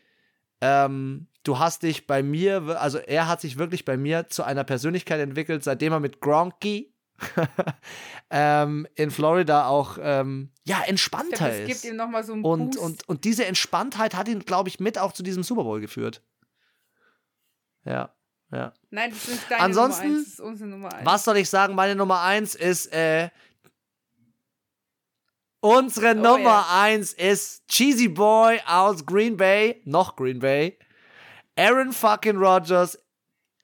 [0.61, 4.65] ähm, du hast dich bei mir, also er hat sich wirklich bei mir zu einer
[4.65, 6.95] Persönlichkeit entwickelt, seitdem er mit Gronky
[8.31, 11.66] ähm, in Florida auch ähm, ja entspannter glaub, ist.
[11.66, 14.79] Gibt ihm noch mal so einen und, und, und diese Entspanntheit hat ihn, glaube ich,
[14.79, 16.23] mit auch zu diesem Super Bowl geführt.
[17.85, 18.15] Ja.
[18.53, 18.73] Ja.
[18.91, 21.07] Nein, das ist deine Ansonsten, Nummer eins, das ist unsere Nummer eins.
[21.07, 21.75] Was soll ich sagen?
[21.75, 23.31] Meine Nummer eins ist, äh,
[25.61, 26.83] unsere oh, Nummer yeah.
[26.83, 30.79] eins ist Cheesy Boy aus Green Bay, noch Green Bay,
[31.59, 32.97] Aaron fucking Rodgers.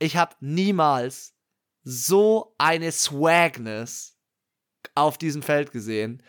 [0.01, 1.33] Ich habe niemals
[1.85, 4.17] so eine Swagness
[4.97, 6.21] auf diesem Feld gesehen.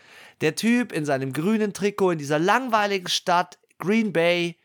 [0.41, 4.59] Der Typ in seinem grünen Trikot in dieser langweiligen Stadt Green Bay,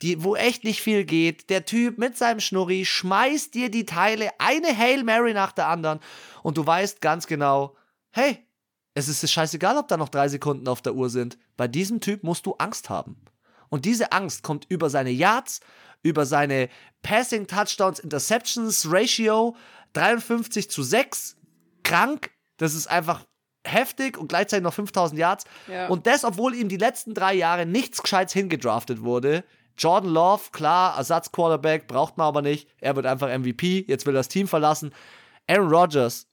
[0.00, 1.50] die, wo echt nicht viel geht.
[1.50, 6.00] Der Typ mit seinem Schnurri schmeißt dir die Teile, eine Hail Mary nach der anderen
[6.42, 7.76] und du weißt ganz genau,
[8.12, 8.38] hey,
[8.94, 11.36] es ist scheißegal, ob da noch drei Sekunden auf der Uhr sind.
[11.58, 13.20] Bei diesem Typ musst du Angst haben.
[13.68, 15.60] Und diese Angst kommt über seine Yards,
[16.02, 16.68] über seine
[17.02, 19.56] Passing Touchdowns Interceptions Ratio,
[19.92, 21.36] 53 zu 6,
[21.82, 22.30] krank.
[22.56, 23.24] Das ist einfach
[23.66, 25.44] heftig und gleichzeitig noch 5000 Yards.
[25.68, 25.88] Ja.
[25.88, 29.44] Und das, obwohl ihm die letzten drei Jahre nichts Gescheites hingedraftet wurde.
[29.76, 32.68] Jordan Love, klar, Ersatzquarterback, braucht man aber nicht.
[32.80, 33.84] Er wird einfach MVP.
[33.88, 34.92] Jetzt will er das Team verlassen.
[35.46, 36.26] Aaron Rodgers,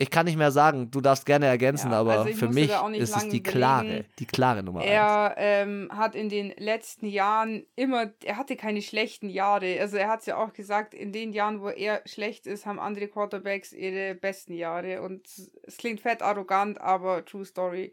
[0.00, 3.14] ich kann nicht mehr sagen, du darfst gerne ergänzen, ja, aber also für mich ist
[3.14, 8.38] es die klare, die klare Nummer Er ähm, hat in den letzten Jahren immer, er
[8.38, 9.78] hatte keine schlechten Jahre.
[9.78, 12.80] Also er hat es ja auch gesagt, in den Jahren, wo er schlecht ist, haben
[12.80, 15.02] andere Quarterbacks ihre besten Jahre.
[15.02, 15.28] Und
[15.64, 17.92] es klingt fett arrogant, aber True Story.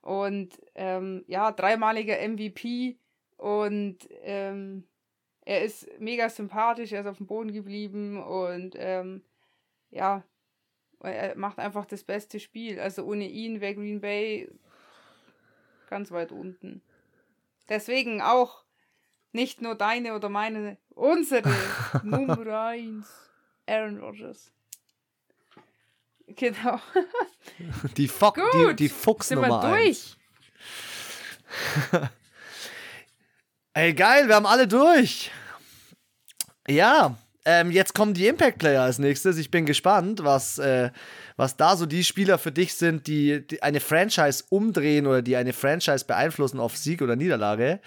[0.00, 2.96] Und ähm, ja, dreimaliger MVP
[3.36, 4.84] und ähm,
[5.42, 9.22] er ist mega sympathisch, er ist auf dem Boden geblieben und ähm,
[9.90, 10.24] ja,
[11.04, 12.80] weil er macht einfach das beste Spiel.
[12.80, 14.50] Also ohne ihn wäre Green Bay
[15.90, 16.80] ganz weit unten.
[17.68, 18.64] Deswegen auch
[19.32, 21.46] nicht nur deine oder meine, unsere
[22.02, 23.06] Nummer 1,
[23.66, 24.50] Aaron Rodgers.
[26.26, 26.80] Genau.
[27.98, 30.16] Die, Fo Gut, die, die Fuchs sind Nummer wir durch.
[33.74, 35.30] Ey, geil, wir haben alle durch.
[36.66, 39.36] Ja, ähm, jetzt kommen die Impact Player als nächstes.
[39.36, 40.90] Ich bin gespannt, was, äh,
[41.36, 45.36] was da so die Spieler für dich sind, die, die, eine Franchise umdrehen oder die
[45.36, 47.80] eine Franchise beeinflussen auf Sieg oder Niederlage.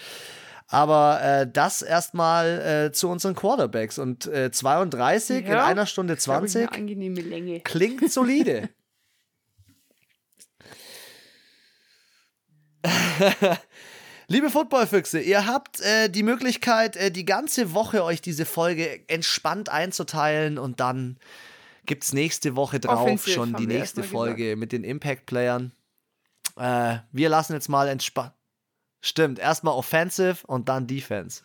[0.68, 3.98] Aber äh, das erstmal äh, zu unseren Quarterbacks.
[3.98, 7.62] Und äh, 32 ja, in einer Stunde 20 eine angenehme Länge.
[7.62, 8.70] klingt solide.
[14.30, 19.70] Liebe Footballfüchse, ihr habt äh, die Möglichkeit, äh, die ganze Woche euch diese Folge entspannt
[19.70, 21.18] einzuteilen und dann
[21.86, 24.60] gibt es nächste Woche drauf Offensiv schon die nächste Folge gesagt.
[24.60, 25.72] mit den Impact-Playern.
[26.58, 28.34] Äh, wir lassen jetzt mal entspannt.
[29.00, 31.44] Stimmt, erstmal Offensive und dann Defense.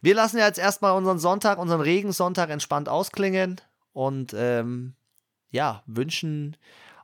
[0.00, 3.60] Wir lassen ja jetzt erstmal unseren Sonntag, unseren Regensonntag entspannt ausklingen
[3.92, 4.94] und ähm,
[5.50, 6.56] ja, wünschen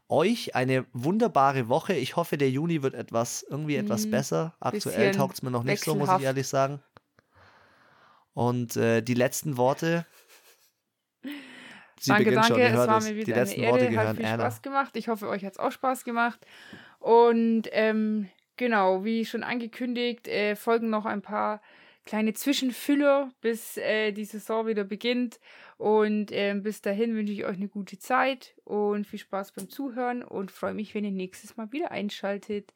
[0.08, 1.94] euch eine wunderbare Woche.
[1.94, 4.54] Ich hoffe, der Juni wird etwas, irgendwie etwas hm, besser.
[4.60, 6.80] Aktuell taugt es mir noch nicht so, muss ich ehrlich sagen.
[8.34, 10.06] Und äh, die letzten Worte.
[12.00, 12.48] Sie danke, danke.
[12.48, 13.72] Schon, es war mir wieder die letzten eine Ehre.
[13.72, 14.42] Worte gehören hat viel Anna.
[14.44, 14.96] Spaß gemacht.
[14.96, 16.38] Ich hoffe, euch hat es auch Spaß gemacht.
[17.00, 21.60] Und ähm, genau, wie schon angekündigt, äh, folgen noch ein paar
[22.08, 25.38] kleine Zwischenfüller, bis äh, die Saison wieder beginnt.
[25.76, 30.22] Und äh, bis dahin wünsche ich euch eine gute Zeit und viel Spaß beim Zuhören
[30.22, 32.72] und freue mich, wenn ihr nächstes Mal wieder einschaltet.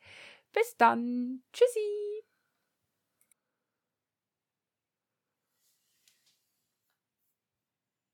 [0.52, 1.42] Bis dann.
[1.52, 2.21] Tschüssi.